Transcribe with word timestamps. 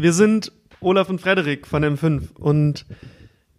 Wir 0.00 0.14
sind 0.14 0.50
Olaf 0.80 1.10
und 1.10 1.20
Frederik 1.20 1.66
von 1.66 1.84
M5 1.84 2.34
und 2.36 2.86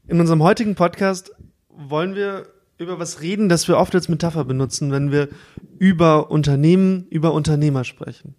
in 0.08 0.20
unserem 0.20 0.42
heutigen 0.42 0.74
Podcast 0.74 1.32
wollen 1.70 2.16
wir 2.16 2.48
über 2.80 2.98
was 2.98 3.22
reden, 3.22 3.48
das 3.48 3.68
wir 3.68 3.78
oft 3.78 3.94
als 3.94 4.10
Metapher 4.10 4.44
benutzen, 4.44 4.92
wenn 4.92 5.12
wir 5.12 5.30
über 5.78 6.32
Unternehmen, 6.32 7.06
über 7.12 7.34
Unternehmer 7.34 7.84
sprechen. 7.84 8.34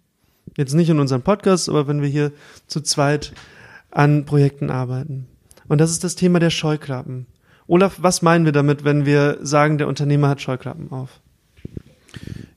Jetzt 0.57 0.73
nicht 0.73 0.89
in 0.89 0.99
unserem 0.99 1.21
Podcast, 1.21 1.69
aber 1.69 1.87
wenn 1.87 2.01
wir 2.01 2.09
hier 2.09 2.33
zu 2.67 2.81
zweit 2.81 3.31
an 3.89 4.25
Projekten 4.25 4.69
arbeiten. 4.69 5.27
Und 5.69 5.79
das 5.79 5.89
ist 5.89 6.03
das 6.03 6.15
Thema 6.15 6.39
der 6.39 6.49
Scheuklappen. 6.49 7.25
Olaf, 7.67 7.99
was 8.01 8.21
meinen 8.21 8.43
wir 8.43 8.51
damit, 8.51 8.83
wenn 8.83 9.05
wir 9.05 9.37
sagen, 9.43 9.77
der 9.77 9.87
Unternehmer 9.87 10.27
hat 10.27 10.41
Scheuklappen 10.41 10.91
auf? 10.91 11.21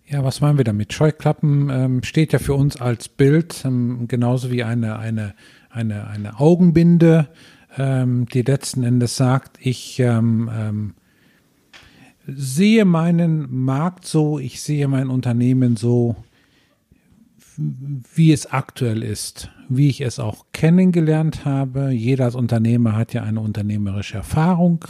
Ja, 0.09 0.23
was 0.23 0.41
meinen 0.41 0.57
wir 0.57 0.65
damit? 0.65 0.93
Scheuklappen 0.93 1.69
ähm, 1.69 2.03
steht 2.05 2.33
ja 2.33 2.39
für 2.39 2.55
uns 2.55 2.81
als 2.81 3.09
Bild, 3.09 3.65
ähm, 3.65 4.07
genauso 4.07 4.53
wie 4.53 4.63
eine, 4.63 5.01
eine, 5.01 5.35
eine, 5.69 6.07
eine 6.07 6.39
Augenbinde, 6.39 7.29
ähm, 7.77 8.27
die 8.27 8.43
letzten 8.43 8.85
Endes 8.85 9.17
sagt, 9.17 9.59
ich 9.61 9.99
ähm, 9.99 10.49
ähm, 10.55 10.95
sehe 12.25 12.85
meinen 12.85 13.53
Markt 13.65 14.07
so, 14.07 14.39
ich 14.39 14.63
sehe 14.63 14.87
mein 14.87 15.11
Unternehmen 15.11 15.75
so, 15.75 16.15
wie 17.57 18.33
es 18.33 18.47
aktuell 18.47 19.03
ist, 19.03 19.51
wie 19.69 19.89
ich 19.89 20.03
es 20.03 20.21
auch 20.21 20.47
kennengelernt 20.53 21.45
habe. 21.45 21.91
Jeder 21.91 22.27
als 22.27 22.37
Unternehmer 22.37 22.95
hat 22.95 23.13
ja 23.13 23.25
eine 23.25 23.41
unternehmerische 23.41 24.19
Erfahrung 24.19 24.85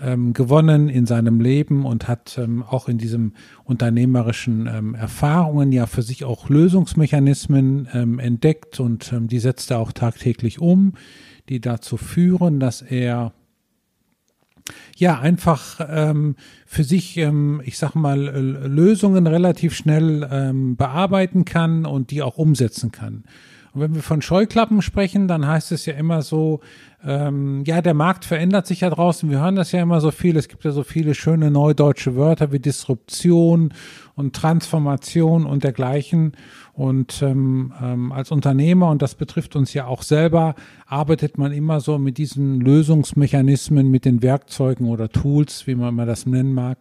ähm, 0.00 0.32
gewonnen 0.32 0.88
in 0.88 1.06
seinem 1.06 1.40
Leben 1.40 1.84
und 1.84 2.08
hat 2.08 2.38
ähm, 2.38 2.62
auch 2.62 2.88
in 2.88 2.98
diesem 2.98 3.32
unternehmerischen 3.64 4.66
ähm, 4.66 4.94
Erfahrungen 4.94 5.72
ja 5.72 5.86
für 5.86 6.02
sich 6.02 6.24
auch 6.24 6.48
Lösungsmechanismen 6.48 7.88
ähm, 7.92 8.18
entdeckt 8.18 8.80
und 8.80 9.12
ähm, 9.12 9.28
die 9.28 9.38
setzt 9.38 9.70
er 9.70 9.78
auch 9.78 9.92
tagtäglich 9.92 10.60
um, 10.60 10.94
die 11.48 11.60
dazu 11.60 11.96
führen, 11.96 12.60
dass 12.60 12.82
er 12.82 13.32
ja 14.96 15.18
einfach 15.18 15.80
ähm, 15.88 16.36
für 16.66 16.84
sich, 16.84 17.16
ähm, 17.18 17.60
ich 17.64 17.76
sag 17.78 17.94
mal, 17.94 18.18
Lösungen 18.18 19.26
relativ 19.26 19.74
schnell 19.74 20.26
ähm, 20.30 20.76
bearbeiten 20.76 21.44
kann 21.44 21.84
und 21.84 22.10
die 22.10 22.22
auch 22.22 22.38
umsetzen 22.38 22.90
kann. 22.90 23.24
Und 23.74 23.80
wenn 23.80 23.94
wir 23.94 24.02
von 24.02 24.22
Scheuklappen 24.22 24.82
sprechen, 24.82 25.26
dann 25.26 25.46
heißt 25.46 25.72
es 25.72 25.84
ja 25.84 25.94
immer 25.94 26.22
so, 26.22 26.60
ähm, 27.04 27.64
ja, 27.66 27.82
der 27.82 27.92
Markt 27.92 28.24
verändert 28.24 28.68
sich 28.68 28.80
ja 28.82 28.90
draußen. 28.90 29.28
Wir 29.28 29.40
hören 29.40 29.56
das 29.56 29.72
ja 29.72 29.82
immer 29.82 30.00
so 30.00 30.12
viel. 30.12 30.36
Es 30.36 30.46
gibt 30.46 30.64
ja 30.64 30.70
so 30.70 30.84
viele 30.84 31.14
schöne 31.14 31.50
neudeutsche 31.50 32.14
Wörter 32.14 32.52
wie 32.52 32.60
Disruption 32.60 33.74
und 34.14 34.36
Transformation 34.36 35.44
und 35.44 35.64
dergleichen. 35.64 36.32
Und 36.72 37.20
ähm, 37.20 37.74
ähm, 37.82 38.12
als 38.12 38.30
Unternehmer, 38.30 38.90
und 38.90 39.02
das 39.02 39.16
betrifft 39.16 39.56
uns 39.56 39.74
ja 39.74 39.86
auch 39.86 40.02
selber, 40.02 40.54
arbeitet 40.86 41.36
man 41.36 41.52
immer 41.52 41.80
so 41.80 41.98
mit 41.98 42.16
diesen 42.16 42.60
Lösungsmechanismen, 42.60 43.90
mit 43.90 44.04
den 44.04 44.22
Werkzeugen 44.22 44.88
oder 44.88 45.08
Tools, 45.08 45.66
wie 45.66 45.74
man 45.74 45.88
immer 45.88 46.06
das 46.06 46.26
nennen 46.26 46.54
mag, 46.54 46.78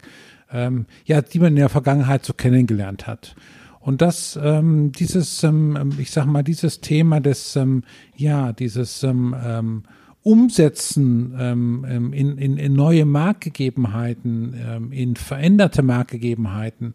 ähm, 0.52 0.86
ja, 1.06 1.22
die 1.24 1.40
man 1.40 1.50
in 1.50 1.56
der 1.56 1.70
Vergangenheit 1.70 2.24
so 2.24 2.34
kennengelernt 2.34 3.08
hat. 3.08 3.36
Und 3.84 4.02
das, 4.02 4.40
ähm, 4.42 4.94
dieses, 4.94 5.44
ähm, 5.44 5.92
ich 5.98 6.12
sag 6.12 6.26
mal, 6.26 6.42
dieses 6.42 6.80
Thema 6.80 7.20
des, 7.20 7.58
ähm, 7.58 7.84
ja, 8.16 8.54
dieses 8.54 9.04
ähm, 9.04 9.36
ähm, 9.46 9.84
Umsetzen 10.22 11.36
ähm, 11.38 11.86
ähm, 11.88 12.14
in, 12.14 12.38
in, 12.38 12.58
in 12.58 12.74
neue 12.74 13.04
Marktgegebenheiten, 13.04 14.56
ähm, 14.58 14.94
in 14.94 15.18
veränderte 15.18 15.84
Marktgegebenheiten, 15.84 16.94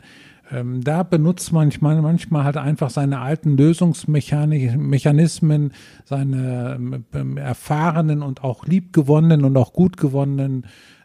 ähm, 0.50 0.82
da 0.82 1.02
benutzt 1.02 1.52
manchmal, 1.52 2.00
manchmal 2.00 2.44
halt 2.44 2.56
einfach 2.56 2.88
seine 2.88 3.20
alten 3.20 3.58
Lösungsmechanismen, 3.58 5.74
seine 6.06 7.02
ähm, 7.12 7.36
erfahrenen 7.36 8.22
und 8.22 8.42
auch 8.42 8.64
liebgewonnenen 8.64 9.44
und 9.44 9.58
auch 9.58 9.74
gut 9.74 9.98
gewonnenen 9.98 10.64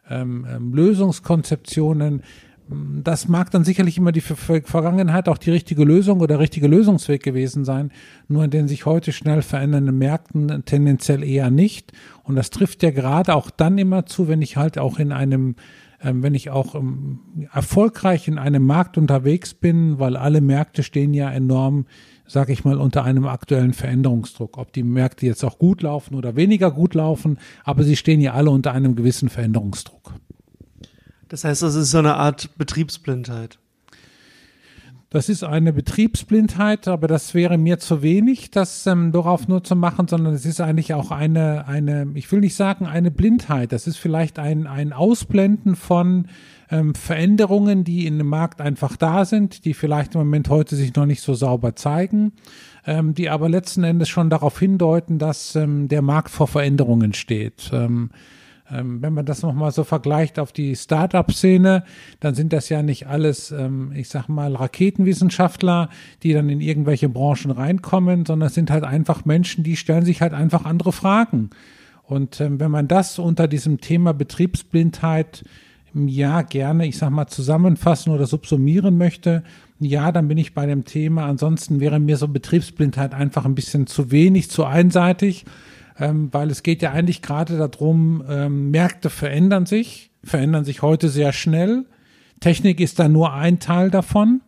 ähm, 0.09 0.47
ähm, 0.49 0.73
Lösungskonzeptionen 0.73 2.23
das 2.69 3.27
mag 3.27 3.51
dann 3.51 3.63
sicherlich 3.63 3.97
immer 3.97 4.11
die 4.11 4.21
Vergangenheit 4.21 5.27
auch 5.27 5.37
die 5.37 5.51
richtige 5.51 5.83
Lösung 5.83 6.21
oder 6.21 6.39
richtige 6.39 6.67
Lösungsweg 6.67 7.21
gewesen 7.21 7.65
sein, 7.65 7.91
nur 8.27 8.45
in 8.45 8.51
den 8.51 8.67
sich 8.67 8.85
heute 8.85 9.11
schnell 9.11 9.41
verändernden 9.41 9.97
Märkten 9.97 10.63
tendenziell 10.65 11.23
eher 11.23 11.51
nicht. 11.51 11.91
Und 12.23 12.35
das 12.35 12.51
trifft 12.51 12.81
ja 12.83 12.91
gerade 12.91 13.35
auch 13.35 13.49
dann 13.49 13.77
immer 13.77 14.05
zu, 14.05 14.27
wenn 14.27 14.41
ich 14.41 14.55
halt 14.55 14.77
auch 14.77 14.97
in 14.97 15.11
einem, 15.11 15.55
ähm, 16.01 16.23
wenn 16.23 16.35
ich 16.35 16.51
auch 16.51 16.75
ähm, 16.75 17.47
erfolgreich 17.51 18.29
in 18.29 18.37
einem 18.37 18.65
Markt 18.65 18.97
unterwegs 18.97 19.53
bin, 19.53 19.99
weil 19.99 20.15
alle 20.15 20.39
Märkte 20.39 20.83
stehen 20.83 21.13
ja 21.13 21.29
enorm, 21.29 21.85
sage 22.25 22.53
ich 22.53 22.63
mal, 22.63 22.77
unter 22.77 23.03
einem 23.03 23.25
aktuellen 23.25 23.73
Veränderungsdruck. 23.73 24.57
Ob 24.57 24.71
die 24.71 24.83
Märkte 24.83 25.25
jetzt 25.25 25.43
auch 25.43 25.59
gut 25.59 25.81
laufen 25.81 26.15
oder 26.15 26.37
weniger 26.37 26.71
gut 26.71 26.93
laufen, 26.93 27.39
aber 27.65 27.83
sie 27.83 27.97
stehen 27.97 28.21
ja 28.21 28.33
alle 28.33 28.51
unter 28.51 28.71
einem 28.71 28.95
gewissen 28.95 29.27
Veränderungsdruck. 29.27 30.13
Das 31.33 31.43
heißt, 31.45 31.63
das 31.63 31.73
ist 31.73 31.89
so 31.89 31.97
eine 31.97 32.13
Art 32.13 32.55
Betriebsblindheit. 32.59 33.57
Das 35.09 35.29
ist 35.29 35.43
eine 35.43 35.73
Betriebsblindheit, 35.73 36.87
aber 36.87 37.07
das 37.07 37.33
wäre 37.33 37.57
mir 37.57 37.79
zu 37.79 38.03
wenig, 38.03 38.51
das 38.51 38.85
ähm, 38.85 39.11
darauf 39.11 39.47
nur 39.47 39.63
zu 39.63 39.75
machen, 39.75 40.07
sondern 40.07 40.35
es 40.35 40.45
ist 40.45 40.61
eigentlich 40.61 40.93
auch 40.93 41.09
eine, 41.09 41.67
eine, 41.67 42.05
ich 42.13 42.31
will 42.31 42.39
nicht 42.39 42.53
sagen 42.53 42.85
eine 42.85 43.09
Blindheit. 43.09 43.71
Das 43.71 43.87
ist 43.87 43.97
vielleicht 43.97 44.37
ein, 44.37 44.67
ein 44.67 44.93
Ausblenden 44.93 45.75
von 45.75 46.27
ähm, 46.69 46.93
Veränderungen, 46.93 47.83
die 47.83 48.05
in 48.05 48.19
dem 48.19 48.27
Markt 48.27 48.61
einfach 48.61 48.95
da 48.95 49.25
sind, 49.25 49.65
die 49.65 49.73
vielleicht 49.73 50.13
im 50.13 50.21
Moment 50.21 50.49
heute 50.49 50.75
sich 50.75 50.93
noch 50.93 51.07
nicht 51.07 51.21
so 51.21 51.33
sauber 51.33 51.75
zeigen, 51.75 52.33
ähm, 52.85 53.15
die 53.15 53.31
aber 53.31 53.49
letzten 53.49 53.83
Endes 53.83 54.07
schon 54.07 54.29
darauf 54.29 54.59
hindeuten, 54.59 55.17
dass 55.17 55.55
ähm, 55.55 55.87
der 55.87 56.03
Markt 56.03 56.29
vor 56.29 56.47
Veränderungen 56.47 57.13
steht. 57.15 57.71
Ähm, 57.73 58.11
ähm, 58.73 59.01
wenn 59.01 59.13
man 59.13 59.25
das 59.25 59.41
nochmal 59.41 59.71
so 59.71 59.83
vergleicht 59.83 60.39
auf 60.39 60.51
die 60.51 60.75
Start-up-Szene, 60.75 61.83
dann 62.19 62.35
sind 62.35 62.53
das 62.53 62.69
ja 62.69 62.81
nicht 62.81 63.07
alles, 63.07 63.51
ähm, 63.51 63.91
ich 63.95 64.09
sag 64.09 64.27
mal, 64.27 64.55
Raketenwissenschaftler, 64.55 65.89
die 66.23 66.33
dann 66.33 66.49
in 66.49 66.61
irgendwelche 66.61 67.09
Branchen 67.09 67.51
reinkommen, 67.51 68.25
sondern 68.25 68.47
es 68.47 68.55
sind 68.55 68.71
halt 68.71 68.83
einfach 68.83 69.25
Menschen, 69.25 69.63
die 69.63 69.75
stellen 69.75 70.05
sich 70.05 70.21
halt 70.21 70.33
einfach 70.33 70.65
andere 70.65 70.91
Fragen. 70.91 71.51
Und 72.03 72.41
ähm, 72.41 72.59
wenn 72.59 72.71
man 72.71 72.87
das 72.87 73.19
unter 73.19 73.47
diesem 73.47 73.79
Thema 73.79 74.13
Betriebsblindheit 74.13 75.43
ja 75.93 76.41
gerne, 76.41 76.87
ich 76.87 76.97
sag 76.97 77.11
mal, 77.11 77.27
zusammenfassen 77.27 78.11
oder 78.11 78.25
subsumieren 78.25 78.97
möchte, 78.97 79.43
ja, 79.79 80.11
dann 80.11 80.27
bin 80.27 80.37
ich 80.37 80.53
bei 80.53 80.65
dem 80.65 80.85
Thema. 80.85 81.25
Ansonsten 81.25 81.79
wäre 81.79 81.99
mir 81.99 82.17
so 82.17 82.27
Betriebsblindheit 82.27 83.13
einfach 83.13 83.45
ein 83.45 83.55
bisschen 83.55 83.85
zu 83.85 84.11
wenig, 84.11 84.49
zu 84.49 84.65
einseitig 84.65 85.45
ähm, 85.99 86.29
weil 86.31 86.49
es 86.49 86.63
geht 86.63 86.81
ja 86.81 86.91
eigentlich 86.91 87.21
gerade 87.21 87.57
darum, 87.57 88.23
ähm, 88.27 88.71
Märkte 88.71 89.09
verändern 89.09 89.65
sich, 89.65 90.11
verändern 90.23 90.65
sich 90.65 90.81
heute 90.81 91.09
sehr 91.09 91.33
schnell. 91.33 91.85
Technik 92.39 92.79
ist 92.79 92.99
da 92.99 93.07
nur 93.07 93.33
ein 93.33 93.59
Teil 93.59 93.89
davon. 93.89 94.41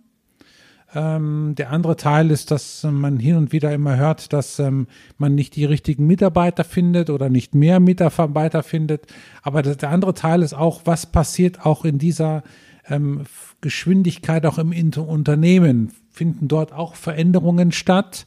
Ähm, 0.93 1.55
der 1.57 1.71
andere 1.71 1.97
Teil 1.97 2.31
ist, 2.31 2.51
dass 2.51 2.83
man 2.83 3.19
hin 3.19 3.35
und 3.35 3.51
wieder 3.51 3.73
immer 3.73 3.97
hört, 3.97 4.31
dass 4.31 4.59
ähm, 4.59 4.87
man 5.17 5.35
nicht 5.35 5.55
die 5.55 5.65
richtigen 5.65 6.07
Mitarbeiter 6.07 6.63
findet 6.63 7.09
oder 7.09 7.29
nicht 7.29 7.53
mehr 7.53 7.81
Mitarbeiter 7.81 8.63
findet. 8.63 9.05
Aber 9.43 9.61
das, 9.61 9.77
der 9.77 9.89
andere 9.89 10.13
Teil 10.13 10.41
ist 10.41 10.53
auch, 10.53 10.81
was 10.85 11.05
passiert 11.05 11.65
auch 11.65 11.83
in 11.83 11.97
dieser 11.97 12.43
ähm, 12.87 13.23
Geschwindigkeit 13.59 14.45
auch 14.45 14.57
im 14.57 14.71
Unternehmen? 14.97 15.91
Finden 16.11 16.47
dort 16.47 16.71
auch 16.71 16.95
Veränderungen 16.95 17.73
statt? 17.73 18.25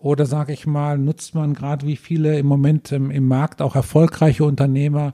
Oder 0.00 0.24
sage 0.24 0.54
ich 0.54 0.66
mal, 0.66 0.96
nutzt 0.96 1.34
man 1.34 1.52
gerade 1.52 1.86
wie 1.86 1.96
viele 1.96 2.38
im 2.38 2.46
Moment 2.46 2.90
ähm, 2.90 3.10
im 3.10 3.28
Markt 3.28 3.60
auch 3.60 3.76
erfolgreiche 3.76 4.44
Unternehmer 4.44 5.12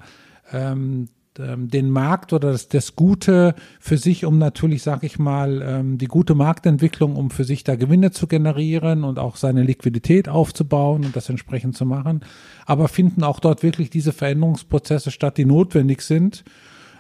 ähm, 0.53 1.09
ähm, 1.41 1.69
den 1.69 1.91
Markt 1.91 2.33
oder 2.33 2.53
das, 2.53 2.69
das 2.69 2.95
Gute 2.95 3.57
für 3.81 3.99
sich, 3.99 4.25
um 4.25 4.39
natürlich, 4.39 4.85
sage 4.85 5.07
ich 5.07 5.19
mal, 5.19 5.61
ähm, 5.61 5.99
die 5.99 6.07
gute 6.07 6.37
Marktentwicklung, 6.37 7.17
um 7.17 7.31
für 7.31 7.43
sich 7.43 7.65
da 7.65 7.75
Gewinne 7.75 8.13
zu 8.13 8.29
generieren 8.29 9.03
und 9.03 9.19
auch 9.19 9.37
seine 9.37 9.65
Liquidität 9.65 10.29
aufzubauen 10.29 11.05
und 11.05 11.17
das 11.17 11.29
entsprechend 11.29 11.77
zu 11.77 11.85
machen. 11.85 12.21
Aber 12.65 12.87
finden 12.87 13.25
auch 13.25 13.41
dort 13.41 13.65
wirklich 13.65 13.91
diese 13.91 14.13
Veränderungsprozesse 14.13 15.11
statt, 15.11 15.37
die 15.37 15.47
notwendig 15.47 16.03
sind, 16.03 16.45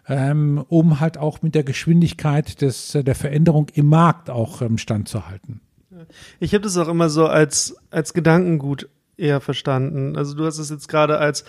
ähm, 0.08 0.64
um 0.68 0.98
halt 0.98 1.18
auch 1.18 1.40
mit 1.42 1.54
der 1.54 1.64
Geschwindigkeit 1.64 2.60
des, 2.62 2.92
der 2.92 3.14
Veränderung 3.14 3.68
im 3.74 3.86
Markt 3.86 4.28
auch 4.28 4.60
ähm, 4.60 4.76
standzuhalten. 4.76 5.60
Ich 6.40 6.54
habe 6.54 6.62
das 6.62 6.76
auch 6.76 6.88
immer 6.88 7.08
so 7.08 7.26
als, 7.26 7.76
als 7.90 8.14
Gedankengut 8.14 8.88
eher 9.16 9.40
verstanden. 9.40 10.16
Also 10.16 10.34
du 10.34 10.44
hast 10.44 10.58
es 10.58 10.70
jetzt 10.70 10.88
gerade 10.88 11.18
als 11.18 11.44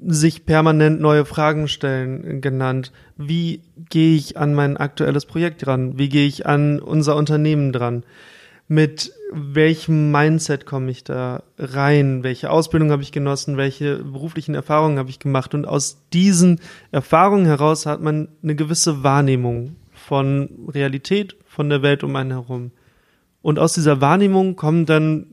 sich 0.00 0.46
permanent 0.46 1.00
neue 1.00 1.24
Fragen 1.24 1.66
stellen 1.66 2.40
genannt. 2.40 2.92
Wie 3.16 3.62
gehe 3.88 4.16
ich 4.16 4.36
an 4.36 4.54
mein 4.54 4.76
aktuelles 4.76 5.26
Projekt 5.26 5.66
dran? 5.66 5.98
Wie 5.98 6.08
gehe 6.08 6.26
ich 6.26 6.46
an 6.46 6.78
unser 6.78 7.16
Unternehmen 7.16 7.72
dran? 7.72 8.04
Mit 8.68 9.12
welchem 9.32 10.12
Mindset 10.12 10.66
komme 10.66 10.90
ich 10.90 11.02
da 11.02 11.42
rein? 11.58 12.22
Welche 12.22 12.50
Ausbildung 12.50 12.92
habe 12.92 13.02
ich 13.02 13.12
genossen? 13.12 13.56
Welche 13.56 13.96
beruflichen 14.04 14.54
Erfahrungen 14.54 14.98
habe 14.98 15.10
ich 15.10 15.18
gemacht? 15.18 15.54
Und 15.54 15.66
aus 15.66 16.04
diesen 16.12 16.60
Erfahrungen 16.92 17.46
heraus 17.46 17.86
hat 17.86 18.00
man 18.00 18.28
eine 18.42 18.54
gewisse 18.54 19.02
Wahrnehmung 19.02 19.76
von 19.90 20.50
Realität, 20.68 21.36
von 21.46 21.70
der 21.70 21.82
Welt 21.82 22.04
um 22.04 22.14
einen 22.14 22.30
herum. 22.30 22.70
Und 23.48 23.58
aus 23.58 23.72
dieser 23.72 24.02
Wahrnehmung 24.02 24.56
kommen 24.56 24.84
dann 24.84 25.28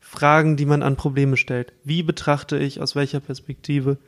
Fragen, 0.00 0.56
die 0.56 0.66
man 0.66 0.82
an 0.82 0.96
Probleme 0.96 1.36
stellt. 1.36 1.72
Wie 1.84 2.02
betrachte 2.02 2.58
ich 2.58 2.80
aus 2.80 2.96
welcher 2.96 3.20
Perspektive 3.20 3.98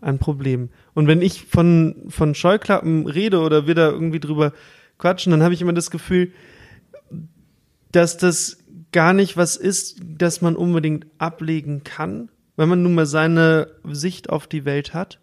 ein 0.00 0.20
Problem? 0.20 0.68
Und 0.94 1.08
wenn 1.08 1.22
ich 1.22 1.42
von, 1.42 2.04
von 2.06 2.36
Scheuklappen 2.36 3.08
rede 3.08 3.40
oder 3.40 3.66
wir 3.66 3.74
da 3.74 3.90
irgendwie 3.90 4.20
drüber 4.20 4.52
quatschen, 4.96 5.32
dann 5.32 5.42
habe 5.42 5.54
ich 5.54 5.60
immer 5.60 5.72
das 5.72 5.90
Gefühl, 5.90 6.30
dass 7.90 8.16
das 8.16 8.58
gar 8.92 9.12
nicht 9.12 9.36
was 9.36 9.56
ist, 9.56 9.98
das 10.00 10.40
man 10.40 10.54
unbedingt 10.54 11.06
ablegen 11.18 11.82
kann, 11.82 12.28
wenn 12.56 12.68
man 12.68 12.80
nun 12.84 12.94
mal 12.94 13.06
seine 13.06 13.72
Sicht 13.90 14.30
auf 14.30 14.46
die 14.46 14.64
Welt 14.64 14.94
hat, 14.94 15.18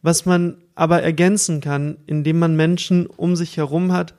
was 0.00 0.24
man 0.24 0.56
aber 0.74 1.02
ergänzen 1.02 1.60
kann, 1.60 1.98
indem 2.06 2.38
man 2.38 2.56
Menschen 2.56 3.06
um 3.08 3.36
sich 3.36 3.58
herum 3.58 3.92
hat, 3.92 4.14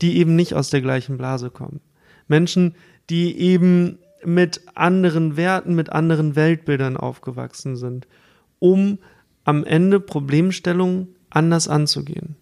die 0.00 0.16
eben 0.16 0.36
nicht 0.36 0.54
aus 0.54 0.70
der 0.70 0.80
gleichen 0.80 1.18
Blase 1.18 1.50
kommen. 1.50 1.82
Menschen, 2.28 2.74
die 3.10 3.38
eben 3.38 3.98
mit 4.24 4.62
anderen 4.74 5.36
Werten, 5.36 5.74
mit 5.74 5.90
anderen 5.90 6.36
Weltbildern 6.36 6.96
aufgewachsen 6.96 7.76
sind, 7.76 8.06
um 8.58 8.98
am 9.44 9.64
Ende 9.64 10.00
Problemstellungen 10.00 11.08
anders 11.30 11.68
anzugehen. 11.68 12.36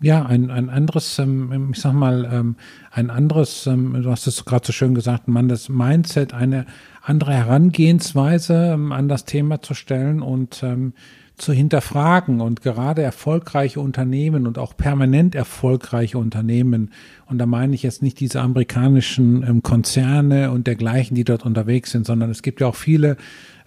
Ja, 0.00 0.24
ein, 0.24 0.50
ein 0.52 0.70
anderes, 0.70 1.18
ähm, 1.18 1.70
ich 1.72 1.80
sag 1.80 1.92
mal, 1.92 2.28
ähm, 2.32 2.56
ein 2.92 3.10
anderes, 3.10 3.66
ähm, 3.66 4.00
du 4.00 4.10
hast 4.10 4.28
es 4.28 4.44
gerade 4.44 4.64
so 4.64 4.72
schön 4.72 4.94
gesagt, 4.94 5.26
man 5.26 5.48
das 5.48 5.68
Mindset, 5.68 6.32
eine 6.32 6.66
andere 7.02 7.34
Herangehensweise 7.34 8.74
ähm, 8.74 8.92
an 8.92 9.08
das 9.08 9.24
Thema 9.24 9.60
zu 9.60 9.74
stellen 9.74 10.22
und 10.22 10.62
ähm, 10.62 10.92
zu 11.38 11.52
hinterfragen 11.52 12.40
und 12.40 12.62
gerade 12.62 13.02
erfolgreiche 13.02 13.80
Unternehmen 13.80 14.46
und 14.46 14.58
auch 14.58 14.76
permanent 14.76 15.34
erfolgreiche 15.34 16.18
Unternehmen, 16.18 16.90
und 17.26 17.38
da 17.38 17.46
meine 17.46 17.74
ich 17.74 17.82
jetzt 17.82 18.02
nicht 18.02 18.20
diese 18.20 18.40
amerikanischen 18.40 19.42
ähm, 19.42 19.62
Konzerne 19.62 20.50
und 20.50 20.66
dergleichen, 20.66 21.14
die 21.14 21.24
dort 21.24 21.44
unterwegs 21.44 21.90
sind, 21.90 22.06
sondern 22.06 22.30
es 22.30 22.42
gibt 22.42 22.60
ja 22.60 22.66
auch 22.66 22.74
viele, 22.74 23.16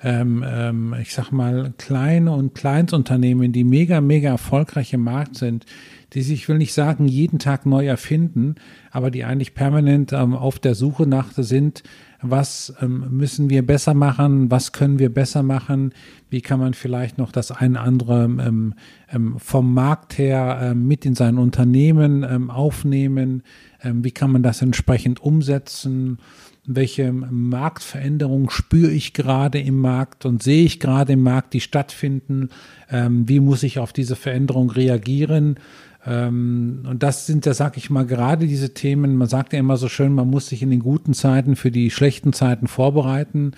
ähm, 0.04 0.44
ähm, 0.48 0.96
ich 1.00 1.14
sag 1.14 1.32
mal, 1.32 1.74
kleine 1.78 2.32
und 2.32 2.56
Kleinstunternehmen, 2.56 3.52
die 3.52 3.64
mega, 3.64 4.02
mega 4.02 4.30
erfolgreich 4.30 4.94
im 4.94 5.04
Markt 5.04 5.38
sind, 5.38 5.66
die 6.14 6.24
sich, 6.24 6.42
ich 6.42 6.50
will 6.50 6.58
nicht 6.58 6.74
sagen, 6.74 7.08
jeden 7.08 7.40
Tag 7.40 7.66
neu 7.66 7.86
erfinden, 7.86 8.56
aber 8.92 9.12
die 9.12 9.24
eigentlich 9.24 9.54
permanent 9.54 10.12
ähm, 10.12 10.34
auf 10.34 10.60
der 10.60 10.76
Suche 10.76 11.08
nach 11.08 11.32
sind, 11.36 11.84
was 12.22 12.74
ähm, 12.82 13.06
müssen 13.10 13.50
wir 13.50 13.66
besser 13.66 13.94
machen, 13.94 14.52
was 14.52 14.72
können 14.72 15.00
wir 15.00 15.14
besser 15.14 15.44
machen, 15.44 15.94
wie 16.30 16.42
kann 16.42 16.60
man 16.60 16.74
vielleicht 16.74 17.18
noch 17.18 17.32
das 17.32 17.52
eine 17.52 17.80
andere 17.80 18.24
ähm, 18.24 18.74
ähm, 19.12 19.40
vom 19.40 19.74
Markt 19.74 20.18
her 20.18 20.60
ähm, 20.62 20.88
mit 20.88 21.06
in 21.06 21.16
sein 21.16 21.38
Unternehmen 21.38 22.24
ähm, 22.24 22.50
aufnehmen, 22.50 23.44
ähm, 23.82 24.04
wie 24.04 24.12
kann 24.12 24.32
man 24.32 24.44
das 24.44 24.62
entsprechend 24.62 25.20
umsetzen, 25.20 26.20
welche 26.66 27.12
Marktveränderungen 27.12 28.52
spüre 28.52 28.92
ich 28.92 29.14
gerade 29.14 29.60
im 29.60 29.80
Markt 29.80 30.26
und 30.26 30.44
sehe 30.44 30.64
ich 30.64 30.80
gerade 30.80 31.14
im 31.14 31.24
Markt, 31.24 31.56
die 31.56 31.60
stattfinden, 31.60 32.50
wie 32.92 33.40
muss 33.40 33.64
ich 33.64 33.80
auf 33.80 33.94
diese 33.94 34.16
Veränderung 34.16 34.70
reagieren? 34.70 35.56
ähm, 35.56 35.60
und 36.04 36.98
das 37.00 37.28
sind 37.28 37.46
ja, 37.46 37.54
sag 37.54 37.78
ich 37.78 37.92
mal, 37.92 38.06
gerade 38.06 38.48
diese 38.48 38.74
Themen, 38.74 39.18
man 39.18 39.28
sagt 39.28 39.54
ja 39.54 39.60
immer 39.60 39.78
so 39.78 39.88
schön, 39.88 40.14
man 40.14 40.30
muss 40.30 40.48
sich 40.48 40.64
in 40.64 40.72
den 40.72 40.80
guten 40.80 41.14
Zeiten 41.14 41.56
für 41.56 41.70
die 41.70 41.92
schlechten 41.92 42.34
Zeiten 42.34 42.68
vorbereiten. 42.68 43.52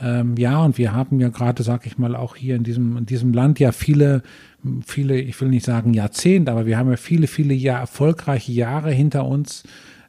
Ähm, 0.00 0.34
ja, 0.36 0.60
und 0.64 0.76
wir 0.76 0.92
haben 0.92 1.20
ja 1.20 1.28
gerade, 1.28 1.62
sag 1.62 1.86
ich 1.86 1.96
mal, 1.96 2.16
auch 2.16 2.34
hier 2.34 2.56
in 2.56 2.64
diesem, 2.64 2.96
in 2.96 3.06
diesem 3.06 3.32
Land 3.32 3.60
ja 3.60 3.70
viele, 3.70 4.22
viele, 4.84 5.20
ich 5.20 5.40
will 5.40 5.50
nicht 5.50 5.64
sagen 5.64 5.94
Jahrzehnte, 5.94 6.50
aber 6.50 6.66
wir 6.66 6.78
haben 6.78 6.90
ja 6.90 6.96
viele, 6.96 7.28
viele 7.28 7.54
Jahr, 7.54 7.78
erfolgreiche 7.78 8.50
Jahre 8.50 8.90
hinter 8.90 9.24
uns 9.24 9.62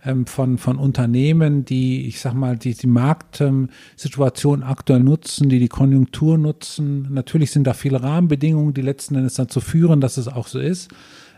ähm, 0.03 0.25
von, 0.25 0.57
von 0.57 0.77
Unternehmen, 0.77 1.65
die, 1.65 2.07
ich 2.07 2.19
sag 2.19 2.33
mal, 2.33 2.57
die 2.57 2.73
die 2.73 2.87
Marktsituation 2.87 4.63
aktuell 4.63 5.01
nutzen, 5.01 5.49
die 5.49 5.59
die 5.59 5.67
Konjunktur 5.67 6.39
nutzen. 6.39 7.09
Natürlich 7.11 7.51
sind 7.51 7.67
da 7.67 7.75
viele 7.75 8.01
Rahmenbedingungen, 8.01 8.73
die 8.73 8.81
letzten 8.81 9.13
Endes 9.13 9.35
dazu 9.35 9.59
führen, 9.59 10.01
dass 10.01 10.17
es 10.17 10.27
auch 10.27 10.47
so 10.47 10.57
ist 10.57 10.89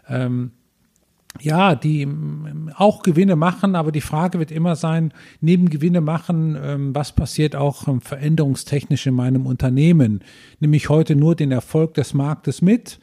ähm, 0.10 0.52
ja, 1.42 1.76
die 1.76 2.02
ähm, 2.02 2.72
auch 2.76 3.04
Gewinne 3.04 3.36
machen, 3.36 3.76
aber 3.76 3.92
die 3.92 4.02
Frage 4.02 4.40
wird 4.40 4.52
immer 4.52 4.76
sein, 4.76 5.14
neben 5.42 5.70
Gewinne 5.70 6.02
machen, 6.02 6.58
ähm, 6.62 6.96
was 6.96 7.12
passiert 7.12 7.56
auch 7.56 7.88
ähm, 7.88 8.02
veränderungstechnisch 8.02 9.08
in 9.08 9.14
meinem 9.14 9.46
Unternehmen? 9.46 10.22
Nehme 10.60 10.78
ich 10.78 10.90
heute 10.90 11.16
nur 11.16 11.36
den 11.36 11.52
Erfolg 11.52 11.94
des 11.94 12.14
Marktes 12.14 12.62
mit 12.62 13.00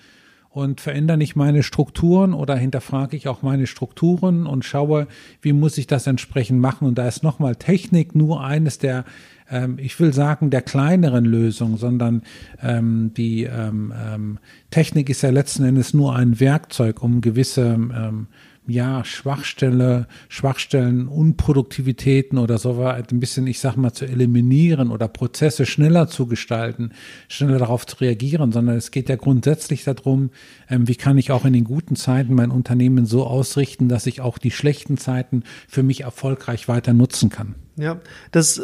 und 0.54 0.80
verändere 0.80 1.16
nicht 1.16 1.34
meine 1.34 1.64
Strukturen 1.64 2.32
oder 2.32 2.54
hinterfrage 2.54 3.16
ich 3.16 3.26
auch 3.26 3.42
meine 3.42 3.66
Strukturen 3.66 4.46
und 4.46 4.64
schaue, 4.64 5.08
wie 5.42 5.52
muss 5.52 5.76
ich 5.78 5.88
das 5.88 6.06
entsprechend 6.06 6.60
machen? 6.60 6.86
Und 6.86 6.96
da 6.96 7.08
ist 7.08 7.24
nochmal 7.24 7.56
Technik 7.56 8.14
nur 8.14 8.42
eines 8.44 8.78
der 8.78 9.04
ähm, 9.50 9.78
ich 9.78 9.98
will 10.00 10.14
sagen, 10.14 10.50
der 10.50 10.62
kleineren 10.62 11.24
Lösung, 11.24 11.76
sondern 11.76 12.22
ähm, 12.62 13.12
die 13.14 13.44
ähm, 13.44 13.92
ähm, 13.94 14.38
Technik 14.70 15.10
ist 15.10 15.22
ja 15.22 15.30
letzten 15.30 15.64
Endes 15.64 15.92
nur 15.92 16.14
ein 16.14 16.40
Werkzeug, 16.40 17.02
um 17.02 17.20
gewisse 17.20 17.74
ähm, 17.74 18.28
ja, 18.66 19.04
Schwachstelle, 19.04 20.06
Schwachstellen, 20.28 21.06
Unproduktivitäten 21.08 22.38
oder 22.38 22.58
so 22.58 22.80
ein 22.82 23.20
bisschen, 23.20 23.46
ich 23.46 23.60
sag 23.60 23.76
mal, 23.76 23.92
zu 23.92 24.06
eliminieren 24.06 24.90
oder 24.90 25.06
Prozesse 25.08 25.66
schneller 25.66 26.08
zu 26.08 26.26
gestalten, 26.26 26.92
schneller 27.28 27.58
darauf 27.58 27.86
zu 27.86 27.96
reagieren, 27.96 28.52
sondern 28.52 28.76
es 28.76 28.90
geht 28.90 29.08
ja 29.08 29.16
grundsätzlich 29.16 29.84
darum, 29.84 30.30
ähm, 30.70 30.88
wie 30.88 30.96
kann 30.96 31.18
ich 31.18 31.30
auch 31.30 31.44
in 31.44 31.52
den 31.52 31.64
guten 31.64 31.96
Zeiten 31.96 32.34
mein 32.34 32.50
Unternehmen 32.50 33.04
so 33.04 33.26
ausrichten, 33.26 33.88
dass 33.88 34.06
ich 34.06 34.20
auch 34.20 34.38
die 34.38 34.50
schlechten 34.50 34.96
Zeiten 34.96 35.42
für 35.68 35.82
mich 35.82 36.02
erfolgreich 36.02 36.66
weiter 36.68 36.94
nutzen 36.94 37.28
kann. 37.28 37.54
Ja, 37.76 38.00
das, 38.30 38.60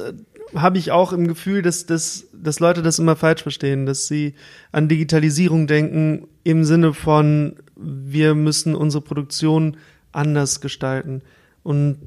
habe 0.55 0.79
ich 0.79 0.91
auch 0.91 1.13
im 1.13 1.27
Gefühl, 1.27 1.63
dass, 1.63 1.87
dass, 1.87 2.27
dass 2.33 2.61
Leute 2.61 2.83
das 2.83 2.99
immer 2.99 3.17
falsch 3.17 3.43
verstehen, 3.43 3.87
dass 3.87 4.07
sie 4.07 4.35
an 4.73 4.89
Digitalisierung 4.89 5.67
denken 5.67 6.27
im 6.43 6.65
Sinne 6.65 6.95
von, 6.95 7.57
wir 7.81 8.35
müssen 8.35 8.75
unsere 8.75 9.03
Produktion 9.03 9.77
anders 10.13 10.61
gestalten. 10.61 11.23
Und 11.63 11.99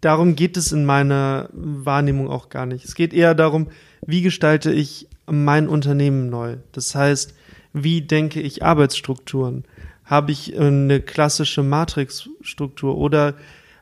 darum 0.00 0.36
geht 0.36 0.56
es 0.56 0.72
in 0.72 0.84
meiner 0.84 1.48
Wahrnehmung 1.52 2.28
auch 2.28 2.48
gar 2.48 2.66
nicht. 2.66 2.84
Es 2.84 2.94
geht 2.94 3.12
eher 3.12 3.34
darum, 3.34 3.68
wie 4.06 4.22
gestalte 4.22 4.72
ich 4.72 5.08
mein 5.26 5.68
Unternehmen 5.68 6.30
neu? 6.30 6.56
Das 6.72 6.94
heißt, 6.94 7.34
wie 7.72 8.02
denke 8.02 8.40
ich 8.40 8.62
Arbeitsstrukturen? 8.62 9.64
Habe 10.04 10.32
ich 10.32 10.58
eine 10.58 11.00
klassische 11.00 11.62
Matrixstruktur 11.62 12.96
oder 12.96 13.34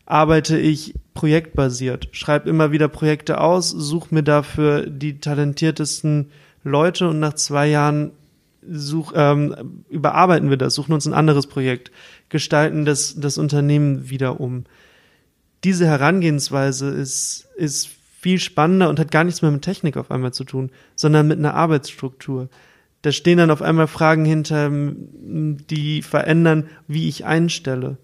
arbeite 0.06 0.58
ich 0.58 0.94
projektbasiert, 1.14 2.08
schreibe 2.12 2.48
immer 2.48 2.72
wieder 2.72 2.88
Projekte 2.88 3.40
aus, 3.40 3.70
suche 3.70 4.14
mir 4.14 4.22
dafür 4.22 4.86
die 4.86 5.18
talentiertesten 5.18 6.30
Leute 6.62 7.08
und 7.08 7.20
nach 7.20 7.34
zwei 7.34 7.68
Jahren 7.68 8.12
such, 8.68 9.12
ähm, 9.14 9.84
überarbeiten 9.88 10.50
wir 10.50 10.56
das, 10.56 10.74
suchen 10.74 10.92
uns 10.92 11.06
ein 11.06 11.14
anderes 11.14 11.46
Projekt, 11.46 11.90
gestalten 12.28 12.84
das, 12.84 13.14
das 13.18 13.38
Unternehmen 13.38 14.10
wieder 14.10 14.40
um. 14.40 14.64
Diese 15.64 15.86
Herangehensweise 15.86 16.88
ist, 16.88 17.48
ist 17.56 17.88
viel 18.20 18.38
spannender 18.38 18.88
und 18.88 18.98
hat 18.98 19.10
gar 19.10 19.24
nichts 19.24 19.42
mehr 19.42 19.50
mit 19.50 19.62
Technik 19.62 19.96
auf 19.96 20.10
einmal 20.10 20.32
zu 20.32 20.44
tun, 20.44 20.70
sondern 20.94 21.28
mit 21.28 21.38
einer 21.38 21.54
Arbeitsstruktur. 21.54 22.48
Da 23.02 23.12
stehen 23.12 23.38
dann 23.38 23.50
auf 23.50 23.62
einmal 23.62 23.86
Fragen 23.86 24.24
hinter, 24.24 24.70
die 24.70 26.02
verändern, 26.02 26.68
wie 26.88 27.08
ich 27.08 27.24
einstelle 27.24 27.98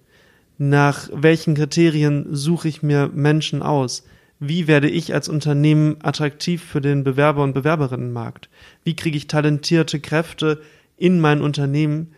nach 0.62 1.08
welchen 1.12 1.56
Kriterien 1.56 2.26
suche 2.30 2.68
ich 2.68 2.84
mir 2.84 3.10
Menschen 3.12 3.62
aus? 3.62 4.04
Wie 4.44 4.66
werde 4.66 4.90
ich 4.90 5.14
als 5.14 5.28
Unternehmen 5.28 5.98
attraktiv 6.02 6.64
für 6.64 6.80
den 6.80 7.04
Bewerber- 7.04 7.44
und 7.44 7.52
Bewerberinnenmarkt? 7.52 8.48
Wie 8.82 8.96
kriege 8.96 9.16
ich 9.16 9.28
talentierte 9.28 10.00
Kräfte 10.00 10.60
in 10.96 11.20
mein 11.20 11.40
Unternehmen, 11.40 12.12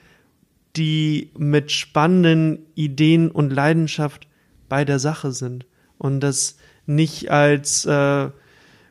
die 0.74 1.28
mit 1.36 1.70
spannenden 1.70 2.60
Ideen 2.74 3.30
und 3.30 3.50
Leidenschaft 3.50 4.26
bei 4.70 4.86
der 4.86 5.00
Sache 5.00 5.32
sind 5.32 5.66
und 5.98 6.20
das 6.20 6.56
nicht 6.86 7.30
als 7.30 7.84
äh, 7.84 8.30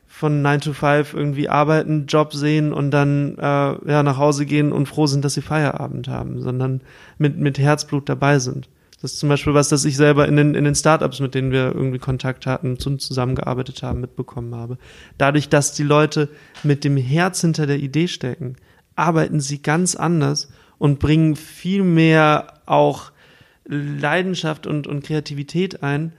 von 0.06 0.42
9 0.42 0.60
to 0.60 0.72
5 0.72 1.12
irgendwie 1.12 1.48
arbeiten, 1.48 2.06
Job 2.06 2.34
sehen 2.34 2.72
und 2.72 2.92
dann 2.92 3.36
äh, 3.36 3.42
ja, 3.42 4.04
nach 4.04 4.16
Hause 4.16 4.46
gehen 4.46 4.70
und 4.70 4.86
froh 4.86 5.08
sind, 5.08 5.24
dass 5.24 5.34
sie 5.34 5.42
Feierabend 5.42 6.06
haben, 6.06 6.40
sondern 6.40 6.82
mit, 7.18 7.36
mit 7.36 7.58
Herzblut 7.58 8.08
dabei 8.08 8.38
sind. 8.38 8.68
Das 9.04 9.12
ist 9.12 9.18
zum 9.18 9.28
Beispiel 9.28 9.52
was, 9.52 9.68
das 9.68 9.84
ich 9.84 9.98
selber 9.98 10.26
in 10.26 10.36
den, 10.36 10.54
in 10.54 10.64
den 10.64 10.74
Startups, 10.74 11.20
mit 11.20 11.34
denen 11.34 11.52
wir 11.52 11.74
irgendwie 11.74 11.98
Kontakt 11.98 12.46
hatten, 12.46 12.78
zusammengearbeitet 12.78 13.82
haben, 13.82 14.00
mitbekommen 14.00 14.54
habe. 14.54 14.78
Dadurch, 15.18 15.50
dass 15.50 15.74
die 15.74 15.82
Leute 15.82 16.30
mit 16.62 16.84
dem 16.84 16.96
Herz 16.96 17.42
hinter 17.42 17.66
der 17.66 17.80
Idee 17.80 18.08
stecken, 18.08 18.56
arbeiten 18.96 19.40
sie 19.40 19.60
ganz 19.60 19.94
anders 19.94 20.48
und 20.78 21.00
bringen 21.00 21.36
viel 21.36 21.82
mehr 21.82 22.62
auch 22.64 23.12
Leidenschaft 23.66 24.66
und, 24.66 24.86
und 24.86 25.04
Kreativität 25.04 25.82
ein, 25.82 26.14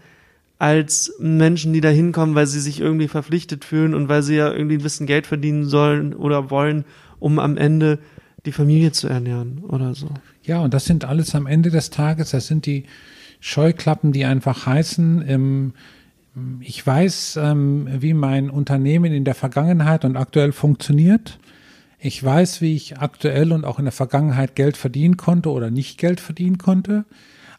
als 0.60 1.15
Menschen, 1.18 1.74
die 1.74 1.82
da 1.82 1.89
hinkommen, 1.89 2.36
weil 2.36 2.46
sie 2.46 2.62
sich 2.62 2.80
irgendwie 2.82 3.08
verpflichtet 3.08 3.65
fühlen 3.65 3.96
und 3.96 4.10
weil 4.10 4.22
sie 4.22 4.36
ja 4.36 4.54
irgendwie 4.54 4.75
ein 4.75 4.84
bisschen 4.84 5.08
Geld 5.08 5.25
verdienen 5.25 5.65
sollen 5.65 6.13
oder 6.13 6.51
wollen, 6.51 6.86
um 7.18 7.39
am 7.39 7.58
Ende 7.58 7.98
die 8.46 8.51
Familie 8.51 8.92
zu 8.92 9.08
ernähren 9.08 9.63
oder 9.68 9.96
so. 9.96 10.10
Ja, 10.46 10.60
und 10.60 10.74
das 10.74 10.86
sind 10.86 11.06
alles 11.06 11.36
am 11.36 11.48
Ende 11.48 11.72
des 11.72 11.90
Tages, 11.90 12.32
das 12.32 12.48
sind 12.48 12.66
die 12.66 12.84
Scheuklappen, 13.40 14.12
die 14.12 14.25
einfach 14.25 14.66
heißen, 14.66 15.24
ähm, 15.28 15.74
ich 16.60 16.86
weiß, 16.86 17.40
ähm, 17.42 17.88
wie 17.90 18.14
mein 18.14 18.50
Unternehmen 18.50 19.14
in 19.14 19.24
der 19.24 19.36
Vergangenheit 19.36 20.04
und 20.04 20.18
aktuell 20.18 20.52
funktioniert. 20.52 21.40
Ich 21.98 22.22
weiß, 22.22 22.62
wie 22.62 22.75
ich 22.75 22.98
aktuell 22.98 23.54
und 23.54 23.64
auch 23.64 23.80
in 23.80 23.86
der 23.86 23.94
Vergangenheit 23.94 24.56
Geld 24.56 24.75
verdienen 24.75 25.16
konnte 25.16 25.50
oder 25.50 25.72
nicht 25.72 25.98
Geld 25.98 26.20
verdienen 26.20 26.58
konnte 26.58 27.06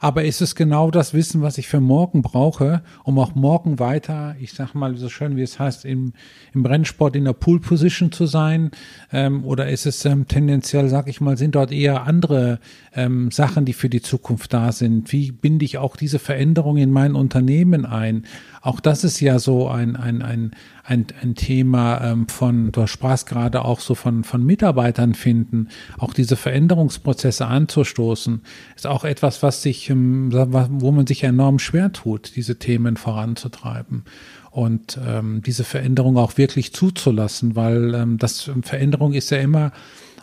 aber 0.01 0.25
ist 0.25 0.41
es 0.41 0.55
genau 0.55 0.91
das 0.91 1.15
Wissen, 1.15 1.43
was 1.43 1.59
ich 1.59 1.69
für 1.69 1.81
morgen 1.81 2.23
brauche, 2.23 2.83
um 3.05 3.19
auch 3.19 3.35
morgen 3.35 3.79
weiter, 3.79 4.37
ich 4.41 4.53
sag 4.53 4.75
mal 4.75 4.97
so 4.97 5.09
schön 5.09 5.37
wie 5.37 5.43
es 5.43 5.59
heißt, 5.59 5.85
im, 5.85 6.13
im 6.55 6.65
Rennsport 6.65 7.17
in 7.17 7.25
der 7.25 7.33
Pool 7.33 7.61
Position 7.61 8.13
zu 8.13 8.27
sein? 8.27 8.71
Ähm, 9.13 9.45
oder 9.45 9.69
ist 9.69 9.87
es 9.87 10.05
ähm, 10.05 10.29
tendenziell, 10.29 10.89
sag 10.89 11.09
ich 11.09 11.21
mal, 11.21 11.37
sind 11.37 11.55
dort 11.55 11.73
eher 11.73 12.05
andere 12.05 12.61
ähm, 12.95 13.31
Sachen, 13.31 13.65
die 13.65 13.73
für 13.73 13.89
die 13.89 14.03
Zukunft 14.03 14.53
da 14.53 14.73
sind? 14.73 15.13
Wie 15.13 15.33
binde 15.33 15.65
ich 15.65 15.79
auch 15.79 15.97
diese 15.97 16.19
Veränderung 16.19 16.77
in 16.77 16.91
mein 16.91 17.15
Unternehmen 17.15 17.87
ein? 17.87 18.25
Auch 18.67 18.81
das 18.81 19.05
ist 19.05 19.21
ja 19.21 19.39
so 19.39 19.69
ein, 19.69 19.95
ein, 19.95 20.23
ein, 20.23 20.51
ein, 20.83 21.07
ein 21.23 21.37
Thema 21.37 22.01
ähm, 22.03 22.27
von, 22.27 22.73
du 22.73 22.89
sprachst 22.89 23.29
gerade 23.29 23.65
auch 23.65 23.79
so 23.79 23.95
von, 23.95 24.25
von 24.25 24.45
Mitarbeitern 24.45 25.15
finden, 25.15 25.69
auch 25.99 26.13
diese 26.13 26.35
Veränderungsprozesse 26.35 27.47
anzustoßen, 27.47 28.43
ist 28.75 28.89
auch 28.89 29.05
etwas, 29.05 29.45
was 29.45 29.63
sich, 29.63 29.89
ähm, 29.89 30.33
wo 30.33 30.91
man 30.91 31.07
sich 31.07 31.23
enorm 31.23 31.61
schwer 31.61 31.93
tut, 31.93 32.35
diese 32.35 32.59
Themen 32.59 32.97
voranzutreiben 32.97 34.03
und 34.51 34.99
ähm, 35.07 35.43
diese 35.47 35.63
Veränderung 35.63 36.17
auch 36.17 36.37
wirklich 36.37 36.75
zuzulassen, 36.75 37.55
weil 37.55 37.95
ähm, 37.95 38.19
das 38.19 38.51
Veränderung 38.63 39.13
ist 39.13 39.31
ja 39.31 39.39
immer 39.39 39.71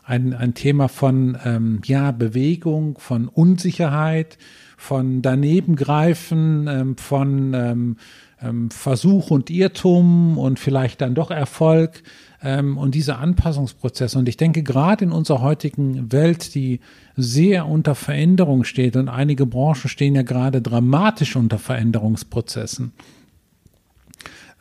ein, 0.03 0.33
ein 0.33 0.53
Thema 0.53 0.89
von 0.89 1.37
ähm, 1.45 1.79
ja 1.85 2.11
Bewegung, 2.11 2.97
von 2.99 3.29
Unsicherheit, 3.29 4.37
von 4.75 5.21
danebengreifen, 5.21 6.67
ähm, 6.67 6.97
von 6.97 7.53
ähm, 7.53 7.95
ähm, 8.43 8.69
Versuch 8.71 9.31
und 9.31 9.49
Irrtum 9.49 10.37
und 10.37 10.59
vielleicht 10.59 11.01
dann 11.01 11.15
doch 11.15 11.31
Erfolg 11.31 12.03
ähm, 12.41 12.77
und 12.77 12.95
diese 12.95 13.17
Anpassungsprozesse. 13.17 14.19
Und 14.19 14.27
ich 14.27 14.37
denke, 14.37 14.63
gerade 14.63 15.05
in 15.05 15.11
unserer 15.11 15.41
heutigen 15.41 16.11
Welt, 16.11 16.53
die 16.55 16.79
sehr 17.15 17.67
unter 17.67 17.95
Veränderung 17.95 18.63
steht 18.63 18.95
und 18.95 19.09
einige 19.09 19.45
Branchen 19.45 19.89
stehen 19.89 20.15
ja 20.15 20.23
gerade 20.23 20.61
dramatisch 20.61 21.35
unter 21.35 21.59
Veränderungsprozessen. 21.59 22.91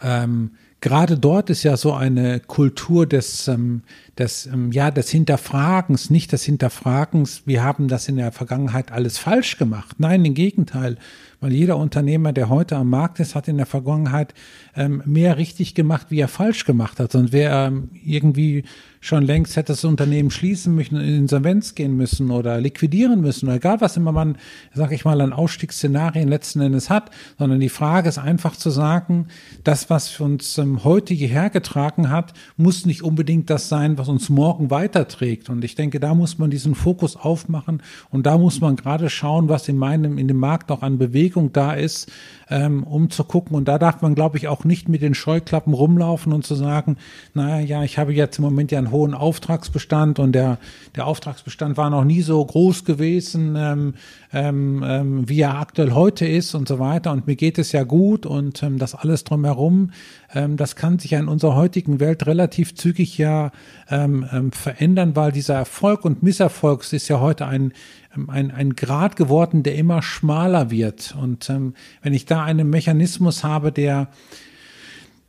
Ähm, 0.00 0.52
gerade 0.82 1.16
dort 1.16 1.48
ist 1.48 1.62
ja 1.62 1.78
so 1.78 1.94
eine 1.94 2.40
Kultur 2.40 3.06
des, 3.06 3.48
ähm, 3.48 3.82
des, 4.18 4.46
ähm, 4.46 4.72
ja, 4.72 4.90
des 4.90 5.08
Hinterfragens, 5.10 6.10
nicht 6.10 6.32
des 6.32 6.42
Hinterfragens, 6.42 7.46
wir 7.46 7.64
haben 7.64 7.88
das 7.88 8.08
in 8.08 8.16
der 8.16 8.32
Vergangenheit 8.32 8.92
alles 8.92 9.16
falsch 9.16 9.56
gemacht. 9.56 9.96
Nein, 9.98 10.24
im 10.24 10.34
Gegenteil, 10.34 10.98
weil 11.40 11.52
jeder 11.52 11.78
Unternehmer, 11.78 12.32
der 12.32 12.50
heute 12.50 12.76
am 12.76 12.90
Markt 12.90 13.20
ist, 13.20 13.34
hat 13.34 13.48
in 13.48 13.56
der 13.56 13.66
Vergangenheit 13.66 14.34
ähm, 14.76 15.02
mehr 15.06 15.38
richtig 15.38 15.74
gemacht, 15.74 16.08
wie 16.10 16.20
er 16.20 16.28
falsch 16.28 16.66
gemacht 16.66 16.98
hat. 16.98 17.12
Sonst 17.12 17.32
wäre 17.32 17.68
ähm, 17.68 17.88
irgendwie 18.04 18.64
schon 19.02 19.24
längst 19.24 19.56
hätte 19.56 19.72
das 19.72 19.84
Unternehmen 19.84 20.30
schließen 20.30 20.76
müssen, 20.76 20.94
in 20.94 21.16
Insolvenz 21.16 21.74
gehen 21.74 21.96
müssen 21.96 22.30
oder 22.30 22.60
liquidieren 22.60 23.20
müssen 23.20 23.46
oder 23.46 23.56
egal 23.56 23.80
was 23.80 23.96
immer 23.96 24.12
man, 24.12 24.38
sag 24.74 24.92
ich 24.92 25.04
mal, 25.04 25.20
an 25.20 25.32
Ausstiegsszenarien 25.32 26.28
letzten 26.28 26.60
Endes 26.60 26.88
hat, 26.88 27.10
sondern 27.36 27.58
die 27.58 27.68
Frage 27.68 28.08
ist 28.08 28.18
einfach 28.18 28.54
zu 28.54 28.70
sagen, 28.70 29.26
das, 29.64 29.90
was 29.90 30.20
uns 30.20 30.56
ähm, 30.56 30.84
heute 30.84 31.14
hierher 31.14 31.50
getragen 31.50 32.10
hat, 32.10 32.32
muss 32.56 32.86
nicht 32.86 33.02
unbedingt 33.02 33.50
das 33.50 33.68
sein, 33.68 33.98
was 33.98 34.08
uns 34.08 34.28
morgen 34.28 34.70
weiterträgt. 34.70 35.50
Und 35.50 35.64
ich 35.64 35.74
denke, 35.74 35.98
da 35.98 36.14
muss 36.14 36.38
man 36.38 36.50
diesen 36.50 36.76
Fokus 36.76 37.16
aufmachen 37.16 37.82
und 38.10 38.24
da 38.24 38.38
muss 38.38 38.60
man 38.60 38.76
gerade 38.76 39.10
schauen, 39.10 39.48
was 39.48 39.68
in 39.68 39.78
meinem, 39.78 40.16
in 40.16 40.28
dem 40.28 40.38
Markt 40.38 40.68
noch 40.68 40.82
an 40.82 40.98
Bewegung 40.98 41.52
da 41.52 41.72
ist, 41.72 42.08
ähm, 42.50 42.84
um 42.84 43.10
zu 43.10 43.24
gucken. 43.24 43.56
Und 43.56 43.66
da 43.66 43.78
darf 43.78 44.00
man, 44.00 44.14
glaube 44.14 44.38
ich, 44.38 44.46
auch 44.46 44.62
nicht 44.62 44.88
mit 44.88 45.02
den 45.02 45.14
Scheuklappen 45.14 45.74
rumlaufen 45.74 46.32
und 46.32 46.46
zu 46.46 46.54
sagen, 46.54 46.98
naja, 47.34 47.58
ja, 47.58 47.82
ich 47.82 47.98
habe 47.98 48.12
jetzt 48.12 48.38
im 48.38 48.44
Moment 48.44 48.70
ja 48.70 48.78
einen 48.78 48.91
hohen 48.92 49.14
Auftragsbestand 49.14 50.18
und 50.18 50.32
der, 50.32 50.58
der 50.94 51.06
Auftragsbestand 51.06 51.76
war 51.76 51.90
noch 51.90 52.04
nie 52.04 52.22
so 52.22 52.44
groß 52.44 52.84
gewesen, 52.84 53.56
ähm, 53.56 53.94
ähm, 54.32 54.84
ähm, 54.86 55.28
wie 55.28 55.40
er 55.40 55.58
aktuell 55.58 55.92
heute 55.92 56.26
ist 56.26 56.54
und 56.54 56.68
so 56.68 56.78
weiter. 56.78 57.12
Und 57.12 57.26
mir 57.26 57.36
geht 57.36 57.58
es 57.58 57.72
ja 57.72 57.82
gut 57.82 58.26
und 58.26 58.62
ähm, 58.62 58.78
das 58.78 58.94
alles 58.94 59.24
drumherum, 59.24 59.90
ähm, 60.34 60.56
das 60.56 60.76
kann 60.76 60.98
sich 60.98 61.12
ja 61.12 61.18
in 61.18 61.28
unserer 61.28 61.56
heutigen 61.56 61.98
Welt 61.98 62.26
relativ 62.26 62.74
zügig 62.74 63.18
ja 63.18 63.50
ähm, 63.90 64.26
ähm, 64.32 64.52
verändern, 64.52 65.16
weil 65.16 65.32
dieser 65.32 65.54
Erfolg 65.54 66.04
und 66.04 66.22
Misserfolg 66.22 66.90
ist 66.92 67.08
ja 67.08 67.20
heute 67.20 67.46
ein 67.46 67.72
ähm, 68.14 68.30
ein, 68.30 68.50
ein 68.50 68.76
Grad 68.76 69.16
geworden, 69.16 69.62
der 69.62 69.74
immer 69.74 70.02
schmaler 70.02 70.70
wird. 70.70 71.14
Und 71.20 71.48
ähm, 71.50 71.74
wenn 72.02 72.12
ich 72.12 72.26
da 72.26 72.44
einen 72.44 72.70
Mechanismus 72.70 73.44
habe, 73.44 73.72
der 73.72 74.08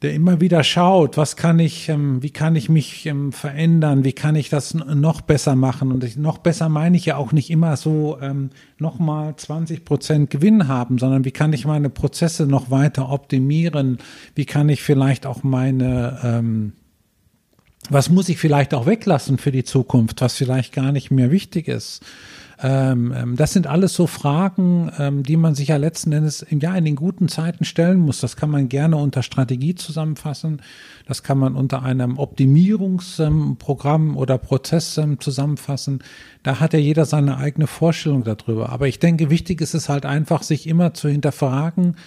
der 0.03 0.13
immer 0.13 0.41
wieder 0.41 0.63
schaut, 0.63 1.17
was 1.17 1.36
kann 1.36 1.60
ich, 1.60 1.89
ähm, 1.89 2.22
wie 2.22 2.29
kann 2.29 2.55
ich 2.55 2.69
mich 2.69 3.05
ähm, 3.05 3.31
verändern, 3.31 4.03
wie 4.03 4.13
kann 4.13 4.36
ich 4.36 4.50
das 4.50 4.74
noch 4.74 5.22
besser 5.22 5.55
machen. 5.55 5.91
Und 5.91 6.17
noch 6.17 6.38
besser 6.38 6.69
meine 6.69 6.98
ich 6.98 7.05
ja 7.05 7.15
auch 7.15 7.31
nicht 7.31 7.50
immer 7.50 7.77
so 7.77 8.17
ähm, 8.22 8.51
nochmal 8.77 9.36
20 9.36 9.86
Prozent 9.86 10.29
Gewinn 10.29 10.67
haben, 10.67 11.00
sondern 11.00 11.25
wie 11.25 11.31
kann 11.31 11.53
ich 11.53 11.65
meine 11.65 11.89
Prozesse 11.89 12.45
noch 12.45 12.69
weiter 12.69 13.10
optimieren, 13.10 13.98
wie 14.36 14.45
kann 14.45 14.69
ich 14.69 14.83
vielleicht 14.83 15.25
auch 15.25 15.43
meine, 15.43 16.43
was 17.89 18.10
muss 18.10 18.29
ich 18.29 18.38
vielleicht 18.38 18.74
auch 18.74 18.86
weglassen 18.86 19.38
für 19.38 19.51
die 19.51 19.63
Zukunft, 19.63 20.22
was 20.22 20.36
vielleicht 20.36 20.74
gar 20.74 20.91
nicht 20.91 21.12
mehr 21.12 21.31
wichtig 21.31 21.67
ist. 21.67 22.03
Ähm, 22.63 23.13
ähm, 23.13 23.36
das 23.36 23.51
sind 23.51 23.67
alles 23.67 23.93
so 23.93 24.08
Fragen, 24.08 24.89
ähm, 24.98 25.24
die 25.24 25.36
man 25.36 25.53
sich 25.53 25.67
ja 25.67 25.75
letzten 25.75 26.13
Endes 26.13 26.41
im 26.41 26.62
Jahr 26.62 26.77
in 26.77 26.86
den 26.86 26.96
guten 26.96 27.27
Zeiten 27.27 27.65
stellen 27.65 28.00
muss. 28.00 28.22
Das 28.22 28.38
kann 28.38 28.50
man 28.50 28.70
gerne 28.70 28.96
unter 28.96 29.22
Strategie 29.22 29.75
zusammenfassen. 29.75 30.62
Das 31.05 31.24
kann 31.24 31.38
man 31.38 31.55
unter 31.55 31.84
einem 31.84 32.17
Optimierungsprogramm 32.17 34.15
oder 34.15 34.38
Prozess 34.38 34.98
zusammenfassen. 35.20 36.00
Da 36.41 36.62
hat 36.62 36.72
ja 36.72 36.79
jeder 36.79 37.03
seine 37.03 37.38
eigene 37.38 37.67
Vorstellung 37.67 38.24
darüber. 38.24 38.70
Aber 38.70 38.88
ich 38.88 39.00
denke, 39.00 39.29
wichtig 39.29 39.60
ist 39.60 39.74
es 39.74 39.89
halt 39.89 40.05
einfach, 40.05 40.43
sich 40.43 40.65
immer 40.65 40.93
zu 40.93 41.10
hinterfragen, 41.10 41.98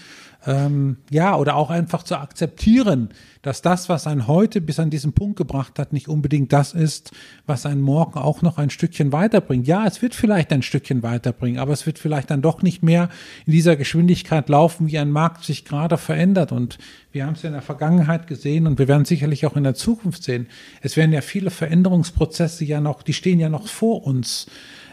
ähm, 0.47 0.97
ja, 1.11 1.37
oder 1.37 1.57
auch 1.57 1.71
einfach 1.71 2.05
zu 2.05 2.17
akzeptieren, 2.17 3.11
dass 3.43 3.63
das, 3.63 3.89
was 3.89 4.07
ein 4.07 4.27
heute 4.27 4.61
bis 4.61 4.79
an 4.79 4.91
diesen 4.91 5.13
Punkt 5.13 5.37
gebracht 5.37 5.79
hat, 5.79 5.93
nicht 5.93 6.09
unbedingt 6.09 6.53
das 6.53 6.73
ist, 6.73 7.13
was 7.47 7.67
ein 7.67 7.81
morgen 7.81 8.19
auch 8.19 8.43
noch 8.43 8.59
ein 8.59 8.71
Stückchen 8.71 9.13
weiterbringt. 9.13 9.67
Ja, 9.67 9.87
es 9.87 10.03
wird 10.03 10.15
vielleicht 10.15 10.53
ein 10.53 10.63
Stückchen 10.63 11.03
weiterbringen, 11.03 11.59
aber 11.59 11.73
es 11.73 11.87
wird 11.87 11.99
vielleicht 11.99 12.31
dann 12.31 12.43
doch 12.43 12.63
nicht 12.63 12.83
mehr 12.83 13.09
in 13.45 13.53
dieser 13.53 13.77
Geschwindigkeit 13.77 14.49
laufen, 14.49 14.87
wie 14.89 14.99
ein 14.99 15.11
Markt 15.11 15.45
sich 15.45 15.65
gerade 15.65 15.99
verändert. 15.99 16.53
Und 16.53 16.79
wir 17.13 17.27
haben 17.27 17.35
es 17.35 17.43
ja 17.43 17.49
in 17.49 17.55
der 17.55 17.63
Vergangenheit 17.63 18.27
gesehen 18.27 18.67
und 18.67 18.79
wir 18.79 18.89
werden 18.89 19.05
sicherlich 19.05 19.47
auch 19.47 19.57
in 19.57 19.65
der 19.65 19.75
Zukunft 19.75 20.23
sehen. 20.23 20.47
Es 20.81 20.97
werden 20.97 21.13
ja 21.13 21.21
viele 21.21 21.51
Veränderungsprozesse 21.51 22.65
ja 22.65 22.81
noch, 22.81 23.03
die 23.03 23.15
stehen 23.15 23.41
ja 23.41 23.49
noch 23.49 23.67
vor 23.69 24.07
uns 24.07 24.47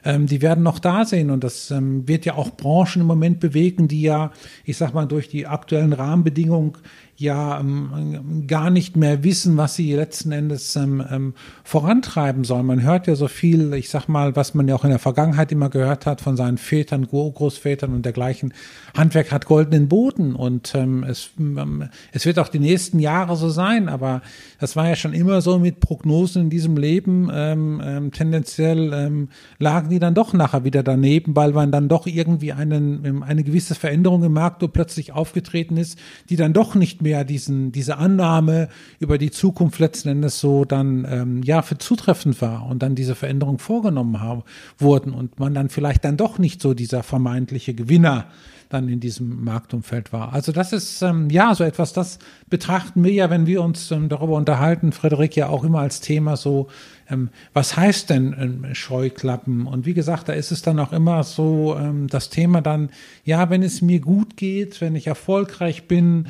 ähm, 0.06 0.28
die 0.28 0.42
werden 0.42 0.64
noch 0.64 0.80
da 0.80 1.06
sein 1.06 1.30
und 1.30 1.44
das 1.44 1.72
ähm, 1.72 2.08
wird 2.08 2.26
ja 2.26 2.36
auch 2.36 2.52
Branchen 2.52 3.02
im 3.02 3.08
Moment 3.08 3.40
bewegen, 3.40 3.88
die 3.88 4.02
ja, 4.02 4.32
ich 4.66 4.78
sag 4.78 4.94
mal, 4.94 5.06
durch 5.06 5.30
die 5.30 5.48
aktuellen 5.48 5.94
Rahmenbedingungen 5.94 6.74
ja 7.16 7.60
ähm, 7.60 8.46
gar 8.48 8.70
nicht 8.70 8.98
mehr 8.98 9.24
wissen, 9.24 9.56
was 9.56 9.76
sie 9.76 9.94
letzten 9.94 10.32
Endes 10.32 10.76
ähm, 10.76 11.04
ähm, 11.10 11.34
vorantreiben 11.64 12.44
sollen. 12.44 12.66
Man 12.66 12.82
hört 12.82 13.08
ja 13.08 13.16
so 13.16 13.28
viel, 13.28 13.74
ich 13.74 13.90
sag 13.90 14.08
mal, 14.08 14.36
was 14.36 14.54
man 14.54 14.68
ja 14.68 14.76
auch 14.76 14.84
in 14.84 14.90
der 14.90 15.00
Vergangenheit 15.00 15.52
immer 15.52 15.70
gehört 15.70 16.06
hat 16.06 16.22
von 16.22 16.36
seinen 16.36 16.58
Vätern, 16.58 17.08
Großvätern 17.08 17.94
und 17.94 18.04
dergleichen. 18.04 18.54
Handwerk 18.96 19.32
hat 19.32 19.46
goldenen 19.46 19.88
Boden 19.88 20.34
und 20.36 20.74
ähm, 20.76 21.04
es, 21.04 21.30
ähm, 21.38 21.90
es 22.12 22.26
wird 22.26 22.40
auch 22.40 22.50
die 22.50 22.60
nächsten 22.60 23.00
Jahre 23.00 23.36
so 23.36 23.50
sein, 23.50 23.90
aber 23.90 24.22
das 24.60 24.76
war 24.76 24.88
ja 24.88 24.96
schon 24.96 25.14
immer 25.14 25.42
so 25.42 25.60
mit 25.60 25.80
Prognosen 25.80 26.44
in 26.44 26.50
diesem 26.50 26.78
Leben. 26.78 27.30
Ähm, 27.32 27.82
ähm, 27.84 28.12
tendenziell 28.12 28.92
ähm, 28.94 29.30
lagen 29.60 29.90
die 29.90 30.00
dann 30.00 30.16
doch 30.16 30.34
nachher 30.34 30.64
wieder 30.64 30.82
daneben, 30.82 31.36
weil 31.36 31.52
man 31.52 31.72
dann 31.72 31.90
doch 31.90 32.08
irgendwie 32.08 32.54
einen, 32.54 33.06
ähm, 33.06 33.24
eine 33.24 33.44
gewisse 33.44 33.76
Veränderung 33.76 34.24
im 34.24 34.34
Markt 34.34 34.64
plötzlich 34.74 35.12
aufgetreten 35.12 35.78
ist, 35.78 36.00
die 36.30 36.36
dann 36.36 36.54
doch 36.54 36.76
nicht 36.76 37.03
mehr 37.04 37.24
diesen, 37.24 37.72
diese 37.72 37.98
Annahme 37.98 38.70
über 39.00 39.20
die 39.20 39.30
Zukunft 39.30 39.78
letzten 39.78 40.10
Endes 40.10 40.40
so 40.40 40.66
dann 40.66 41.06
ähm, 41.08 41.44
ja 41.44 41.62
für 41.62 41.78
zutreffend 41.78 42.42
war 42.42 42.66
und 42.66 42.82
dann 42.82 42.96
diese 42.96 43.14
Veränderung 43.14 43.60
vorgenommen 43.60 44.20
haben, 44.20 44.44
wurden 44.80 45.14
und 45.14 45.40
man 45.40 45.54
dann 45.54 45.70
vielleicht 45.70 46.04
dann 46.04 46.18
doch 46.18 46.40
nicht 46.40 46.62
so 46.62 46.74
dieser 46.74 47.04
vermeintliche 47.04 47.76
Gewinner 47.76 48.26
dann 48.74 48.90
in 48.90 49.00
diesem 49.00 49.44
Marktumfeld 49.44 50.12
war. 50.12 50.34
Also 50.34 50.52
das 50.52 50.74
ist 50.74 51.02
ähm, 51.04 51.30
ja 51.30 51.54
so 51.54 51.64
etwas, 51.64 51.94
das 51.94 52.18
betrachten 52.50 53.04
wir 53.04 53.12
ja, 53.12 53.30
wenn 53.30 53.46
wir 53.46 53.62
uns 53.62 53.92
ähm, 53.92 54.10
darüber 54.10 54.36
unterhalten, 54.36 54.92
Frederik 54.92 55.36
ja 55.36 55.48
auch 55.48 55.64
immer 55.64 55.80
als 55.80 56.02
Thema 56.02 56.36
so, 56.36 56.68
ähm, 57.10 57.30
was 57.54 57.78
heißt 57.78 58.10
denn 58.10 58.36
ähm, 58.40 58.76
Scheuklappen? 58.76 59.68
Und 59.68 59.86
wie 59.86 59.94
gesagt, 59.94 60.28
da 60.28 60.34
ist 60.34 60.52
es 60.52 60.64
dann 60.64 60.80
auch 60.80 60.92
immer 60.92 61.24
so 61.24 61.78
ähm, 61.78 62.08
das 62.08 62.30
Thema 62.30 62.62
dann, 62.62 62.90
ja, 63.24 63.50
wenn 63.50 63.62
es 63.62 63.82
mir 63.82 64.00
gut 64.00 64.38
geht, 64.38 64.82
wenn 64.82 64.96
ich 64.96 65.08
erfolgreich 65.08 65.88
bin, 65.88 66.26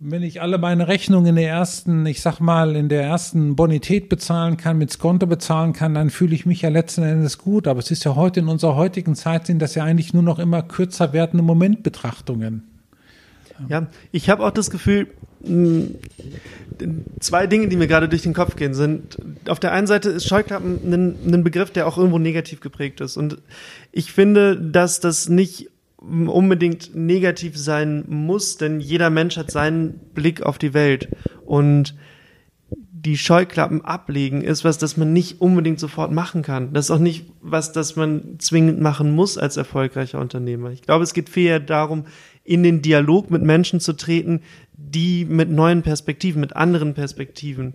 wenn 0.00 0.22
ich 0.22 0.40
alle 0.40 0.58
meine 0.58 0.86
Rechnungen 0.86 1.26
in 1.26 1.36
der 1.36 1.48
ersten, 1.48 2.06
ich 2.06 2.22
sag 2.22 2.38
mal, 2.38 2.76
in 2.76 2.88
der 2.88 3.02
ersten 3.02 3.56
Bonität 3.56 4.08
bezahlen 4.08 4.56
kann, 4.56 4.78
mit 4.78 4.92
Skonto 4.92 5.26
bezahlen 5.26 5.72
kann, 5.72 5.94
dann 5.94 6.10
fühle 6.10 6.36
ich 6.36 6.46
mich 6.46 6.62
ja 6.62 6.68
letzten 6.68 7.02
Endes 7.02 7.38
gut. 7.38 7.66
Aber 7.66 7.80
es 7.80 7.90
ist 7.90 8.04
ja 8.04 8.14
heute 8.14 8.40
in 8.40 8.48
unserer 8.48 8.76
heutigen 8.76 9.16
Zeit 9.16 9.46
sind 9.46 9.60
das 9.60 9.74
ja 9.74 9.82
eigentlich 9.82 10.14
nur 10.14 10.22
noch 10.22 10.38
immer 10.38 10.62
kürzer 10.62 11.12
werdende 11.12 11.42
Momentbetrachtungen. 11.42 12.62
Ja, 13.68 13.88
ich 14.12 14.30
habe 14.30 14.46
auch 14.46 14.52
das 14.52 14.70
Gefühl, 14.70 15.08
zwei 17.18 17.48
Dinge, 17.48 17.66
die 17.66 17.76
mir 17.76 17.88
gerade 17.88 18.08
durch 18.08 18.22
den 18.22 18.34
Kopf 18.34 18.54
gehen, 18.54 18.74
sind, 18.74 19.18
auf 19.48 19.58
der 19.58 19.72
einen 19.72 19.88
Seite 19.88 20.10
ist 20.10 20.28
Scheuklappen 20.28 20.92
ein 21.26 21.42
Begriff, 21.42 21.72
der 21.72 21.88
auch 21.88 21.98
irgendwo 21.98 22.20
negativ 22.20 22.60
geprägt 22.60 23.00
ist. 23.00 23.16
Und 23.16 23.38
ich 23.90 24.12
finde, 24.12 24.56
dass 24.56 25.00
das 25.00 25.28
nicht 25.28 25.70
unbedingt 26.00 26.94
negativ 26.94 27.56
sein 27.56 28.04
muss, 28.08 28.56
denn 28.56 28.80
jeder 28.80 29.10
Mensch 29.10 29.36
hat 29.36 29.50
seinen 29.50 29.98
Blick 30.14 30.42
auf 30.42 30.58
die 30.58 30.74
Welt. 30.74 31.08
Und 31.44 31.94
die 32.70 33.16
Scheuklappen 33.16 33.84
ablegen 33.84 34.42
ist 34.42 34.64
was, 34.64 34.78
das 34.78 34.96
man 34.96 35.12
nicht 35.12 35.40
unbedingt 35.40 35.80
sofort 35.80 36.12
machen 36.12 36.42
kann. 36.42 36.72
Das 36.72 36.86
ist 36.86 36.90
auch 36.90 36.98
nicht 36.98 37.26
was, 37.40 37.72
das 37.72 37.96
man 37.96 38.38
zwingend 38.38 38.80
machen 38.80 39.14
muss 39.14 39.38
als 39.38 39.56
erfolgreicher 39.56 40.20
Unternehmer. 40.20 40.70
Ich 40.70 40.82
glaube, 40.82 41.04
es 41.04 41.14
geht 41.14 41.28
vielmehr 41.28 41.60
darum, 41.60 42.04
in 42.44 42.62
den 42.62 42.82
Dialog 42.82 43.30
mit 43.30 43.42
Menschen 43.42 43.80
zu 43.80 43.92
treten, 43.92 44.40
die 44.72 45.24
mit 45.24 45.50
neuen 45.50 45.82
Perspektiven, 45.82 46.40
mit 46.40 46.56
anderen 46.56 46.94
Perspektiven 46.94 47.74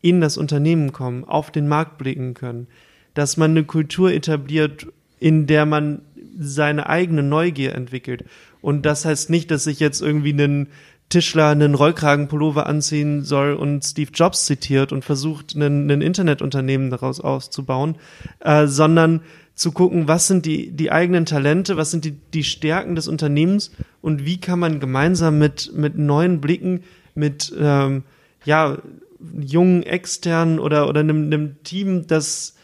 in 0.00 0.20
das 0.20 0.36
Unternehmen 0.36 0.92
kommen, 0.92 1.24
auf 1.24 1.50
den 1.50 1.68
Markt 1.68 1.98
blicken 1.98 2.34
können. 2.34 2.66
Dass 3.14 3.36
man 3.36 3.52
eine 3.52 3.64
Kultur 3.64 4.12
etabliert, 4.12 4.86
in 5.18 5.46
der 5.46 5.66
man 5.66 6.02
seine 6.38 6.88
eigene 6.88 7.22
Neugier 7.22 7.74
entwickelt. 7.74 8.24
Und 8.60 8.86
das 8.86 9.04
heißt 9.04 9.30
nicht, 9.30 9.50
dass 9.50 9.66
ich 9.66 9.80
jetzt 9.80 10.00
irgendwie 10.00 10.32
einen 10.32 10.68
Tischler 11.08 11.48
einen 11.48 11.74
Rollkragenpullover 11.74 12.66
anziehen 12.66 13.22
soll 13.22 13.52
und 13.54 13.84
Steve 13.84 14.10
Jobs 14.12 14.46
zitiert 14.46 14.92
und 14.92 15.04
versucht, 15.04 15.54
ein, 15.54 15.88
Internetunternehmen 16.00 16.90
daraus 16.90 17.20
auszubauen, 17.20 17.96
äh, 18.40 18.66
sondern 18.66 19.20
zu 19.54 19.70
gucken, 19.70 20.08
was 20.08 20.26
sind 20.26 20.46
die, 20.46 20.72
die 20.72 20.90
eigenen 20.90 21.26
Talente, 21.26 21.76
was 21.76 21.90
sind 21.90 22.04
die, 22.04 22.12
die 22.12 22.42
Stärken 22.42 22.96
des 22.96 23.06
Unternehmens 23.06 23.70
und 24.00 24.24
wie 24.24 24.40
kann 24.40 24.58
man 24.58 24.80
gemeinsam 24.80 25.38
mit, 25.38 25.72
mit 25.74 25.96
neuen 25.96 26.40
Blicken, 26.40 26.82
mit 27.14 27.52
ähm, 27.58 28.02
ja, 28.44 28.78
jungen 29.38 29.84
externen 29.84 30.58
oder, 30.58 30.88
oder 30.88 31.00
einem, 31.00 31.26
einem 31.26 31.62
Team, 31.62 32.06
das 32.06 32.56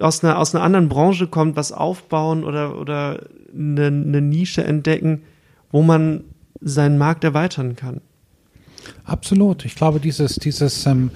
aus 0.00 0.24
einer, 0.24 0.38
aus 0.38 0.54
einer 0.54 0.64
anderen 0.64 0.88
Branche 0.88 1.26
kommt, 1.26 1.56
was 1.56 1.72
aufbauen 1.72 2.44
oder, 2.44 2.78
oder 2.78 3.24
eine, 3.54 3.86
eine 3.86 4.20
Nische 4.20 4.64
entdecken, 4.64 5.22
wo 5.70 5.82
man 5.82 6.24
seinen 6.60 6.98
Markt 6.98 7.24
erweitern 7.24 7.76
kann. 7.76 8.00
Absolut. 9.04 9.64
Ich 9.64 9.74
glaube, 9.74 9.98
dieses, 9.98 10.36
dieses, 10.36 10.86
ähm, 10.86 11.10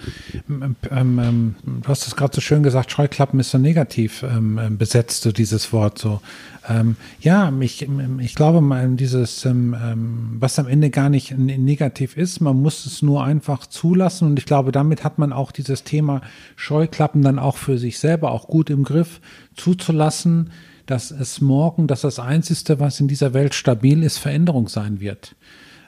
ähm, 0.48 0.74
ähm, 0.90 1.54
du 1.64 1.88
hast 1.88 2.06
es 2.08 2.16
gerade 2.16 2.34
so 2.34 2.40
schön 2.40 2.64
gesagt, 2.64 2.90
Scheuklappen 2.90 3.38
ist 3.38 3.52
so 3.52 3.58
negativ 3.58 4.24
ähm, 4.24 4.58
ähm, 4.58 4.76
besetzt, 4.76 5.22
so 5.22 5.30
dieses 5.30 5.72
Wort 5.72 5.98
so. 5.98 6.20
Ähm, 6.68 6.96
ja, 7.20 7.52
ich, 7.60 7.86
ich 8.18 8.34
glaube, 8.34 8.60
dieses, 8.96 9.46
was 9.46 10.58
am 10.58 10.66
Ende 10.66 10.90
gar 10.90 11.08
nicht 11.08 11.38
negativ 11.38 12.16
ist, 12.16 12.40
man 12.40 12.60
muss 12.60 12.86
es 12.86 13.02
nur 13.02 13.22
einfach 13.22 13.66
zulassen 13.66 14.26
und 14.26 14.38
ich 14.40 14.46
glaube, 14.46 14.72
damit 14.72 15.04
hat 15.04 15.18
man 15.18 15.32
auch 15.32 15.52
dieses 15.52 15.84
Thema 15.84 16.22
Scheuklappen 16.56 17.22
dann 17.22 17.38
auch 17.38 17.56
für 17.56 17.78
sich 17.78 18.00
selber 18.00 18.32
auch 18.32 18.48
gut 18.48 18.68
im 18.68 18.82
Griff 18.82 19.20
zuzulassen, 19.54 20.50
dass 20.86 21.12
es 21.12 21.40
morgen, 21.40 21.86
dass 21.86 22.00
das 22.00 22.18
Einzige, 22.18 22.80
was 22.80 22.98
in 22.98 23.06
dieser 23.06 23.32
Welt 23.32 23.54
stabil 23.54 24.02
ist, 24.02 24.18
Veränderung 24.18 24.68
sein 24.68 24.98
wird. 24.98 25.36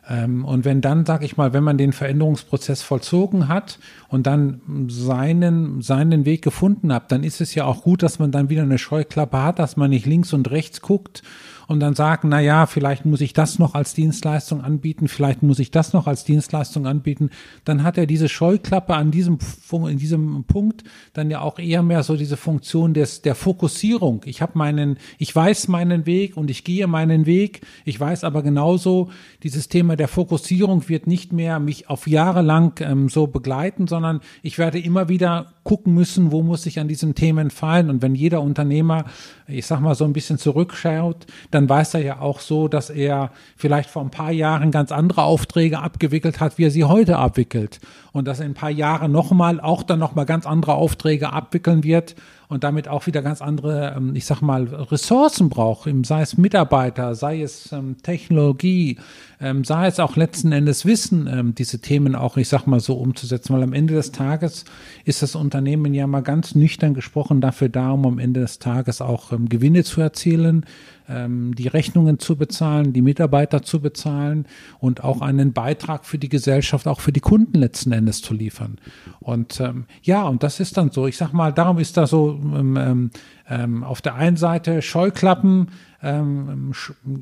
Ähm, 0.08 0.44
und 0.44 0.64
wenn 0.64 0.80
dann, 0.80 1.04
sag 1.04 1.22
ich 1.22 1.36
mal, 1.36 1.52
wenn 1.52 1.64
man 1.64 1.78
den 1.78 1.92
Veränderungsprozess 1.92 2.82
vollzogen 2.82 3.48
hat 3.48 3.78
und 4.08 4.26
dann 4.26 4.60
seinen, 4.88 5.82
seinen 5.82 6.24
Weg 6.24 6.42
gefunden 6.42 6.92
hat, 6.92 7.12
dann 7.12 7.24
ist 7.24 7.40
es 7.40 7.54
ja 7.54 7.64
auch 7.64 7.82
gut, 7.82 8.02
dass 8.02 8.18
man 8.18 8.32
dann 8.32 8.48
wieder 8.48 8.62
eine 8.62 8.78
Scheuklappe 8.78 9.42
hat, 9.42 9.58
dass 9.58 9.76
man 9.76 9.90
nicht 9.90 10.06
links 10.06 10.32
und 10.32 10.50
rechts 10.50 10.80
guckt 10.80 11.22
und 11.68 11.80
dann 11.80 11.94
sagen, 11.94 12.30
na 12.30 12.40
ja, 12.40 12.64
vielleicht 12.66 13.04
muss 13.04 13.20
ich 13.20 13.34
das 13.34 13.58
noch 13.58 13.74
als 13.74 13.92
Dienstleistung 13.92 14.62
anbieten, 14.62 15.06
vielleicht 15.06 15.42
muss 15.42 15.58
ich 15.58 15.70
das 15.70 15.92
noch 15.92 16.06
als 16.06 16.24
Dienstleistung 16.24 16.86
anbieten, 16.86 17.28
dann 17.64 17.82
hat 17.82 17.98
er 17.98 18.06
diese 18.06 18.30
Scheuklappe 18.30 18.94
an 18.94 19.10
diesem, 19.10 19.38
in 19.70 19.98
diesem 19.98 20.44
Punkt 20.44 20.84
dann 21.12 21.30
ja 21.30 21.42
auch 21.42 21.58
eher 21.58 21.82
mehr 21.82 22.02
so 22.02 22.16
diese 22.16 22.38
Funktion 22.38 22.94
des, 22.94 23.20
der 23.20 23.34
Fokussierung. 23.34 24.22
Ich 24.24 24.40
habe 24.40 24.52
meinen, 24.56 24.96
ich 25.18 25.34
weiß 25.36 25.68
meinen 25.68 26.06
Weg 26.06 26.38
und 26.38 26.50
ich 26.50 26.64
gehe 26.64 26.86
meinen 26.86 27.26
Weg. 27.26 27.60
Ich 27.84 28.00
weiß 28.00 28.24
aber 28.24 28.42
genauso, 28.42 29.10
dieses 29.42 29.68
Thema 29.68 29.96
der 29.96 30.08
Fokussierung 30.08 30.88
wird 30.88 31.06
nicht 31.06 31.34
mehr 31.34 31.60
mich 31.60 31.90
auf 31.90 32.06
Jahre 32.06 32.40
lang 32.40 32.80
ähm, 32.80 33.10
so 33.10 33.26
begleiten, 33.26 33.86
sondern 33.86 34.20
ich 34.42 34.56
werde 34.56 34.78
immer 34.78 35.10
wieder 35.10 35.52
gucken 35.64 35.92
müssen, 35.92 36.32
wo 36.32 36.42
muss 36.42 36.64
ich 36.64 36.80
an 36.80 36.88
diesen 36.88 37.14
Themen 37.14 37.50
fallen. 37.50 37.90
Und 37.90 38.00
wenn 38.00 38.14
jeder 38.14 38.40
Unternehmer, 38.40 39.04
ich 39.46 39.66
sag 39.66 39.80
mal, 39.80 39.94
so 39.94 40.06
ein 40.06 40.14
bisschen 40.14 40.38
zurückschaut, 40.38 41.26
dann 41.50 41.57
weiß 41.66 41.94
er 41.94 42.02
ja 42.02 42.20
auch 42.20 42.40
so, 42.40 42.68
dass 42.68 42.90
er 42.90 43.30
vielleicht 43.56 43.88
vor 43.88 44.02
ein 44.02 44.10
paar 44.10 44.32
Jahren 44.32 44.70
ganz 44.70 44.92
andere 44.92 45.22
Aufträge 45.22 45.78
abgewickelt 45.78 46.40
hat, 46.40 46.58
wie 46.58 46.66
er 46.66 46.70
sie 46.70 46.84
heute 46.84 47.16
abwickelt. 47.16 47.80
Und 48.12 48.28
dass 48.28 48.40
er 48.40 48.44
in 48.44 48.50
ein 48.50 48.54
paar 48.54 48.68
Jahren 48.68 49.12
nochmal, 49.12 49.60
auch 49.60 49.82
dann 49.82 49.98
nochmal 49.98 50.26
ganz 50.26 50.44
andere 50.44 50.74
Aufträge 50.74 51.32
abwickeln 51.32 51.84
wird 51.84 52.16
und 52.48 52.64
damit 52.64 52.88
auch 52.88 53.06
wieder 53.06 53.22
ganz 53.22 53.42
andere, 53.42 53.94
ähm, 53.96 54.14
ich 54.14 54.24
sag 54.24 54.40
mal, 54.40 54.64
Ressourcen 54.64 55.48
braucht, 55.48 55.88
sei 56.04 56.22
es 56.22 56.38
Mitarbeiter, 56.38 57.14
sei 57.14 57.42
es 57.42 57.72
ähm, 57.72 57.96
Technologie, 58.02 58.98
ähm, 59.40 59.64
sei 59.64 59.86
es 59.86 60.00
auch 60.00 60.16
letzten 60.16 60.52
Endes 60.52 60.84
Wissen, 60.84 61.54
diese 61.56 61.80
Themen 61.80 62.14
auch, 62.14 62.36
ich 62.36 62.48
sag 62.48 62.66
mal 62.66 62.80
so 62.80 62.94
umzusetzen, 62.94 63.54
weil 63.54 63.62
am 63.62 63.72
Ende 63.72 63.94
des 63.94 64.10
Tages 64.10 64.64
ist 65.04 65.22
das 65.22 65.36
Unternehmen 65.36 65.94
ja 65.94 66.06
mal 66.06 66.22
ganz 66.22 66.54
nüchtern 66.54 66.94
gesprochen 66.94 67.40
dafür 67.40 67.68
da, 67.68 67.90
um 67.92 68.06
am 68.06 68.18
Ende 68.18 68.40
des 68.40 68.58
Tages 68.58 69.00
auch 69.00 69.32
Gewinne 69.48 69.84
zu 69.84 70.00
erzielen, 70.00 70.66
die 71.08 71.68
Rechnungen 71.68 72.18
zu 72.18 72.36
bezahlen, 72.36 72.92
die 72.92 73.00
Mitarbeiter 73.00 73.62
zu 73.62 73.80
bezahlen 73.80 74.46
und 74.78 75.04
auch 75.04 75.22
einen 75.22 75.54
Beitrag 75.54 76.04
für 76.04 76.18
die 76.18 76.28
Gesellschaft, 76.28 76.86
auch 76.86 77.00
für 77.00 77.12
die 77.12 77.20
Kunden 77.20 77.58
letzten 77.58 77.92
Endes 77.92 78.20
zu 78.20 78.34
liefern. 78.34 78.76
Und 79.20 79.60
ähm, 79.60 79.86
ja, 80.02 80.24
und 80.24 80.42
das 80.42 80.60
ist 80.60 80.76
dann 80.76 80.90
so. 80.90 81.06
Ich 81.06 81.16
sag 81.16 81.32
mal, 81.32 81.52
darum 81.52 81.78
ist 81.78 81.96
da 81.96 82.06
so 82.06 82.37
ähm, 82.38 83.10
ähm, 83.48 83.84
auf 83.84 84.00
der 84.00 84.14
einen 84.14 84.36
Seite 84.36 84.82
Scheuklappen 84.82 85.70
ähm, 86.02 86.72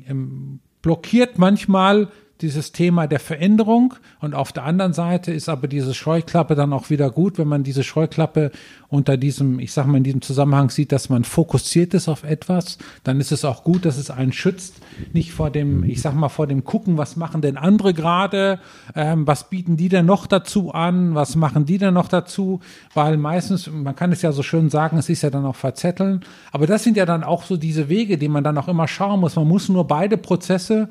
ähm, 0.07 0.59
blockiert 0.81 1.37
manchmal 1.37 2.09
dieses 2.41 2.71
Thema 2.71 3.07
der 3.07 3.19
Veränderung. 3.19 3.95
Und 4.19 4.35
auf 4.35 4.51
der 4.51 4.63
anderen 4.63 4.93
Seite 4.93 5.31
ist 5.31 5.49
aber 5.49 5.67
diese 5.67 5.93
Scheuklappe 5.93 6.55
dann 6.55 6.73
auch 6.73 6.89
wieder 6.89 7.09
gut, 7.09 7.37
wenn 7.37 7.47
man 7.47 7.63
diese 7.63 7.83
Scheuklappe 7.83 8.51
unter 8.89 9.17
diesem, 9.17 9.59
ich 9.59 9.73
sag 9.73 9.85
mal 9.85 9.97
in 9.97 10.03
diesem 10.03 10.21
Zusammenhang 10.21 10.69
sieht, 10.69 10.91
dass 10.91 11.09
man 11.09 11.23
fokussiert 11.23 11.93
ist 11.93 12.07
auf 12.07 12.23
etwas, 12.23 12.77
dann 13.03 13.19
ist 13.19 13.31
es 13.31 13.43
auch 13.43 13.63
gut, 13.63 13.85
dass 13.85 13.97
es 13.97 14.09
einen 14.09 14.31
schützt, 14.31 14.75
nicht 15.13 15.33
vor 15.33 15.49
dem, 15.49 15.83
ich 15.83 16.01
sag 16.01 16.15
mal 16.15 16.29
vor 16.29 16.47
dem 16.47 16.63
gucken, 16.63 16.97
was 16.97 17.15
machen 17.15 17.41
denn 17.41 17.57
andere 17.57 17.93
gerade, 17.93 18.59
ähm, 18.95 19.27
was 19.27 19.49
bieten 19.49 19.75
die 19.75 19.89
denn 19.89 20.05
noch 20.05 20.27
dazu 20.27 20.71
an, 20.71 21.15
was 21.15 21.35
machen 21.35 21.65
die 21.65 21.77
denn 21.77 21.93
noch 21.93 22.07
dazu, 22.07 22.61
weil 22.93 23.17
meistens, 23.17 23.69
man 23.69 23.95
kann 23.95 24.11
es 24.11 24.21
ja 24.21 24.31
so 24.31 24.43
schön 24.43 24.69
sagen, 24.69 24.97
es 24.97 25.09
ist 25.09 25.21
ja 25.21 25.29
dann 25.29 25.45
auch 25.45 25.55
verzetteln, 25.55 26.21
aber 26.51 26.67
das 26.67 26.83
sind 26.83 26.95
ja 26.95 27.05
dann 27.05 27.23
auch 27.23 27.43
so 27.43 27.57
diese 27.57 27.89
Wege, 27.89 28.17
die 28.17 28.29
man 28.29 28.43
dann 28.43 28.57
auch 28.57 28.67
immer 28.67 28.87
schauen 28.87 29.19
muss. 29.19 29.35
Man 29.35 29.47
muss 29.47 29.67
nur 29.69 29.85
beide 29.87 30.17
Prozesse 30.17 30.89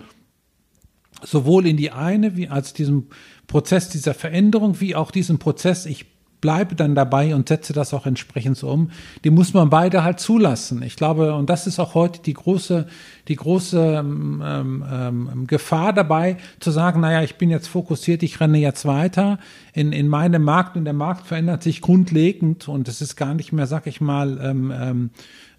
sowohl 1.22 1.66
in 1.66 1.76
die 1.76 1.90
eine 1.90 2.36
wie 2.36 2.48
als 2.48 2.72
diesem 2.72 3.08
Prozess 3.46 3.88
dieser 3.88 4.14
Veränderung, 4.14 4.80
wie 4.80 4.94
auch 4.94 5.10
diesen 5.10 5.38
Prozess, 5.38 5.86
ich 5.86 6.06
bleibe 6.40 6.74
dann 6.74 6.94
dabei 6.94 7.34
und 7.34 7.48
setze 7.48 7.72
das 7.72 7.94
auch 7.94 8.06
entsprechend 8.06 8.56
so 8.56 8.68
um. 8.68 8.90
Die 9.24 9.30
muss 9.30 9.54
man 9.54 9.70
beide 9.70 10.04
halt 10.04 10.20
zulassen. 10.20 10.82
Ich 10.82 10.96
glaube, 10.96 11.34
und 11.34 11.48
das 11.50 11.66
ist 11.66 11.80
auch 11.80 11.94
heute 11.94 12.20
die 12.22 12.34
große, 12.34 12.86
die 13.28 13.36
große 13.36 13.96
ähm, 13.98 14.84
ähm, 14.88 15.46
Gefahr 15.46 15.92
dabei, 15.92 16.36
zu 16.60 16.70
sagen, 16.70 17.00
naja, 17.00 17.22
ich 17.22 17.36
bin 17.36 17.50
jetzt 17.50 17.68
fokussiert, 17.68 18.22
ich 18.22 18.38
renne 18.38 18.58
jetzt 18.58 18.84
weiter 18.84 19.38
in, 19.72 19.92
in 19.92 20.08
meinem 20.08 20.42
Markt 20.42 20.76
und 20.76 20.84
der 20.84 20.92
Markt 20.92 21.26
verändert 21.26 21.62
sich 21.62 21.80
grundlegend 21.80 22.68
und 22.68 22.86
es 22.86 23.00
ist 23.00 23.16
gar 23.16 23.34
nicht 23.34 23.52
mehr, 23.52 23.66
sag 23.66 23.86
ich 23.86 24.00
mal, 24.00 24.38
ähm, 24.42 25.10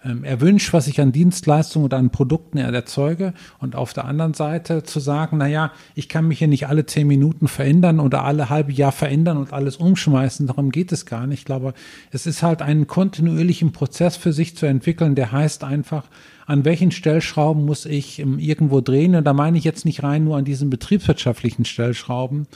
ähm, 0.07 0.23
erwünscht, 0.23 0.73
was 0.73 0.87
ich 0.87 1.01
an 1.01 1.11
Dienstleistungen 1.11 1.85
oder 1.85 1.97
an 1.97 2.09
Produkten 2.09 2.57
erzeuge. 2.57 3.33
Und 3.59 3.75
auf 3.75 3.93
der 3.93 4.05
anderen 4.05 4.33
Seite 4.33 4.83
zu 4.83 4.99
sagen, 4.99 5.37
naja, 5.37 5.71
ich 5.95 6.07
kann 6.07 6.27
mich 6.27 6.39
hier 6.39 6.47
nicht 6.47 6.67
alle 6.67 6.85
zehn 6.85 7.07
Minuten 7.07 7.47
verändern 7.47 7.99
oder 7.99 8.23
alle 8.23 8.49
halbe 8.49 8.71
Jahr 8.71 8.91
verändern 8.91 9.37
und 9.37 9.53
alles 9.53 9.77
umschmeißen, 9.77 10.47
darum 10.47 10.71
geht 10.71 10.91
es 10.91 11.05
gar 11.05 11.27
nicht. 11.27 11.39
Ich 11.39 11.45
glaube, 11.45 11.73
es 12.11 12.25
ist 12.25 12.43
halt 12.43 12.61
einen 12.61 12.87
kontinuierlichen 12.87 13.71
Prozess 13.71 14.15
für 14.17 14.33
sich 14.33 14.55
zu 14.55 14.65
entwickeln, 14.65 15.15
der 15.15 15.31
heißt 15.31 15.63
einfach, 15.63 16.05
an 16.45 16.63
welchen 16.63 16.91
Stellschrauben 16.91 17.65
muss 17.65 17.85
ich 17.85 18.19
ähm, 18.19 18.39
irgendwo 18.39 18.81
drehen. 18.81 19.15
Und 19.15 19.25
da 19.25 19.33
meine 19.33 19.57
ich 19.57 19.65
jetzt 19.65 19.85
nicht 19.85 20.03
rein 20.03 20.23
nur 20.23 20.37
an 20.37 20.45
diesen 20.45 20.69
betriebswirtschaftlichen 20.69 21.65
Stellschrauben, 21.65 22.47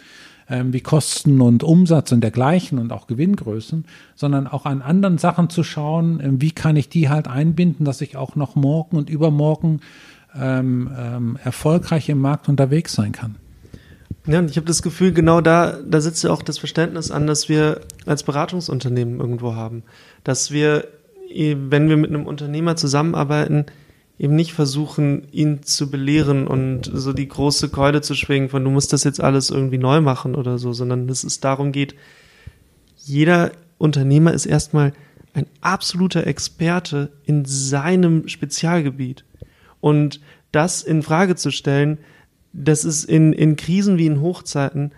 ähm, 0.52 0.74
wie 0.74 0.82
Kosten 0.82 1.42
und 1.42 1.64
Umsatz 1.64 2.12
und 2.12 2.22
dergleichen 2.22 2.78
und 2.78 2.92
auch 2.92 3.08
Gewinngrößen, 3.08 3.86
sondern 4.16 4.48
auch 4.48 4.66
an 4.66 4.82
anderen 4.82 5.18
Sachen 5.18 5.50
zu 5.50 5.64
schauen, 5.64 6.20
ähm, 6.22 6.42
wie 6.42 6.52
kann 6.52 6.76
ich 6.76 6.90
die 6.90 7.10
halt 7.10 7.28
einbinden, 7.28 7.86
dass 7.86 8.02
ich 8.02 8.18
auch 8.18 8.36
noch 8.36 8.56
morgen 8.56 8.98
und 8.98 9.10
übermorgen 9.10 9.80
ähm, 10.38 10.92
ähm, 10.98 11.40
erfolgreich 11.44 12.10
im 12.10 12.20
Markt 12.20 12.50
unterwegs 12.50 12.94
sein 12.94 13.14
kann. 13.14 13.36
Ja, 14.28 14.40
und 14.40 14.52
ich 14.52 14.58
habe 14.58 14.68
das 14.68 14.82
Gefühl, 14.82 15.14
genau 15.14 15.42
da, 15.42 15.78
da 15.84 16.00
sitzt 16.00 16.24
ja 16.24 16.32
auch 16.32 16.44
das 16.44 16.60
Verständnis 16.60 17.10
an, 17.10 17.26
dass 17.26 17.50
wir 17.50 17.82
als 18.06 18.24
Beratungsunternehmen 18.24 19.20
irgendwo 19.20 19.56
haben. 19.56 19.84
Dass 20.24 20.52
wir, 20.52 20.88
wenn 21.34 21.90
wir 21.90 21.98
mit 21.98 22.12
einem 22.12 22.28
Unternehmer 22.28 22.76
zusammenarbeiten, 22.76 23.66
eben 24.22 24.36
nicht 24.36 24.54
versuchen, 24.54 25.24
ihn 25.32 25.64
zu 25.64 25.90
belehren 25.90 26.46
und 26.46 26.92
so 26.94 27.12
die 27.12 27.28
große 27.28 27.70
Keule 27.70 28.02
zu 28.02 28.14
schwingen 28.14 28.50
von 28.50 28.64
du 28.64 28.70
musst 28.70 28.94
das 28.94 29.04
jetzt 29.04 29.20
alles 29.20 29.50
irgendwie 29.50 29.80
neu 29.80 30.00
machen 30.00 30.36
oder 30.36 30.60
so, 30.60 30.74
sondern 30.74 31.08
dass 31.08 31.24
es 31.24 31.40
darum 31.40 31.72
geht, 31.72 31.96
jeder 32.98 33.52
Unternehmer 33.80 34.32
ist 34.32 34.46
erstmal 34.46 34.94
ein 35.34 35.48
absoluter 35.62 36.28
Experte 36.28 37.10
in 37.26 37.46
seinem 37.46 38.28
Spezialgebiet. 38.28 39.26
Und 39.80 40.22
das 40.52 40.84
in 40.84 41.02
Frage 41.02 41.36
zu 41.36 41.50
stellen, 41.50 41.98
das 42.54 42.86
ist 42.86 43.06
in, 43.06 43.34
in 43.34 43.56
Krisen 43.56 43.98
wie 43.98 44.06
in 44.06 44.22
Hochzeiten 44.22 44.92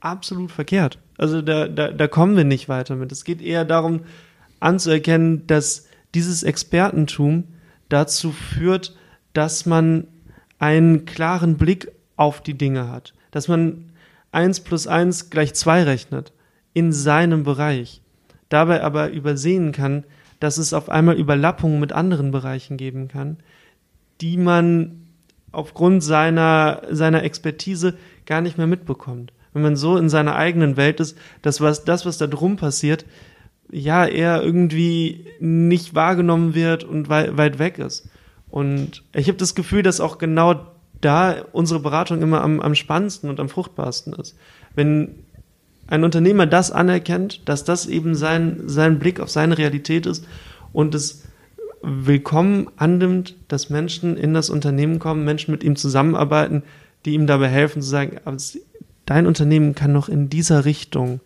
absolut 0.00 0.50
verkehrt. 0.50 0.98
Also 1.16 1.40
da, 1.40 1.66
da, 1.66 1.92
da 1.92 2.08
kommen 2.08 2.36
wir 2.36 2.44
nicht 2.44 2.68
weiter 2.68 2.94
mit. 2.94 3.10
Es 3.10 3.24
geht 3.24 3.40
eher 3.40 3.64
darum, 3.64 4.00
anzuerkennen, 4.60 5.46
dass 5.46 5.86
dieses 6.14 6.42
Expertentum 6.42 7.44
dazu 7.88 8.32
führt, 8.32 8.96
dass 9.32 9.66
man 9.66 10.08
einen 10.58 11.04
klaren 11.04 11.56
Blick 11.56 11.92
auf 12.16 12.42
die 12.42 12.56
Dinge 12.56 12.90
hat, 12.90 13.14
dass 13.30 13.48
man 13.48 13.90
eins 14.32 14.60
plus 14.60 14.86
eins 14.86 15.30
gleich 15.30 15.54
zwei 15.54 15.82
rechnet 15.82 16.32
in 16.72 16.92
seinem 16.92 17.42
Bereich, 17.42 18.02
dabei 18.48 18.82
aber 18.82 19.10
übersehen 19.10 19.72
kann, 19.72 20.04
dass 20.40 20.58
es 20.58 20.72
auf 20.72 20.88
einmal 20.88 21.16
Überlappungen 21.16 21.80
mit 21.80 21.92
anderen 21.92 22.30
Bereichen 22.30 22.76
geben 22.76 23.08
kann, 23.08 23.38
die 24.20 24.36
man 24.36 25.06
aufgrund 25.52 26.02
seiner, 26.02 26.82
seiner 26.90 27.22
Expertise 27.22 27.94
gar 28.26 28.40
nicht 28.40 28.58
mehr 28.58 28.66
mitbekommt. 28.66 29.32
Wenn 29.52 29.62
man 29.62 29.76
so 29.76 29.96
in 29.96 30.10
seiner 30.10 30.36
eigenen 30.36 30.76
Welt 30.76 31.00
ist, 31.00 31.16
dass 31.40 31.62
was, 31.62 31.84
das, 31.84 32.04
was 32.04 32.18
da 32.18 32.26
drum 32.26 32.56
passiert, 32.56 33.06
ja, 33.70 34.06
eher 34.06 34.42
irgendwie 34.42 35.26
nicht 35.40 35.94
wahrgenommen 35.94 36.54
wird 36.54 36.84
und 36.84 37.08
weit, 37.08 37.36
weit 37.36 37.58
weg 37.58 37.78
ist. 37.78 38.08
Und 38.48 39.02
ich 39.12 39.28
habe 39.28 39.38
das 39.38 39.54
Gefühl, 39.54 39.82
dass 39.82 40.00
auch 40.00 40.18
genau 40.18 40.60
da 41.00 41.44
unsere 41.52 41.80
Beratung 41.80 42.22
immer 42.22 42.42
am, 42.42 42.60
am 42.60 42.74
spannendsten 42.74 43.28
und 43.28 43.40
am 43.40 43.48
fruchtbarsten 43.48 44.12
ist. 44.14 44.36
Wenn 44.74 45.16
ein 45.88 46.04
Unternehmer 46.04 46.46
das 46.46 46.70
anerkennt, 46.70 47.48
dass 47.48 47.64
das 47.64 47.86
eben 47.86 48.14
sein, 48.14 48.62
sein 48.66 48.98
Blick 48.98 49.20
auf 49.20 49.30
seine 49.30 49.58
Realität 49.58 50.06
ist 50.06 50.26
und 50.72 50.94
es 50.94 51.24
willkommen 51.82 52.68
annimmt, 52.76 53.36
dass 53.48 53.70
Menschen 53.70 54.16
in 54.16 54.34
das 54.34 54.50
Unternehmen 54.50 54.98
kommen, 54.98 55.24
Menschen 55.24 55.52
mit 55.52 55.62
ihm 55.62 55.76
zusammenarbeiten, 55.76 56.62
die 57.04 57.14
ihm 57.14 57.26
dabei 57.26 57.48
helfen 57.48 57.82
zu 57.82 57.88
sagen, 57.88 58.18
dein 59.04 59.26
Unternehmen 59.26 59.74
kann 59.74 59.92
noch 59.92 60.08
in 60.08 60.28
dieser 60.28 60.64
Richtung 60.64 61.20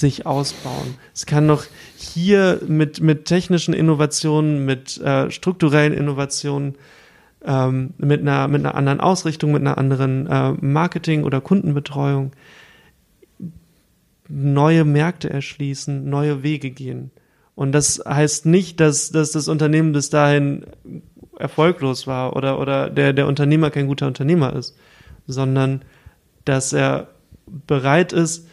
sich 0.00 0.26
ausbauen. 0.26 0.96
Es 1.14 1.26
kann 1.26 1.46
noch 1.46 1.64
hier 1.96 2.60
mit, 2.66 3.00
mit 3.00 3.26
technischen 3.26 3.74
Innovationen, 3.74 4.64
mit 4.64 4.98
äh, 5.00 5.30
strukturellen 5.30 5.92
Innovationen, 5.92 6.74
ähm, 7.44 7.94
mit, 7.98 8.20
einer, 8.20 8.48
mit 8.48 8.60
einer 8.60 8.74
anderen 8.74 9.00
Ausrichtung, 9.00 9.52
mit 9.52 9.62
einer 9.62 9.78
anderen 9.78 10.26
äh, 10.26 10.52
Marketing- 10.60 11.24
oder 11.24 11.40
Kundenbetreuung 11.40 12.32
neue 14.28 14.84
Märkte 14.84 15.30
erschließen, 15.30 16.08
neue 16.08 16.42
Wege 16.42 16.70
gehen. 16.70 17.10
Und 17.54 17.72
das 17.72 18.02
heißt 18.04 18.46
nicht, 18.46 18.80
dass, 18.80 19.10
dass 19.10 19.32
das 19.32 19.48
Unternehmen 19.48 19.92
bis 19.92 20.10
dahin 20.10 20.64
erfolglos 21.38 22.06
war 22.06 22.34
oder, 22.34 22.58
oder 22.58 22.90
der, 22.90 23.12
der 23.12 23.26
Unternehmer 23.26 23.70
kein 23.70 23.86
guter 23.86 24.06
Unternehmer 24.06 24.54
ist, 24.54 24.76
sondern 25.26 25.82
dass 26.44 26.72
er 26.72 27.08
bereit 27.66 28.12
ist, 28.12 28.48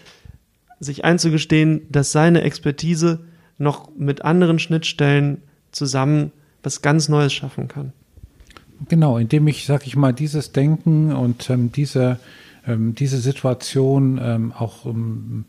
sich 0.82 1.06
einzugestehen, 1.06 1.84
dass 1.90 2.12
seine 2.12 2.42
Expertise 2.42 3.20
noch 3.58 3.90
mit 3.96 4.26
anderen 4.26 4.60
Schnittstellen 4.60 5.38
zusammen 5.72 6.32
was 6.64 6.82
ganz 6.82 7.08
Neues 7.08 7.32
schaffen 7.32 7.68
kann. 7.68 7.94
Genau, 8.90 9.18
indem 9.18 9.48
ich, 9.48 9.66
sag 9.66 9.86
ich 9.86 9.96
mal, 9.96 10.12
dieses 10.12 10.52
Denken 10.52 11.14
und 11.14 11.50
ähm, 11.50 11.72
diese, 11.72 12.20
ähm, 12.68 12.96
diese 12.96 13.20
Situation 13.20 14.20
ähm, 14.22 14.52
auch 14.52 14.86
ähm, 14.88 15.46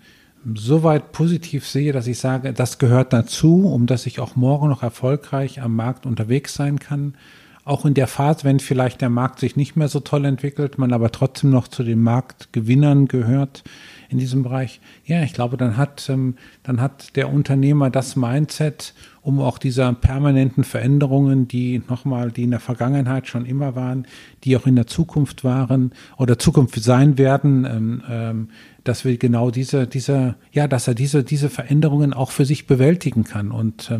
so 0.55 0.83
weit 0.83 1.13
positiv 1.13 1.67
sehe, 1.67 1.93
dass 1.93 2.07
ich 2.07 2.19
sage, 2.19 2.53
das 2.53 2.79
gehört 2.79 3.13
dazu, 3.13 3.67
um 3.67 3.87
dass 3.87 4.07
ich 4.07 4.21
auch 4.21 4.37
morgen 4.37 4.69
noch 4.69 4.83
erfolgreich 4.83 5.63
am 5.63 5.75
Markt 5.75 6.05
unterwegs 6.05 6.55
sein 6.55 6.79
kann. 6.79 7.15
Auch 7.65 7.85
in 7.85 7.95
der 7.95 8.09
Phase, 8.09 8.45
wenn 8.45 8.59
vielleicht 8.59 9.01
der 9.01 9.11
Markt 9.11 9.39
sich 9.39 9.55
nicht 9.55 9.77
mehr 9.77 9.89
so 9.89 10.01
toll 10.01 10.25
entwickelt, 10.25 10.79
man 10.79 10.93
aber 10.93 11.13
trotzdem 11.13 11.51
noch 11.51 11.69
zu 11.69 11.85
den 11.85 12.03
Marktgewinnern 12.03 13.07
gehört, 13.07 13.63
in 14.13 14.19
diesem 14.19 14.43
Bereich. 14.43 14.81
Ja, 15.05 15.23
ich 15.23 15.33
glaube, 15.33 15.57
dann 15.57 15.77
hat, 15.77 16.09
ähm, 16.11 16.37
dann 16.63 16.81
hat 16.81 17.17
der 17.17 17.33
Unternehmer 17.33 17.89
das 17.89 18.15
Mindset, 18.15 18.95
um 19.23 19.41
auch 19.41 19.59
dieser 19.59 19.93
permanenten 19.95 20.65
Veränderungen, 20.65 21.49
die 21.49 21.83
nochmal, 21.89 22.31
die 22.31 22.43
in 22.43 22.51
der 22.51 22.61
Vergangenheit 22.61 23.27
schon 23.27 23.47
immer 23.47 23.75
waren, 23.75 24.07
die 24.45 24.57
auch 24.57 24.67
in 24.67 24.77
der 24.77 24.87
Zukunft 24.87 25.45
waren 25.45 25.93
oder 26.19 26.39
Zukunft 26.39 26.83
sein 26.83 27.17
werden, 27.17 27.65
ähm, 27.65 28.03
ähm, 28.09 28.49
dass 28.85 29.05
wir 29.05 29.17
genau 29.17 29.51
diese, 29.51 29.87
diese, 29.87 30.35
ja, 30.51 30.67
dass 30.67 30.89
er 30.89 30.95
diese, 30.95 31.23
diese 31.25 31.49
Veränderungen 31.49 32.13
auch 32.13 32.33
für 32.33 32.45
sich 32.45 32.67
bewältigen 32.67 33.23
kann. 33.23 33.53
Und 33.53 33.93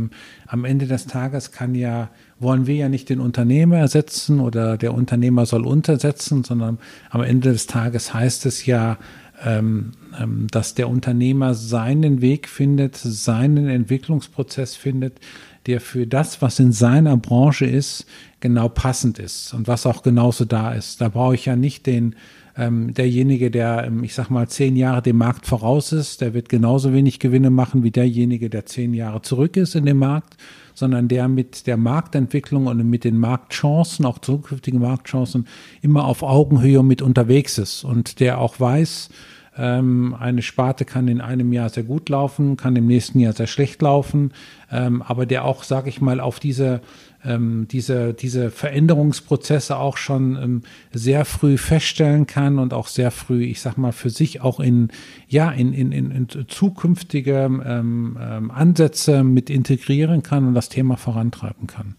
am 0.49 0.65
Ende 0.65 0.89
des 0.89 1.07
Tages 1.07 1.53
kann 1.53 1.77
ja, 1.77 2.11
wollen 2.43 2.67
wir 2.67 2.75
ja 2.75 2.89
nicht 2.89 3.09
den 3.09 3.21
Unternehmer 3.21 3.79
ersetzen 3.79 4.41
oder 4.41 4.77
der 4.77 4.95
Unternehmer 4.95 5.47
soll 5.47 5.67
untersetzen, 5.67 6.45
sondern 6.45 6.79
am 7.11 7.23
Ende 7.23 7.53
des 7.53 7.67
Tages 7.67 8.13
heißt 8.13 8.47
es 8.47 8.67
ja, 8.67 8.99
ähm, 9.45 9.93
ähm, 10.21 10.47
dass 10.51 10.75
der 10.75 10.89
Unternehmer 10.89 11.55
seinen 11.55 12.21
Weg 12.21 12.49
findet, 12.49 12.97
seinen 12.97 13.69
Entwicklungsprozess 13.69 14.77
findet, 14.77 15.19
der 15.67 15.81
für 15.81 16.07
das, 16.07 16.43
was 16.43 16.59
in 16.59 16.73
seiner 16.73 17.17
Branche 17.17 17.67
ist, 17.67 18.07
genau 18.41 18.69
passend 18.69 19.19
ist 19.19 19.55
und 19.55 19.69
was 19.69 19.87
auch 19.87 20.03
genauso 20.03 20.45
da 20.45 20.73
ist. 20.73 21.01
Da 21.01 21.09
brauche 21.09 21.35
ich 21.35 21.47
ja 21.47 21.57
nicht 21.57 21.87
den 21.87 22.17
ähm, 22.57 22.93
derjenige, 22.93 23.51
der, 23.51 23.85
ähm, 23.87 24.05
ich 24.05 24.15
sag 24.15 24.29
mal, 24.29 24.49
zehn 24.49 24.77
Jahre 24.77 25.03
dem 25.03 25.17
Markt 25.17 25.47
voraus 25.47 25.93
ist, 25.93 26.21
der 26.21 26.35
wird 26.35 26.49
genauso 26.49 26.93
wenig 26.93 27.19
Gewinne 27.19 27.51
machen 27.51 27.83
wie 27.83 27.91
derjenige, 27.91 28.51
der 28.51 28.67
zehn 28.67 28.93
Jahre 28.95 29.23
zurück 29.23 29.57
ist 29.57 29.75
in 29.75 29.87
dem 29.87 29.99
Markt, 29.99 30.37
sondern 30.75 31.09
der 31.09 31.29
mit 31.29 31.67
der 31.67 31.77
Marktentwicklung 31.77 32.67
und 32.67 32.89
mit 32.89 33.05
den 33.05 33.19
Marktchancen, 33.19 34.05
auch 34.05 34.19
zukünftigen 34.19 34.81
Marktchancen, 34.81 35.47
immer 35.81 36.05
auf 36.05 36.23
Augenhöhe 36.23 36.83
mit 36.83 37.03
unterwegs 37.03 37.59
ist 37.59 37.85
und 37.85 38.21
der 38.21 38.39
auch 38.39 38.59
weiß, 38.59 39.11
ähm, 39.57 40.17
eine 40.19 40.41
Sparte 40.41 40.85
kann 40.85 41.09
in 41.09 41.21
einem 41.21 41.53
Jahr 41.53 41.69
sehr 41.69 41.83
gut 41.83 42.09
laufen, 42.09 42.57
kann 42.57 42.75
im 42.77 42.87
nächsten 42.87 43.19
Jahr 43.19 43.35
sehr 43.35 43.47
schlecht 43.47 43.83
laufen, 43.83 44.33
ähm, 44.71 45.03
aber 45.03 45.27
der 45.27 45.45
auch, 45.45 45.63
sage 45.63 45.91
ich 45.91 46.01
mal, 46.01 46.21
auf 46.21 46.41
diese 46.41 46.81
ähm, 47.25 47.67
diese, 47.69 48.15
diese 48.15 48.51
Veränderungsprozesse 48.51 49.77
auch 49.77 49.97
schon 49.97 50.37
ähm, 50.37 50.63
sehr 50.93 51.25
früh 51.25 51.59
feststellen 51.59 52.27
kann 52.27 52.59
und 52.59 52.73
auch 52.73 52.89
sehr 52.89 53.11
früh, 53.11 53.45
ich 53.45 53.61
sag 53.61 53.77
mal, 53.79 53.93
für 53.93 54.11
sich 54.11 54.41
auch 54.41 54.61
in, 54.61 54.89
ja, 55.29 55.51
in, 55.51 55.73
in, 55.73 55.93
in, 55.93 56.11
in 56.11 56.29
zukünftige 56.49 57.45
ähm, 57.65 58.19
ähm, 58.21 58.51
Ansätze 58.51 59.25
mit 59.25 59.51
integrieren 59.51 60.23
kann 60.23 60.47
und 60.47 60.55
das 60.55 60.69
Thema 60.69 60.97
vorantreiben 60.97 61.67
kann. 61.67 61.95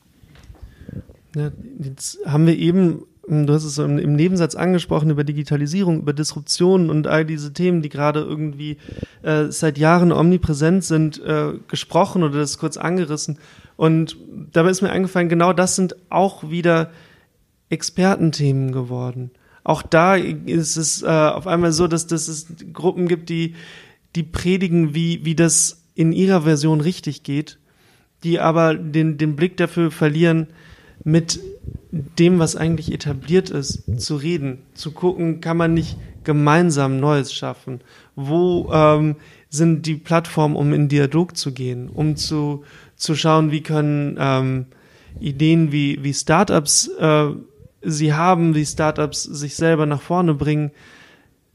Ja, 1.35 1.51
jetzt 1.79 2.19
haben 2.25 2.45
wir 2.45 2.57
eben 2.57 3.03
Du 3.25 3.53
hast 3.53 3.63
es 3.63 3.77
im, 3.77 3.97
im 3.97 4.15
Nebensatz 4.15 4.53
angesprochen 4.53 5.09
über 5.09 5.23
Digitalisierung, 5.23 5.99
über 5.99 6.11
Disruption 6.11 6.89
und 6.89 7.07
all 7.07 7.23
diese 7.23 7.53
Themen, 7.53 7.81
die 7.81 7.87
gerade 7.89 8.19
irgendwie 8.19 8.77
äh, 9.21 9.45
seit 9.45 9.77
Jahren 9.77 10.11
omnipräsent 10.11 10.83
sind, 10.83 11.23
äh, 11.23 11.53
gesprochen 11.69 12.23
oder 12.23 12.39
das 12.39 12.57
kurz 12.57 12.75
angerissen. 12.75 13.39
Und 13.77 14.17
dabei 14.51 14.71
ist 14.71 14.81
mir 14.81 14.91
eingefallen, 14.91 15.29
genau 15.29 15.53
das 15.53 15.77
sind 15.77 15.95
auch 16.09 16.49
wieder 16.49 16.91
Expertenthemen 17.69 18.73
geworden. 18.73 19.31
Auch 19.63 19.81
da 19.81 20.15
ist 20.15 20.75
es 20.75 21.01
äh, 21.01 21.07
auf 21.07 21.47
einmal 21.47 21.71
so, 21.71 21.87
dass, 21.87 22.07
dass 22.07 22.27
es 22.27 22.47
Gruppen 22.73 23.07
gibt, 23.07 23.29
die, 23.29 23.55
die 24.17 24.23
predigen, 24.23 24.93
wie, 24.93 25.23
wie 25.23 25.35
das 25.35 25.85
in 25.95 26.11
ihrer 26.11 26.41
Version 26.41 26.81
richtig 26.81 27.23
geht, 27.23 27.57
die 28.23 28.41
aber 28.41 28.75
den, 28.75 29.17
den 29.17 29.37
Blick 29.37 29.55
dafür 29.55 29.91
verlieren, 29.91 30.47
mit 31.03 31.39
dem, 31.91 32.39
was 32.39 32.55
eigentlich 32.55 32.91
etabliert 32.91 33.49
ist, 33.49 33.83
zu 34.01 34.15
reden, 34.15 34.59
zu 34.73 34.91
gucken, 34.91 35.41
kann 35.41 35.57
man 35.57 35.73
nicht 35.73 35.97
gemeinsam 36.23 36.99
Neues 36.99 37.33
schaffen? 37.33 37.81
Wo 38.15 38.71
ähm, 38.73 39.15
sind 39.49 39.85
die 39.85 39.95
Plattformen, 39.95 40.55
um 40.55 40.73
in 40.73 40.87
Dialog 40.87 41.37
zu 41.37 41.51
gehen, 41.51 41.89
um 41.89 42.15
zu, 42.15 42.63
zu 42.95 43.15
schauen, 43.15 43.51
wie 43.51 43.61
können 43.61 44.17
ähm, 44.19 44.65
Ideen 45.19 45.71
wie, 45.71 46.03
wie 46.03 46.13
Startups 46.13 46.89
äh, 46.99 47.27
sie 47.83 48.13
haben, 48.13 48.55
wie 48.55 48.65
Startups 48.65 49.23
sich 49.23 49.55
selber 49.55 49.85
nach 49.85 50.01
vorne 50.01 50.33
bringen, 50.33 50.71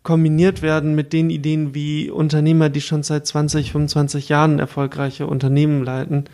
kombiniert 0.02 0.62
werden 0.62 0.94
mit 0.94 1.12
den 1.12 1.28
Ideen, 1.28 1.74
wie 1.74 2.10
Unternehmer, 2.10 2.68
die 2.68 2.80
schon 2.80 3.02
seit 3.02 3.26
20, 3.26 3.72
25 3.72 4.28
Jahren 4.28 4.58
erfolgreiche 4.58 5.26
Unternehmen 5.26 5.84
leiten, 5.84 6.24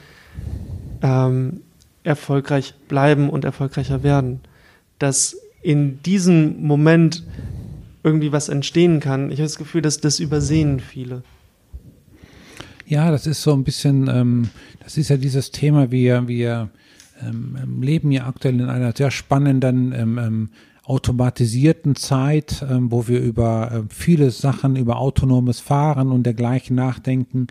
ähm, 1.03 1.63
erfolgreich 2.05 2.75
bleiben 2.89 3.29
und 3.31 3.45
erfolgreicher 3.45 4.03
werden. 4.03 4.41
Dass 4.99 5.37
in 5.63 6.03
diesem 6.03 6.63
Moment 6.63 7.25
irgendwie 8.05 8.31
was 8.31 8.49
entstehen 8.49 9.01
kann. 9.01 9.31
Ich 9.31 9.39
habe 9.39 9.45
das 9.49 9.57
Gefühl, 9.57 9.83
dass 9.83 9.99
das 9.99 10.21
übersehen 10.21 10.79
viele. 10.79 11.23
Ja, 12.87 13.11
das 13.11 13.27
ist 13.27 13.43
so 13.43 13.55
ein 13.55 13.65
bisschen, 13.65 14.09
ähm, 14.09 14.51
das 14.81 14.99
ist 14.99 15.09
ja 15.09 15.17
dieses 15.17 15.51
Thema, 15.51 15.91
wir, 15.91 16.29
wir 16.29 16.69
ähm, 17.23 17.81
leben 17.81 18.13
ja 18.13 18.27
aktuell 18.27 18.61
in 18.61 18.69
einer 18.69 18.93
sehr 18.95 19.11
spannenden 19.11 19.93
ähm, 19.93 20.19
ähm, 20.19 20.49
automatisierten 20.85 21.97
Zeit, 21.97 22.65
ähm, 22.69 22.93
wo 22.93 23.09
wir 23.09 23.21
über 23.21 23.73
äh, 23.73 23.83
viele 23.89 24.31
Sachen, 24.31 24.77
über 24.77 24.99
autonomes 24.99 25.61
Fahren 25.61 26.13
und 26.13 26.25
dergleichen 26.25 26.77
nachdenken. 26.77 27.47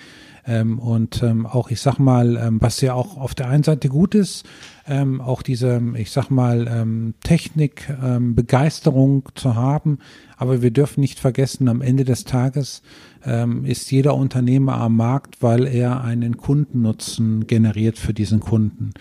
Ähm, 0.46 0.78
und 0.78 1.24
ähm, 1.24 1.46
auch, 1.46 1.72
ich 1.72 1.82
sag 1.82 1.98
mal, 1.98 2.38
ähm, 2.38 2.62
was 2.62 2.82
ja 2.82 2.94
auch 2.94 3.18
auf 3.18 3.34
der 3.34 3.48
einen 3.48 3.64
Seite 3.64 3.90
gut 3.90 4.14
ist, 4.14 4.46
ähm, 4.88 5.22
auch 5.22 5.42
diese, 5.42 5.82
ich 5.96 6.12
sag 6.12 6.30
mal, 6.30 6.68
ähm, 6.70 7.14
Technik, 7.24 7.90
ähm, 8.04 8.36
Begeisterung 8.36 9.30
zu 9.36 9.56
haben. 9.56 10.00
Aber 10.38 10.62
wir 10.62 10.72
dürfen 10.72 11.00
nicht 11.00 11.20
vergessen, 11.20 11.70
am 11.70 11.82
Ende 11.82 12.04
des 12.04 12.26
Tages 12.26 12.82
ähm, 13.24 13.64
ist 13.66 13.92
jeder 13.92 14.16
Unternehmer 14.16 14.76
am 14.76 14.98
Markt, 14.98 15.42
weil 15.42 15.68
er 15.68 16.04
einen 16.04 16.38
Kundennutzen 16.38 17.48
generiert 17.48 17.98
für 17.98 18.14
diesen 18.14 18.42
Kunden 18.42 18.92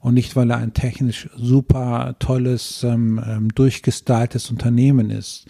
und 0.00 0.14
nicht, 0.14 0.36
weil 0.36 0.50
er 0.50 0.58
ein 0.58 0.74
technisch 0.74 1.28
super 1.36 2.14
tolles, 2.20 2.84
ähm, 2.84 3.20
ähm, 3.26 3.48
durchgestyltes 3.54 4.50
Unternehmen 4.50 5.10
ist 5.10 5.46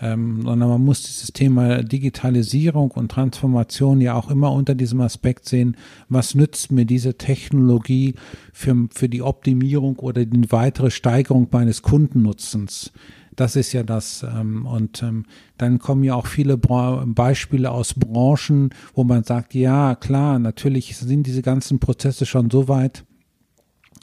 ähm, 0.00 0.42
sondern 0.42 0.68
man 0.68 0.84
muss 0.84 1.02
dieses 1.02 1.32
Thema 1.32 1.82
Digitalisierung 1.82 2.90
und 2.92 3.10
Transformation 3.10 4.00
ja 4.00 4.14
auch 4.14 4.30
immer 4.30 4.52
unter 4.52 4.74
diesem 4.74 5.00
Aspekt 5.00 5.48
sehen, 5.48 5.76
was 6.08 6.34
nützt 6.34 6.72
mir 6.72 6.84
diese 6.84 7.18
Technologie 7.18 8.14
für, 8.52 8.88
für 8.92 9.08
die 9.08 9.22
Optimierung 9.22 9.98
oder 9.98 10.24
die 10.24 10.52
weitere 10.52 10.90
Steigerung 10.90 11.48
meines 11.50 11.82
Kundennutzens. 11.82 12.92
Das 13.38 13.54
ist 13.54 13.72
ja 13.72 13.84
das. 13.84 14.24
Ähm, 14.24 14.66
und 14.66 15.00
ähm, 15.02 15.24
dann 15.58 15.78
kommen 15.78 16.02
ja 16.02 16.14
auch 16.14 16.26
viele 16.26 16.58
Bra 16.58 17.04
Beispiele 17.06 17.70
aus 17.70 17.94
Branchen, 17.94 18.70
wo 18.94 19.04
man 19.04 19.22
sagt, 19.22 19.54
ja, 19.54 19.94
klar, 19.94 20.40
natürlich 20.40 20.96
sind 20.96 21.24
diese 21.24 21.42
ganzen 21.42 21.78
Prozesse 21.78 22.26
schon 22.26 22.50
so 22.50 22.66
weit, 22.66 23.04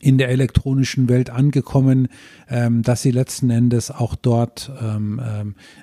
in 0.06 0.20
der 0.20 0.30
elektronischen 0.30 1.10
Welt 1.10 1.32
angekommen, 1.32 2.10
ähm, 2.48 2.84
dass 2.84 3.02
sie 3.02 3.10
letzten 3.10 3.50
Endes 3.50 3.90
auch 3.90 4.14
dort 4.14 4.72
ähm, 4.80 5.20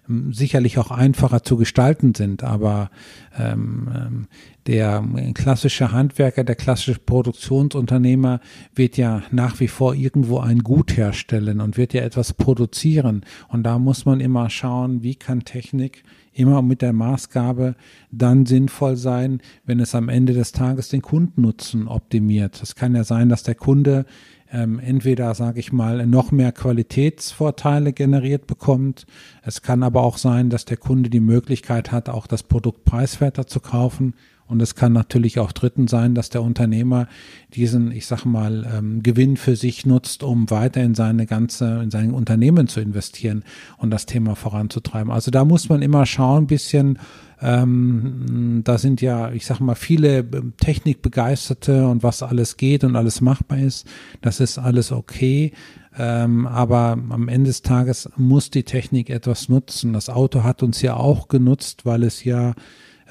ähm, 0.09 0.33
sicherlich 0.33 0.79
auch 0.79 0.93
einfacher 0.93 1.43
zu 1.43 1.57
gestalten 1.57 2.15
sind. 2.15 2.45
Aber 2.45 2.91
ähm, 3.37 3.89
ähm 3.93 4.29
der 4.67 5.05
klassische 5.35 5.93
Handwerker, 5.93 6.45
der 6.45 6.55
klassische 6.55 6.99
Produktionsunternehmer 6.99 8.41
wird 8.75 8.97
ja 8.97 9.23
nach 9.31 9.59
wie 9.61 9.69
vor 9.69 9.95
irgendwo 9.95 10.39
ein 10.39 10.61
Gut 10.61 10.97
herstellen 10.97 11.61
und 11.61 11.77
wird 11.77 11.95
ja 11.95 12.03
etwas 12.03 12.33
produzieren. 12.33 13.25
Und 13.49 13.65
da 13.65 13.79
muss 13.79 14.05
man 14.05 14.21
immer 14.21 14.51
schauen, 14.51 15.03
wie 15.03 15.17
kann 15.17 15.45
Technik 15.45 16.05
immer 16.33 16.63
mit 16.63 16.81
der 16.81 16.93
Maßgabe 16.93 17.75
dann 18.11 18.47
sinnvoll 18.47 18.97
sein, 18.97 19.41
wenn 19.65 19.81
es 19.81 19.95
am 19.95 20.09
Ende 20.09 20.33
des 20.33 20.53
Tages 20.53 20.89
den 20.89 21.03
Kundennutzen 21.03 21.89
optimiert. 21.89 22.63
Es 22.63 22.75
kann 22.75 22.95
ja 22.95 23.05
sein, 23.05 23.29
dass 23.29 23.43
der 23.43 23.55
Kunde 23.55 24.07
ähm, 24.53 24.79
entweder, 24.79 25.35
sage 25.35 25.61
ich 25.61 25.73
mal, 25.73 26.07
noch 26.07 26.31
mehr 26.31 26.53
Qualitätsvorteile 26.53 27.93
generiert 27.93 28.47
bekommt. 28.47 29.07
Es 29.43 29.63
kann 29.63 29.83
aber 29.83 30.03
auch 30.03 30.19
sein, 30.19 30.51
dass 30.51 30.65
der 30.65 30.77
Kunde 30.77 31.11
die 31.11 31.21
Möglichkeit 31.21 31.91
hat, 31.91 32.09
auch 32.09 32.27
das 32.27 32.43
Produkt 32.43 32.85
preiswerter 32.85 33.47
zu 33.47 33.61
kaufen. 33.61 34.15
Und 34.53 34.61
es 34.61 34.75
kann 34.75 34.93
natürlich 34.93 35.39
auch 35.39 35.51
dritten 35.51 35.89
sein, 35.89 36.15
dass 36.15 36.29
der 36.29 36.43
Unternehmer 36.43 37.09
diesen, 37.55 37.91
ich 37.91 38.05
sag 38.05 38.27
mal, 38.27 38.71
ähm, 38.71 39.03
Gewinn 39.03 39.39
für 39.39 39.57
sich 39.57 39.87
nutzt, 39.87 40.23
um 40.23 40.51
weiter 40.51 40.83
in 40.83 40.95
seine 40.95 41.25
ganze, 41.25 41.81
in 41.83 41.91
sein 41.91 42.13
Unternehmen 42.13 42.69
zu 42.69 42.81
investieren 42.81 43.45
und 43.79 43.89
das 43.89 44.05
Thema 44.05 44.37
voranzutreiben. 44.37 45.11
Also 45.11 45.31
da 45.31 45.47
muss 45.47 45.71
man 45.71 45.81
immer 45.81 46.05
schauen, 46.05 46.49
bisschen, 46.49 46.99
ähm, 47.41 48.61
da 48.63 48.77
sind 48.77 49.01
ja, 49.01 49.33
ich 49.33 49.47
sag 49.47 49.61
mal, 49.61 49.75
viele 49.75 50.19
ähm, 50.19 50.53
Technikbegeisterte 50.59 51.89
und 51.89 52.03
was 52.03 52.23
alles 52.23 52.59
geht 52.59 52.85
und 52.85 52.95
alles 52.95 53.23
machbar 53.23 53.59
ist. 53.59 53.87
Das 54.21 54.39
ist 54.39 54.59
alles 54.59 54.93
okay. 54.93 55.53
Ähm, 55.97 56.47
aber 56.47 56.99
am 57.09 57.29
Ende 57.29 57.49
des 57.49 57.63
Tages 57.63 58.11
muss 58.19 58.51
die 58.51 58.65
Technik 58.65 59.09
etwas 59.09 59.49
nutzen. 59.49 59.95
Das 59.95 60.11
Auto 60.11 60.43
hat 60.43 60.63
uns 60.63 60.83
ja 60.83 60.95
auch 60.95 61.29
genutzt, 61.29 61.87
weil 61.87 62.03
es 62.03 62.23
ja 62.23 62.53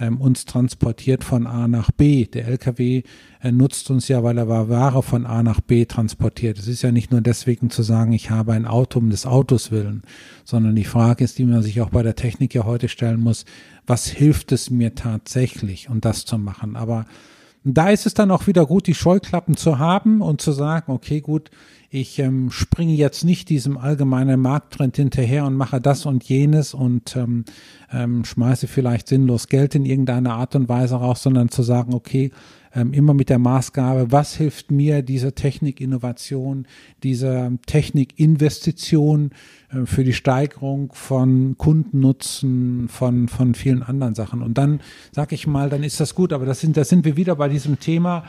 uns 0.09 0.45
transportiert 0.45 1.23
von 1.23 1.47
A 1.47 1.67
nach 1.67 1.91
B. 1.91 2.25
Der 2.25 2.47
LKW 2.47 3.03
äh, 3.41 3.51
nutzt 3.51 3.89
uns 3.89 4.07
ja, 4.07 4.23
weil 4.23 4.37
er 4.37 4.47
Ware 4.47 5.03
von 5.03 5.25
A 5.25 5.43
nach 5.43 5.61
B 5.61 5.85
transportiert. 5.85 6.57
Es 6.57 6.67
ist 6.67 6.81
ja 6.81 6.91
nicht 6.91 7.11
nur 7.11 7.21
deswegen 7.21 7.69
zu 7.69 7.83
sagen, 7.83 8.13
ich 8.13 8.29
habe 8.29 8.53
ein 8.53 8.65
Auto 8.65 8.99
um 8.99 9.09
des 9.09 9.25
Autos 9.25 9.71
willen, 9.71 10.03
sondern 10.43 10.75
die 10.75 10.83
Frage 10.83 11.23
ist, 11.23 11.37
die 11.37 11.45
man 11.45 11.61
sich 11.61 11.81
auch 11.81 11.89
bei 11.89 12.03
der 12.03 12.15
Technik 12.15 12.53
ja 12.53 12.65
heute 12.65 12.89
stellen 12.89 13.19
muss, 13.19 13.45
was 13.85 14.07
hilft 14.07 14.51
es 14.51 14.69
mir 14.69 14.95
tatsächlich, 14.95 15.89
um 15.89 16.01
das 16.01 16.25
zu 16.25 16.37
machen? 16.37 16.75
Aber 16.75 17.05
da 17.63 17.89
ist 17.89 18.05
es 18.05 18.13
dann 18.13 18.31
auch 18.31 18.47
wieder 18.47 18.65
gut, 18.65 18.87
die 18.87 18.95
Scheuklappen 18.95 19.55
zu 19.55 19.77
haben 19.77 20.21
und 20.21 20.41
zu 20.41 20.51
sagen, 20.51 20.91
okay, 20.91 21.21
gut, 21.21 21.51
ich 21.93 22.17
ähm, 22.19 22.49
springe 22.49 22.93
jetzt 22.93 23.23
nicht 23.25 23.49
diesem 23.49 23.77
allgemeinen 23.77 24.39
Markttrend 24.39 24.95
hinterher 24.95 25.45
und 25.45 25.55
mache 25.55 25.81
das 25.81 26.05
und 26.05 26.23
jenes 26.23 26.73
und 26.73 27.15
ähm, 27.15 27.43
ähm, 27.93 28.25
schmeiße 28.25 28.67
vielleicht 28.67 29.08
sinnlos 29.08 29.47
Geld 29.47 29.75
in 29.75 29.86
irgendeiner 29.86 30.34
Art 30.34 30.56
und 30.56 30.69
Weise 30.69 30.95
raus, 30.95 31.23
sondern 31.23 31.49
zu 31.49 31.63
sagen, 31.63 31.93
okay, 31.93 32.32
ähm, 32.73 32.93
immer 32.93 33.13
mit 33.13 33.30
der 33.30 33.39
Maßgabe, 33.39 34.12
was 34.12 34.36
hilft 34.36 34.71
mir 34.71 35.01
diese 35.01 35.34
Technikinnovation, 35.34 36.67
diese 37.04 37.58
Technikinvestition 37.65 39.32
äh, 39.71 39.86
für 39.86 40.04
die 40.04 40.13
Steigerung 40.13 40.93
von 40.93 41.58
Kundennutzen, 41.58 42.88
von, 42.88 43.27
von 43.27 43.56
vielen 43.56 43.84
anderen 43.84 44.15
Sachen. 44.15 44.41
Und 44.41 44.58
dann 44.58 44.80
sage 45.12 45.36
ich 45.36 45.47
mal, 45.47 45.69
dann 45.69 45.84
ist 45.84 45.99
das 45.99 46.15
gut, 46.15 46.32
aber 46.32 46.45
das 46.45 46.62
sind, 46.62 46.77
da 46.77 46.86
sind 46.86 47.04
wir 47.04 47.17
wieder 47.17 47.36
bei 47.36 47.49
diesem 47.49 47.80
Thema, 47.80 48.23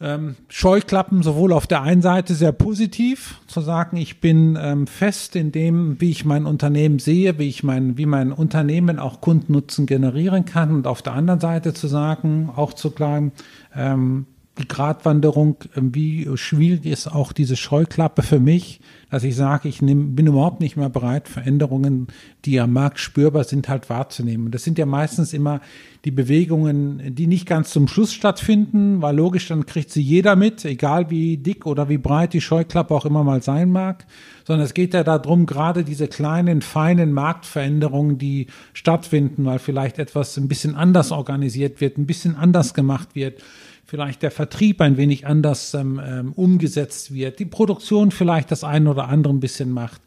ähm, 0.00 0.36
Scheuklappen 0.48 1.22
sowohl 1.22 1.52
auf 1.52 1.66
der 1.66 1.82
einen 1.82 2.00
Seite 2.00 2.34
sehr 2.34 2.52
positiv, 2.52 3.40
zu 3.46 3.60
sagen, 3.60 3.96
ich 3.96 4.20
bin 4.20 4.58
ähm, 4.60 4.86
fest 4.86 5.36
in 5.36 5.52
dem, 5.52 6.00
wie 6.00 6.10
ich 6.10 6.24
mein 6.24 6.46
Unternehmen 6.46 6.98
sehe, 6.98 7.38
wie 7.38 7.48
ich 7.48 7.62
mein, 7.62 7.98
wie 7.98 8.06
mein 8.06 8.32
Unternehmen 8.32 8.98
auch 8.98 9.20
Kundennutzen 9.20 9.86
generieren 9.86 10.46
kann. 10.46 10.72
Und 10.72 10.86
auf 10.86 11.02
der 11.02 11.12
anderen 11.12 11.40
Seite 11.40 11.74
zu 11.74 11.86
sagen, 11.86 12.50
auch 12.54 12.72
zu 12.72 12.90
sagen, 12.96 13.32
ähm, 13.76 14.26
die 14.60 14.68
Gratwanderung, 14.68 15.56
ähm, 15.76 15.94
wie 15.94 16.28
schwierig 16.36 16.86
ist 16.86 17.08
auch 17.08 17.32
diese 17.32 17.56
Scheuklappe 17.56 18.22
für 18.22 18.38
mich, 18.38 18.80
dass 19.10 19.24
ich 19.24 19.34
sage, 19.34 19.68
ich 19.68 19.82
nehm, 19.82 20.14
bin 20.14 20.26
überhaupt 20.26 20.60
nicht 20.60 20.76
mehr 20.76 20.88
bereit, 20.88 21.28
Veränderungen, 21.28 22.06
die 22.44 22.60
am 22.60 22.72
Markt 22.72 23.00
spürbar 23.00 23.44
sind, 23.44 23.68
halt 23.68 23.90
wahrzunehmen. 23.90 24.50
das 24.50 24.62
sind 24.62 24.78
ja 24.78 24.86
meistens 24.86 25.32
immer 25.32 25.60
die 26.04 26.10
Bewegungen, 26.10 27.14
die 27.14 27.26
nicht 27.26 27.46
ganz 27.46 27.70
zum 27.70 27.88
Schluss 27.88 28.12
stattfinden, 28.12 29.02
weil 29.02 29.16
logisch, 29.16 29.48
dann 29.48 29.66
kriegt 29.66 29.90
sie 29.90 30.00
jeder 30.00 30.36
mit, 30.36 30.64
egal 30.64 31.10
wie 31.10 31.36
dick 31.36 31.66
oder 31.66 31.88
wie 31.88 31.98
breit 31.98 32.32
die 32.32 32.40
Scheuklappe 32.40 32.94
auch 32.94 33.04
immer 33.04 33.24
mal 33.24 33.42
sein 33.42 33.70
mag, 33.70 34.06
sondern 34.46 34.64
es 34.64 34.74
geht 34.74 34.94
ja 34.94 35.02
darum, 35.02 35.44
gerade 35.46 35.84
diese 35.84 36.08
kleinen, 36.08 36.62
feinen 36.62 37.12
Marktveränderungen, 37.12 38.16
die 38.18 38.46
stattfinden, 38.72 39.44
weil 39.44 39.58
vielleicht 39.58 39.98
etwas 39.98 40.36
ein 40.36 40.48
bisschen 40.48 40.74
anders 40.74 41.12
organisiert 41.12 41.80
wird, 41.80 41.98
ein 41.98 42.06
bisschen 42.06 42.36
anders 42.36 42.74
gemacht 42.74 43.14
wird, 43.14 43.42
vielleicht 43.90 44.22
der 44.22 44.30
Vertrieb 44.30 44.80
ein 44.80 44.96
wenig 44.96 45.26
anders 45.26 45.74
ähm, 45.74 46.00
ähm, 46.02 46.32
umgesetzt 46.34 47.12
wird, 47.12 47.40
die 47.40 47.44
Produktion 47.44 48.12
vielleicht 48.12 48.52
das 48.52 48.62
eine 48.62 48.88
oder 48.88 49.08
andere 49.08 49.34
ein 49.34 49.40
bisschen 49.40 49.72
macht. 49.72 50.00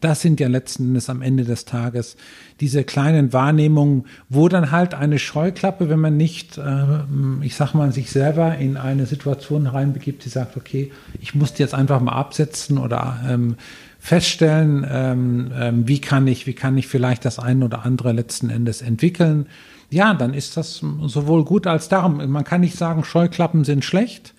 Das 0.00 0.20
sind 0.20 0.38
ja 0.38 0.46
letzten 0.46 0.84
Endes 0.84 1.10
am 1.10 1.22
Ende 1.22 1.42
des 1.42 1.64
Tages 1.64 2.16
diese 2.60 2.84
kleinen 2.84 3.32
Wahrnehmungen, 3.32 4.04
wo 4.28 4.48
dann 4.48 4.70
halt 4.70 4.94
eine 4.94 5.18
Scheuklappe, 5.18 5.88
wenn 5.88 5.98
man 5.98 6.16
nicht, 6.16 6.56
äh, 6.56 7.00
ich 7.40 7.56
sag 7.56 7.74
mal, 7.74 7.90
sich 7.90 8.12
selber 8.12 8.56
in 8.56 8.76
eine 8.76 9.06
Situation 9.06 9.66
reinbegibt, 9.66 10.24
die 10.24 10.28
sagt, 10.28 10.56
okay, 10.56 10.92
ich 11.20 11.34
muss 11.34 11.54
die 11.54 11.64
jetzt 11.64 11.74
einfach 11.74 12.00
mal 12.00 12.12
absetzen 12.12 12.78
oder 12.78 13.18
ähm, 13.28 13.56
feststellen, 13.98 14.86
ähm, 14.88 15.50
ähm, 15.58 15.88
wie 15.88 16.00
kann 16.00 16.28
ich, 16.28 16.46
wie 16.46 16.54
kann 16.54 16.78
ich 16.78 16.86
vielleicht 16.86 17.24
das 17.24 17.40
eine 17.40 17.64
oder 17.64 17.84
andere 17.84 18.12
letzten 18.12 18.50
Endes 18.50 18.82
entwickeln 18.82 19.46
ja, 19.92 20.14
dann 20.14 20.34
ist 20.34 20.56
das 20.56 20.82
sowohl 21.06 21.44
gut 21.44 21.66
als 21.66 21.88
darum. 21.88 22.26
Man 22.30 22.44
kann 22.44 22.62
nicht 22.62 22.76
sagen, 22.76 23.04
Scheuklappen 23.04 23.64
sind 23.64 23.84
schlecht. 23.84 24.34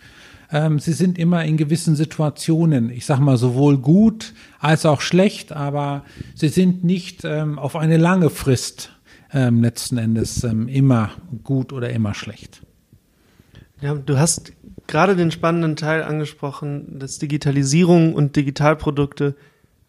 Ähm, 0.51 0.79
sie 0.79 0.93
sind 0.93 1.17
immer 1.17 1.45
in 1.45 1.57
gewissen 1.57 1.95
Situationen, 1.95 2.89
ich 2.89 3.05
sag 3.05 3.19
mal, 3.19 3.37
sowohl 3.37 3.77
gut 3.77 4.33
als 4.59 4.85
auch 4.85 5.01
schlecht, 5.01 5.51
aber 5.51 6.03
sie 6.35 6.49
sind 6.49 6.83
nicht 6.83 7.23
ähm, 7.23 7.57
auf 7.57 7.75
eine 7.75 7.97
lange 7.97 8.29
Frist 8.29 8.91
ähm, 9.33 9.61
letzten 9.61 9.97
Endes 9.97 10.43
ähm, 10.43 10.67
immer 10.67 11.11
gut 11.43 11.73
oder 11.73 11.89
immer 11.89 12.13
schlecht. 12.13 12.61
Ja, 13.81 13.95
du 13.95 14.17
hast 14.17 14.53
gerade 14.87 15.15
den 15.15 15.31
spannenden 15.31 15.75
Teil 15.75 16.03
angesprochen, 16.03 16.99
dass 16.99 17.19
Digitalisierung 17.19 18.13
und 18.13 18.35
Digitalprodukte 18.35 19.35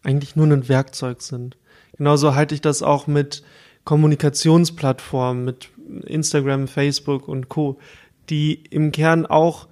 eigentlich 0.03 0.35
nur 0.35 0.47
ein 0.47 0.67
Werkzeug 0.67 1.21
sind. 1.21 1.57
Genauso 1.97 2.35
halte 2.35 2.55
ich 2.55 2.61
das 2.61 2.83
auch 2.83 3.07
mit 3.07 3.43
Kommunikationsplattformen 3.85 5.45
mit 5.45 5.69
Instagram, 6.05 6.67
Facebook 6.67 7.27
und 7.27 7.49
Co., 7.49 7.79
die 8.29 8.53
im 8.53 8.91
Kern 8.91 9.25
auch 9.25 9.67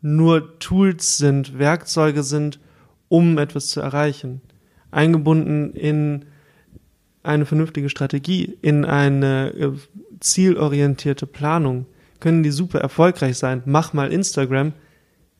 nur 0.00 0.58
Tools 0.58 1.16
sind, 1.16 1.58
Werkzeuge 1.58 2.24
sind, 2.24 2.58
um 3.08 3.38
etwas 3.38 3.68
zu 3.68 3.80
erreichen. 3.80 4.40
Eingebunden 4.90 5.74
in 5.74 6.24
eine 7.22 7.46
vernünftige 7.46 7.88
Strategie, 7.88 8.58
in 8.62 8.84
eine 8.84 9.50
äh, 9.54 9.72
zielorientierte 10.18 11.26
Planung, 11.26 11.86
können 12.18 12.42
die 12.42 12.50
super 12.50 12.80
erfolgreich 12.80 13.38
sein. 13.38 13.62
Mach 13.64 13.92
mal 13.92 14.12
Instagram, 14.12 14.72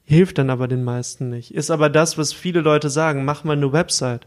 hilft 0.04 0.38
dann 0.38 0.50
aber 0.50 0.68
den 0.68 0.84
meisten 0.84 1.28
nicht. 1.28 1.54
Ist 1.54 1.70
aber 1.70 1.90
das, 1.90 2.18
was 2.18 2.32
viele 2.32 2.60
Leute 2.60 2.88
sagen, 2.88 3.24
mach 3.24 3.42
mal 3.42 3.56
eine 3.56 3.72
Website. 3.72 4.26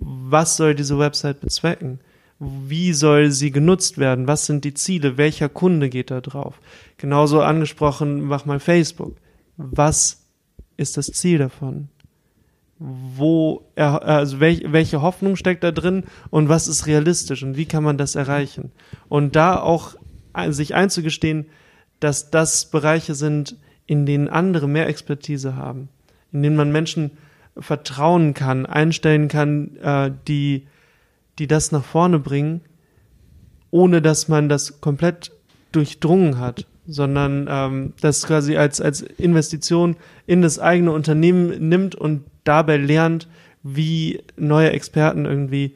Was 0.00 0.56
soll 0.56 0.74
diese 0.74 0.98
Website 0.98 1.40
bezwecken? 1.40 2.00
Wie 2.40 2.92
soll 2.92 3.30
sie 3.30 3.50
genutzt 3.50 3.98
werden? 3.98 4.28
Was 4.28 4.46
sind 4.46 4.64
die 4.64 4.74
Ziele? 4.74 5.16
Welcher 5.16 5.48
Kunde 5.48 5.88
geht 5.88 6.10
da 6.10 6.20
drauf? 6.20 6.60
Genauso 6.96 7.40
angesprochen, 7.40 8.22
mach 8.22 8.44
mal 8.44 8.60
Facebook. 8.60 9.16
Was 9.56 10.24
ist 10.76 10.96
das 10.96 11.06
Ziel 11.06 11.38
davon? 11.38 11.88
Wo, 12.78 13.64
also 13.74 14.38
welche 14.38 15.02
Hoffnung 15.02 15.34
steckt 15.34 15.64
da 15.64 15.72
drin 15.72 16.04
und 16.30 16.48
was 16.48 16.68
ist 16.68 16.86
realistisch 16.86 17.42
und 17.42 17.56
wie 17.56 17.66
kann 17.66 17.82
man 17.82 17.98
das 17.98 18.14
erreichen? 18.14 18.70
Und 19.08 19.34
da 19.34 19.58
auch 19.58 19.96
sich 20.50 20.76
einzugestehen, 20.76 21.46
dass 21.98 22.30
das 22.30 22.70
Bereiche 22.70 23.16
sind, 23.16 23.56
in 23.86 24.06
denen 24.06 24.28
andere 24.28 24.68
mehr 24.68 24.86
Expertise 24.86 25.56
haben, 25.56 25.88
in 26.30 26.42
denen 26.44 26.56
man 26.56 26.70
Menschen 26.70 27.12
vertrauen 27.58 28.34
kann, 28.34 28.66
einstellen 28.66 29.26
kann, 29.26 29.76
äh, 29.78 30.12
die, 30.28 30.68
die 31.38 31.46
das 31.46 31.72
nach 31.72 31.84
vorne 31.84 32.18
bringen, 32.18 32.60
ohne 33.70 34.02
dass 34.02 34.28
man 34.28 34.48
das 34.48 34.80
komplett 34.80 35.32
durchdrungen 35.72 36.38
hat, 36.38 36.66
sondern 36.86 37.46
ähm, 37.50 37.92
das 38.00 38.26
quasi 38.26 38.56
als, 38.56 38.80
als 38.80 39.02
Investition 39.02 39.96
in 40.26 40.42
das 40.42 40.58
eigene 40.58 40.92
Unternehmen 40.92 41.68
nimmt 41.68 41.94
und 41.94 42.24
dabei 42.44 42.78
lernt, 42.78 43.28
wie 43.62 44.22
neue 44.36 44.70
Experten 44.72 45.26
irgendwie 45.26 45.74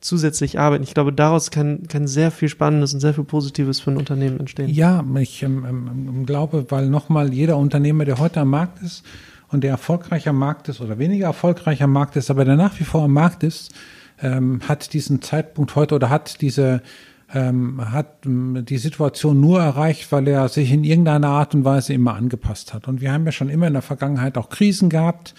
zusätzlich 0.00 0.58
arbeiten. 0.58 0.84
Ich 0.84 0.94
glaube, 0.94 1.12
daraus 1.12 1.50
kann, 1.50 1.86
kann 1.88 2.06
sehr 2.06 2.30
viel 2.30 2.48
Spannendes 2.48 2.94
und 2.94 3.00
sehr 3.00 3.12
viel 3.12 3.24
Positives 3.24 3.80
für 3.80 3.90
ein 3.90 3.96
Unternehmen 3.96 4.40
entstehen. 4.40 4.70
Ja, 4.70 5.04
ich 5.18 5.42
ähm, 5.42 5.66
ähm, 5.68 6.26
glaube, 6.26 6.66
weil 6.70 6.88
nochmal 6.88 7.32
jeder 7.34 7.56
Unternehmer, 7.56 8.04
der 8.04 8.18
heute 8.18 8.40
am 8.40 8.50
Markt 8.50 8.82
ist 8.82 9.04
und 9.48 9.62
der 9.64 9.70
erfolgreicher 9.70 10.32
Markt 10.32 10.68
ist 10.68 10.80
oder 10.80 10.98
weniger 10.98 11.26
erfolgreicher 11.26 11.86
Markt 11.86 12.16
ist, 12.16 12.30
aber 12.30 12.44
der 12.44 12.56
nach 12.56 12.78
wie 12.80 12.84
vor 12.84 13.04
am 13.04 13.12
Markt 13.12 13.42
ist, 13.42 13.74
ähm, 14.22 14.60
hat 14.68 14.92
diesen 14.92 15.22
Zeitpunkt 15.22 15.74
heute 15.76 15.94
oder 15.94 16.10
hat 16.10 16.40
diese 16.40 16.82
ähm, 17.32 17.92
hat 17.92 18.26
ähm, 18.26 18.64
die 18.64 18.78
Situation 18.78 19.40
nur 19.40 19.60
erreicht, 19.60 20.10
weil 20.12 20.26
er 20.26 20.48
sich 20.48 20.72
in 20.72 20.84
irgendeiner 20.84 21.28
Art 21.28 21.54
und 21.54 21.64
Weise 21.64 21.92
immer 21.92 22.14
angepasst 22.14 22.74
hat. 22.74 22.88
Und 22.88 23.00
wir 23.00 23.12
haben 23.12 23.24
ja 23.24 23.32
schon 23.32 23.48
immer 23.48 23.66
in 23.66 23.74
der 23.74 23.82
Vergangenheit 23.82 24.36
auch 24.36 24.48
Krisen 24.48 24.90
gehabt, 24.90 25.34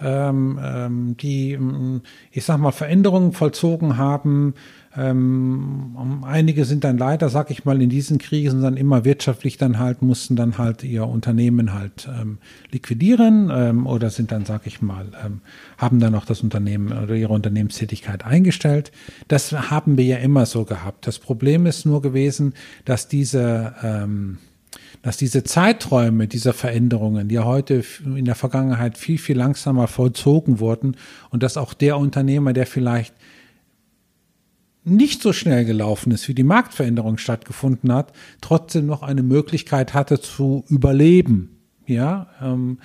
ähm, 0.00 0.60
ähm, 0.62 1.16
die, 1.16 1.52
ähm, 1.52 2.02
ich 2.30 2.44
sag 2.44 2.58
mal, 2.58 2.72
Veränderungen 2.72 3.32
vollzogen 3.32 3.96
haben. 3.96 4.54
Ähm, 4.96 6.24
einige 6.26 6.64
sind 6.64 6.84
dann 6.84 6.96
leider, 6.96 7.28
sag 7.28 7.50
ich 7.50 7.64
mal, 7.64 7.80
in 7.82 7.90
diesen 7.90 8.18
Krisen 8.18 8.62
dann 8.62 8.76
immer 8.76 9.04
wirtschaftlich 9.04 9.58
dann 9.58 9.78
halt, 9.78 10.00
mussten 10.00 10.36
dann 10.36 10.56
halt 10.56 10.84
ihr 10.84 11.06
Unternehmen 11.06 11.74
halt 11.74 12.08
ähm, 12.18 12.38
liquidieren 12.70 13.50
ähm, 13.52 13.86
oder 13.86 14.08
sind 14.08 14.32
dann, 14.32 14.46
sag 14.46 14.66
ich 14.66 14.80
mal, 14.80 15.06
ähm, 15.24 15.40
haben 15.76 16.00
dann 16.00 16.14
auch 16.14 16.24
das 16.24 16.40
Unternehmen 16.40 16.92
oder 16.92 17.14
ihre 17.14 17.32
Unternehmenstätigkeit 17.32 18.24
eingestellt. 18.24 18.90
Das 19.28 19.52
haben 19.52 19.98
wir 19.98 20.04
ja 20.04 20.16
immer 20.16 20.46
so 20.46 20.64
gehabt. 20.64 21.06
Das 21.06 21.18
Problem 21.18 21.66
ist 21.66 21.84
nur 21.84 22.00
gewesen, 22.00 22.54
dass 22.84 23.08
diese 23.08 23.74
dass 25.06 25.16
diese 25.16 25.44
Zeiträume 25.44 26.26
dieser 26.26 26.52
Veränderungen, 26.52 27.28
die 27.28 27.36
ja 27.36 27.44
heute 27.44 27.84
in 28.04 28.24
der 28.24 28.34
Vergangenheit 28.34 28.98
viel, 28.98 29.18
viel 29.18 29.36
langsamer 29.36 29.86
vollzogen 29.86 30.58
wurden 30.58 30.96
und 31.30 31.44
dass 31.44 31.56
auch 31.56 31.74
der 31.74 31.96
Unternehmer, 31.96 32.52
der 32.52 32.66
vielleicht 32.66 33.14
nicht 34.82 35.22
so 35.22 35.32
schnell 35.32 35.64
gelaufen 35.64 36.10
ist, 36.10 36.26
wie 36.26 36.34
die 36.34 36.42
Marktveränderung 36.42 37.18
stattgefunden 37.18 37.92
hat, 37.92 38.12
trotzdem 38.40 38.86
noch 38.86 39.04
eine 39.04 39.22
Möglichkeit 39.22 39.94
hatte 39.94 40.20
zu 40.20 40.64
überleben. 40.68 41.56
Ja, 41.86 42.26
ähm, 42.42 42.80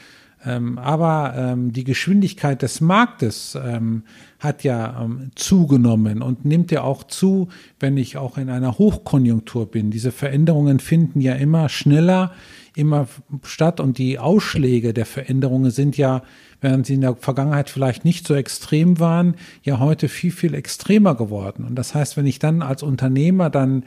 ähm, 0.46 0.78
aber 0.80 1.34
ähm, 1.38 1.72
die 1.72 1.84
Geschwindigkeit 1.84 2.62
des 2.62 2.82
Marktes 2.82 3.58
ähm, 3.62 4.04
hat 4.40 4.64
ja 4.64 5.04
ähm, 5.04 5.32
zugenommen 5.36 6.22
und 6.24 6.46
nimmt 6.46 6.72
ja 6.72 6.82
auch 6.82 7.04
zu, 7.04 7.50
wenn 7.80 7.96
ich 7.98 8.18
auch 8.18 8.38
in 8.38 8.50
einer 8.50 8.80
Hochkonjunktur 8.80 9.70
bin. 9.70 9.92
Diese 9.92 10.12
Veränderungen 10.12 10.80
finden 10.80 11.22
ja 11.22 11.36
immer 11.36 11.70
schneller, 11.70 12.32
immer 12.76 13.08
statt 13.44 13.80
und 13.80 14.00
die 14.00 14.18
Ausschläge 14.18 14.94
der 14.94 15.06
Veränderungen 15.06 15.70
sind 15.70 15.98
ja, 15.98 16.24
während 16.60 16.88
sie 16.88 16.96
in 16.96 17.02
der 17.02 17.16
Vergangenheit 17.18 17.70
vielleicht 17.70 18.04
nicht 18.04 18.26
so 18.26 18.34
extrem 18.34 19.00
waren, 19.00 19.36
ja 19.62 19.80
heute 19.80 20.08
viel, 20.08 20.32
viel 20.32 20.56
extremer 20.56 21.14
geworden. 21.14 21.66
Und 21.66 21.76
das 21.76 21.94
heißt, 21.94 22.18
wenn 22.18 22.26
ich 22.26 22.40
dann 22.40 22.64
als 22.64 22.82
Unternehmer 22.82 23.52
dann 23.52 23.84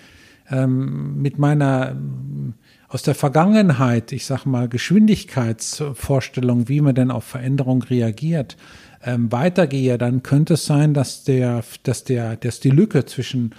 ähm, 0.51 1.21
mit 1.21 1.39
meiner 1.39 1.97
aus 2.95 3.03
der 3.03 3.17
Vergangenheit, 3.17 4.13
ich 4.13 4.25
sag 4.25 4.47
mal, 4.47 4.69
Geschwindigkeitsvorstellung, 4.69 6.69
wie 6.69 6.81
man 6.81 6.95
denn 6.95 7.11
auf 7.11 7.25
Veränderung 7.25 7.83
reagiert, 7.83 8.57
ähm, 9.05 9.33
weitergehe, 9.33 9.99
dann 9.99 10.23
könnte 10.23 10.55
es 10.55 10.65
sein, 10.65 10.95
dass 10.95 11.25
der, 11.25 11.65
dass 11.83 12.05
der, 12.05 12.37
dass 12.37 12.61
die 12.61 12.71
Lücke 12.71 13.05
zwischen 13.05 13.53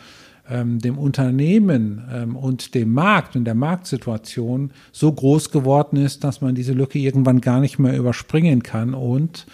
ähm, 0.50 0.80
dem 0.80 0.98
Unternehmen 0.98 2.02
ähm, 2.14 2.38
und 2.38 2.76
dem 2.76 2.94
Markt 2.94 3.36
und 3.36 3.44
der 3.44 3.56
Marktsituation 3.56 4.72
so 4.94 5.12
groß 5.12 5.52
geworden 5.52 5.98
ist, 5.98 6.24
dass 6.24 6.40
man 6.40 6.56
diese 6.56 6.72
Lücke 6.72 7.00
irgendwann 7.00 7.42
gar 7.42 7.60
nicht 7.60 7.78
mehr 7.78 7.98
überspringen 7.98 8.64
kann. 8.64 8.94
Und 8.94 9.48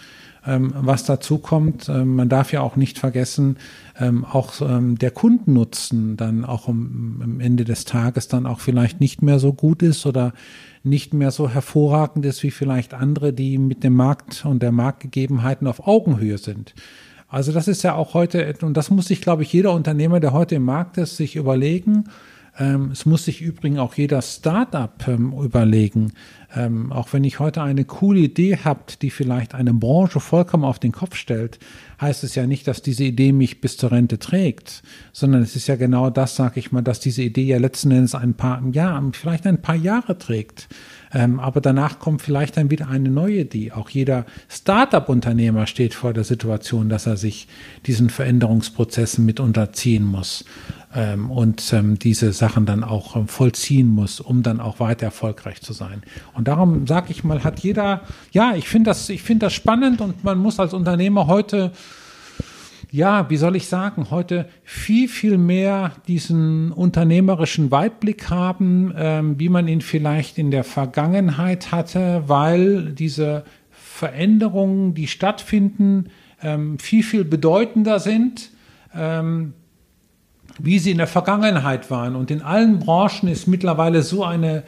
ähm, 0.46 0.72
was 0.76 1.04
dazu 1.04 1.38
kommt, 1.38 1.88
ähm, 1.88 2.14
man 2.14 2.28
darf 2.28 2.52
ja 2.52 2.60
auch 2.60 2.76
nicht 2.76 3.00
vergessen, 3.00 3.56
ähm, 3.98 4.24
auch 4.24 4.60
ähm, 4.60 4.98
der 4.98 5.10
Kundennutzen 5.10 6.16
dann 6.16 6.44
auch 6.44 6.68
um, 6.68 7.20
am 7.22 7.40
Ende 7.40 7.64
des 7.64 7.84
Tages 7.84 8.28
dann 8.28 8.46
auch 8.46 8.60
vielleicht 8.60 9.00
nicht 9.00 9.22
mehr 9.22 9.38
so 9.38 9.52
gut 9.52 9.82
ist 9.82 10.06
oder 10.06 10.32
nicht 10.82 11.14
mehr 11.14 11.30
so 11.30 11.48
hervorragend 11.48 12.24
ist 12.26 12.42
wie 12.42 12.50
vielleicht 12.50 12.94
andere, 12.94 13.32
die 13.32 13.58
mit 13.58 13.84
dem 13.84 13.94
Markt 13.94 14.44
und 14.44 14.62
der 14.62 14.72
Marktgegebenheiten 14.72 15.66
auf 15.66 15.86
Augenhöhe 15.86 16.38
sind. 16.38 16.74
Also 17.28 17.52
das 17.52 17.68
ist 17.68 17.82
ja 17.82 17.94
auch 17.94 18.14
heute, 18.14 18.54
und 18.62 18.76
das 18.76 18.90
muss 18.90 19.06
sich, 19.06 19.22
glaube 19.22 19.42
ich, 19.42 19.52
jeder 19.52 19.72
Unternehmer, 19.72 20.20
der 20.20 20.32
heute 20.32 20.56
im 20.56 20.64
Markt 20.64 20.98
ist, 20.98 21.16
sich 21.16 21.36
überlegen, 21.36 22.04
es 22.92 23.06
muss 23.06 23.24
sich 23.24 23.40
übrigens 23.40 23.78
auch 23.78 23.94
jeder 23.94 24.20
Startup 24.20 24.92
ähm, 25.08 25.32
überlegen. 25.32 26.12
Ähm, 26.54 26.92
auch 26.92 27.14
wenn 27.14 27.24
ich 27.24 27.38
heute 27.40 27.62
eine 27.62 27.86
coole 27.86 28.20
Idee 28.20 28.58
habt, 28.62 29.00
die 29.00 29.08
vielleicht 29.08 29.54
eine 29.54 29.72
Branche 29.72 30.20
vollkommen 30.20 30.64
auf 30.64 30.78
den 30.78 30.92
Kopf 30.92 31.16
stellt, 31.16 31.58
heißt 31.98 32.24
es 32.24 32.34
ja 32.34 32.46
nicht, 32.46 32.68
dass 32.68 32.82
diese 32.82 33.04
Idee 33.04 33.32
mich 33.32 33.62
bis 33.62 33.78
zur 33.78 33.90
Rente 33.90 34.18
trägt, 34.18 34.82
sondern 35.12 35.40
es 35.40 35.56
ist 35.56 35.66
ja 35.66 35.76
genau 35.76 36.10
das, 36.10 36.36
sage 36.36 36.60
ich 36.60 36.72
mal, 36.72 36.82
dass 36.82 37.00
diese 37.00 37.22
Idee 37.22 37.44
ja 37.44 37.58
letzten 37.58 37.90
Endes 37.90 38.14
ein 38.14 38.34
paar, 38.34 38.62
ja, 38.72 39.02
vielleicht 39.12 39.46
ein 39.46 39.62
paar 39.62 39.76
Jahre 39.76 40.18
trägt. 40.18 40.68
Ähm, 41.14 41.40
aber 41.40 41.62
danach 41.62 42.00
kommt 42.00 42.20
vielleicht 42.20 42.58
dann 42.58 42.70
wieder 42.70 42.88
eine 42.88 43.08
neue 43.08 43.40
Idee. 43.40 43.72
Auch 43.72 43.88
jeder 43.88 44.26
Startup-Unternehmer 44.50 45.66
steht 45.66 45.94
vor 45.94 46.12
der 46.12 46.24
Situation, 46.24 46.90
dass 46.90 47.06
er 47.06 47.16
sich 47.16 47.48
diesen 47.86 48.10
Veränderungsprozessen 48.10 49.24
mit 49.24 49.40
unterziehen 49.40 50.04
muss 50.04 50.44
ähm, 50.94 51.30
und 51.30 51.72
ähm, 51.72 51.98
diese 51.98 52.32
Sachen 52.32 52.66
dann 52.66 52.84
auch 52.84 53.16
ähm, 53.16 53.28
vollziehen 53.28 53.88
muss, 53.88 54.20
um 54.20 54.42
dann 54.42 54.60
auch 54.60 54.80
weiter 54.80 55.06
erfolgreich 55.06 55.60
zu 55.62 55.72
sein. 55.72 56.02
Und 56.34 56.48
darum 56.48 56.86
sage 56.86 57.10
ich 57.10 57.24
mal, 57.24 57.44
hat 57.44 57.60
jeder, 57.60 58.02
ja, 58.32 58.54
ich 58.54 58.68
finde 58.68 58.90
das, 58.90 59.08
ich 59.08 59.22
finde 59.22 59.46
das 59.46 59.52
spannend 59.52 60.00
und 60.00 60.24
man 60.24 60.38
muss 60.38 60.60
als 60.60 60.74
Unternehmer 60.74 61.26
heute 61.26 61.72
ja, 62.92 63.30
wie 63.30 63.38
soll 63.38 63.56
ich 63.56 63.68
sagen, 63.68 64.10
heute 64.10 64.46
viel, 64.64 65.08
viel 65.08 65.38
mehr 65.38 65.92
diesen 66.08 66.72
unternehmerischen 66.72 67.70
Weitblick 67.70 68.28
haben, 68.28 68.92
ähm, 68.94 69.40
wie 69.40 69.48
man 69.48 69.66
ihn 69.66 69.80
vielleicht 69.80 70.36
in 70.36 70.50
der 70.50 70.62
Vergangenheit 70.62 71.72
hatte, 71.72 72.24
weil 72.26 72.92
diese 72.92 73.44
Veränderungen, 73.70 74.92
die 74.92 75.06
stattfinden, 75.06 76.10
ähm, 76.42 76.78
viel, 76.78 77.02
viel 77.02 77.24
bedeutender 77.24 77.98
sind, 77.98 78.50
ähm, 78.94 79.54
wie 80.58 80.78
sie 80.78 80.90
in 80.90 80.98
der 80.98 81.06
Vergangenheit 81.06 81.90
waren. 81.90 82.16
Und 82.16 82.30
in 82.30 82.42
allen 82.42 82.78
Branchen 82.78 83.28
ist 83.28 83.46
mittlerweile 83.46 84.02
so 84.02 84.24
eine 84.24 84.62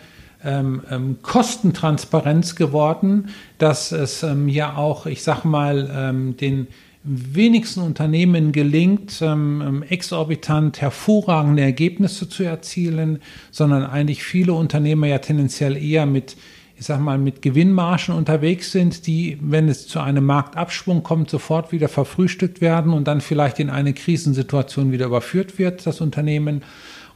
ähm, 0.44 0.82
ähm, 0.90 1.18
Kostentransparenz 1.22 2.54
geworden, 2.54 3.28
dass 3.58 3.92
es 3.92 4.22
ähm, 4.22 4.48
ja 4.48 4.76
auch, 4.76 5.06
ich 5.06 5.22
sag 5.22 5.44
mal, 5.44 5.90
ähm, 5.94 6.36
den 6.36 6.66
wenigsten 7.02 7.80
Unternehmen 7.80 8.52
gelingt, 8.52 9.20
ähm, 9.20 9.62
ähm, 9.64 9.82
exorbitant 9.82 10.80
hervorragende 10.80 11.62
Ergebnisse 11.62 12.28
zu 12.28 12.44
erzielen, 12.44 13.20
sondern 13.50 13.84
eigentlich 13.84 14.22
viele 14.22 14.54
Unternehmer 14.54 15.06
ja 15.06 15.18
tendenziell 15.18 15.76
eher 15.76 16.06
mit, 16.06 16.36
ich 16.84 16.88
sag 16.88 17.00
mal, 17.00 17.16
mit 17.16 17.40
Gewinnmargen 17.40 18.14
unterwegs 18.14 18.70
sind, 18.70 19.06
die, 19.06 19.38
wenn 19.40 19.70
es 19.70 19.88
zu 19.88 20.00
einem 20.00 20.26
Marktabschwung 20.26 21.02
kommt, 21.02 21.30
sofort 21.30 21.72
wieder 21.72 21.88
verfrühstückt 21.88 22.60
werden 22.60 22.92
und 22.92 23.08
dann 23.08 23.22
vielleicht 23.22 23.58
in 23.58 23.70
eine 23.70 23.94
Krisensituation 23.94 24.92
wieder 24.92 25.06
überführt 25.06 25.58
wird, 25.58 25.86
das 25.86 26.02
Unternehmen. 26.02 26.62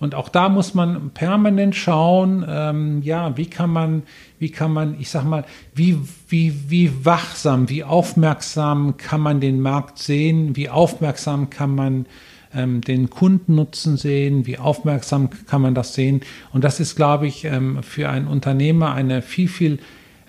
Und 0.01 0.15
auch 0.15 0.31
da 0.31 0.49
muss 0.49 0.73
man 0.73 1.11
permanent 1.11 1.77
schauen, 1.77 2.47
ähm, 2.49 3.03
ja, 3.03 3.37
wie 3.37 3.45
kann 3.45 3.69
man, 3.69 4.05
wie 4.39 4.51
kann 4.51 4.73
man, 4.73 4.99
ich 4.99 5.11
sag 5.11 5.25
mal, 5.25 5.45
wie, 5.75 5.99
wie, 6.31 6.71
wie 6.71 7.05
wachsam, 7.05 7.69
wie 7.69 7.85
aufmerksam 7.85 8.97
kann 8.97 9.21
man 9.21 9.39
den 9.39 9.61
Markt 9.61 9.99
sehen, 9.99 10.57
wie 10.57 10.71
aufmerksam 10.71 11.51
kann 11.51 11.75
man 11.75 12.07
ähm, 12.55 12.81
den 12.81 13.11
Kundennutzen 13.11 13.97
sehen, 13.97 14.47
wie 14.47 14.59
aufmerksam 14.59 15.31
kann 15.47 15.63
man 15.63 15.75
das 15.75 15.95
sehen. 15.95 16.23
Und 16.53 16.65
das 16.65 16.81
ist, 16.81 16.97
glaube 16.97 17.27
ich, 17.27 17.45
ähm, 17.45 17.83
für 17.83 18.09
einen 18.09 18.27
Unternehmer 18.27 18.95
eine 18.95 19.23
viel, 19.23 19.49
viel 19.49 19.79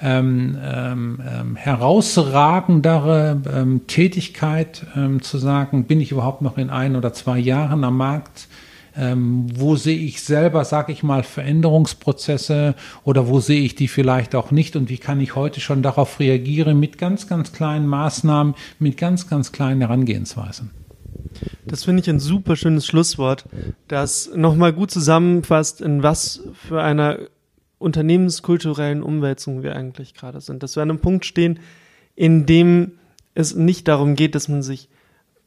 ähm, 0.02 0.58
ähm, 0.64 1.22
ähm, 1.30 1.56
herausragendere 1.58 3.42
ähm, 3.54 3.82
Tätigkeit 3.88 4.86
ähm, 4.96 5.22
zu 5.22 5.38
sagen, 5.38 5.86
bin 5.86 6.00
ich 6.00 6.14
überhaupt 6.14 6.42
noch 6.42 6.58
in 6.58 6.70
ein 6.70 6.96
oder 6.96 7.12
zwei 7.12 7.38
Jahren 7.38 7.84
am 7.84 7.98
Markt? 7.98 8.48
Ähm, 8.98 9.48
wo 9.54 9.76
sehe 9.76 9.98
ich 9.98 10.24
selber, 10.24 10.66
sage 10.66 10.92
ich 10.94 11.04
mal, 11.04 11.24
Veränderungsprozesse 11.24 12.76
oder 13.04 13.28
wo 13.28 13.40
sehe 13.40 13.62
ich 13.62 13.76
die 13.76 13.88
vielleicht 13.88 14.36
auch 14.36 14.52
nicht 14.52 14.76
und 14.76 14.90
wie 14.90 14.98
kann 14.98 15.20
ich 15.20 15.36
heute 15.36 15.60
schon 15.60 15.84
darauf 15.84 16.20
reagieren 16.20 16.80
mit 16.80 16.98
ganz, 16.98 17.28
ganz 17.28 17.52
kleinen 17.52 17.88
Maßnahmen, 17.88 18.56
mit 18.80 18.98
ganz, 18.98 19.28
ganz 19.28 19.52
kleinen 19.52 19.82
Herangehensweisen. 19.82 20.72
Das 21.66 21.84
finde 21.84 22.02
ich 22.02 22.10
ein 22.10 22.20
super 22.20 22.56
schönes 22.56 22.86
Schlusswort, 22.86 23.46
das 23.88 24.32
nochmal 24.36 24.74
gut 24.74 24.92
zusammenfasst, 24.92 25.82
in 25.82 26.04
was 26.04 26.42
für 26.68 26.82
einer 26.82 27.20
unternehmenskulturellen 27.78 29.04
Umwälzung 29.04 29.64
wir 29.64 29.76
eigentlich 29.76 30.14
gerade 30.14 30.42
sind. 30.42 30.64
Dass 30.64 30.76
wir 30.76 30.84
an 30.84 30.90
einem 30.90 31.00
Punkt 31.00 31.26
stehen, 31.26 31.60
in 32.16 32.46
dem 32.46 32.94
es 33.34 33.56
nicht 33.56 33.88
darum 33.88 34.16
geht, 34.16 34.36
dass 34.36 34.50
man 34.50 34.62
sich 34.62 34.90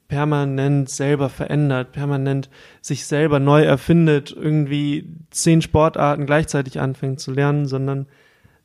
permanent 0.09 0.91
selber 0.91 1.29
verändert, 1.29 1.93
permanent 1.93 2.51
sich 2.83 3.07
selber 3.07 3.41
neu 3.41 3.63
erfindet, 3.63 4.31
irgendwie 4.31 5.07
zehn 5.31 5.63
Sportarten 5.63 6.27
gleichzeitig 6.27 6.81
anfängt 6.81 7.21
zu 7.21 7.33
lernen, 7.33 7.67
sondern 7.67 8.07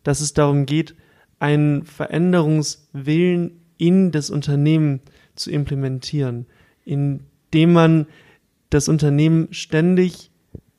dass 0.03 0.19
es 0.19 0.33
darum 0.33 0.65
geht, 0.65 0.95
einen 1.39 1.85
Veränderungswillen 1.85 3.61
in 3.77 4.11
das 4.11 4.29
Unternehmen 4.29 5.01
zu 5.35 5.51
implementieren, 5.51 6.47
indem 6.87 7.73
man 7.73 8.07
das 8.69 8.87
Unternehmen 8.87 9.49
ständig 9.51 10.31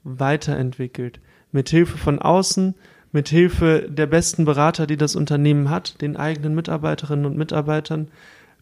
weiterentwickelt, 0.04 1.20
mit 1.52 1.68
Hilfe 1.68 1.98
von 1.98 2.18
außen, 2.18 2.74
mit 3.12 3.28
Hilfe 3.28 3.88
der 3.88 4.06
besten 4.06 4.44
Berater, 4.44 4.86
die 4.86 4.96
das 4.96 5.16
Unternehmen 5.16 5.70
hat, 5.70 6.00
den 6.00 6.16
eigenen 6.16 6.54
Mitarbeiterinnen 6.54 7.26
und 7.26 7.36
Mitarbeitern, 7.36 8.08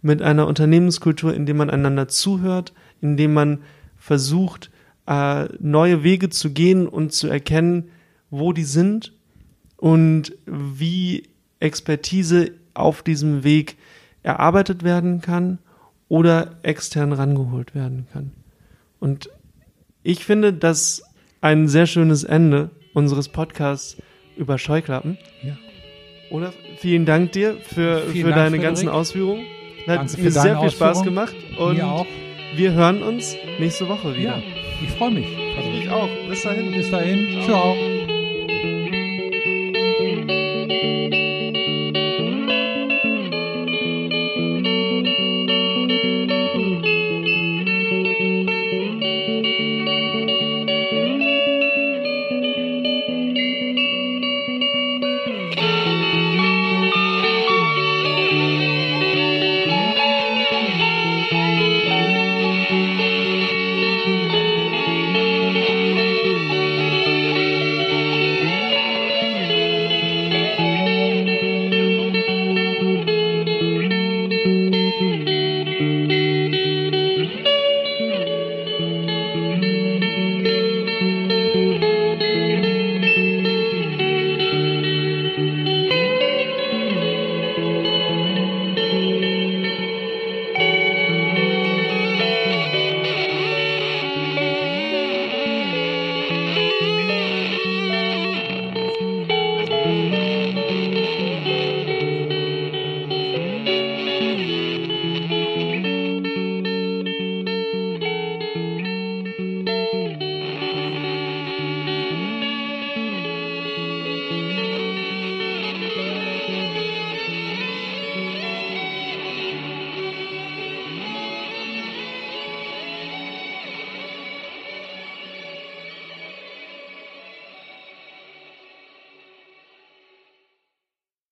mit 0.03 0.23
einer 0.23 0.47
Unternehmenskultur, 0.47 1.35
in 1.35 1.47
dem 1.47 1.57
man 1.57 1.71
einander 1.71 2.09
zuhört, 2.09 2.73
in 3.01 3.17
dem 3.17 3.33
man 3.33 3.63
versucht, 3.97 4.71
äh, 5.07 5.47
neue 5.59 6.03
Wege 6.03 6.29
zu 6.29 6.51
gehen 6.51 6.87
und 6.87 7.13
zu 7.13 7.29
erkennen, 7.29 7.91
wo 8.31 8.53
die 8.53 8.65
sind 8.65 9.13
und 9.77 10.37
wie 10.47 11.29
Expertise 11.61 12.51
auf 12.75 13.03
diesem 13.03 13.43
Weg 13.45 13.77
erarbeitet 14.23 14.83
werden 14.83 15.21
kann 15.21 15.59
oder 16.09 16.57
extern 16.63 17.13
rangeholt 17.13 17.75
werden 17.75 18.07
kann. 18.13 18.33
Und 19.01 19.31
ich 20.03 20.25
finde 20.25 20.53
das 20.53 21.03
ein 21.41 21.69
sehr 21.69 21.87
schönes 21.87 22.25
Ende 22.25 22.71
unseres 22.95 23.29
Podcasts 23.29 23.97
über 24.37 24.59
Scheuklappen. 24.59 25.19
Ja. 25.43 25.57
Oder 26.31 26.53
vielen 26.79 27.07
Dank 27.07 27.33
dir 27.33 27.57
für, 27.63 28.01
für 28.01 28.23
Dank, 28.23 28.35
deine 28.35 28.51
Frederik. 28.51 28.63
ganzen 28.63 28.89
Ausführungen. 28.89 29.45
Hat 29.87 30.19
mir 30.19 30.31
sehr 30.33 30.61
viel 30.61 30.71
Spaß 30.71 31.03
gemacht 31.05 31.37
und 31.59 31.81
wir 32.57 32.73
hören 32.73 33.03
uns 33.03 33.37
nächste 33.59 33.89
Woche 33.89 34.17
wieder. 34.17 34.39
Ja, 34.39 34.43
ich 34.83 34.91
freue 34.93 35.13
mich. 35.13 35.27
Also 35.57 35.71
ich 35.71 35.89
auch. 35.89 36.09
Bis 36.29 36.43
dahin. 36.43 36.73
Bis 36.73 36.91
dahin. 36.91 37.43
Ciao. 37.45 37.75
Ciao. 37.75 37.96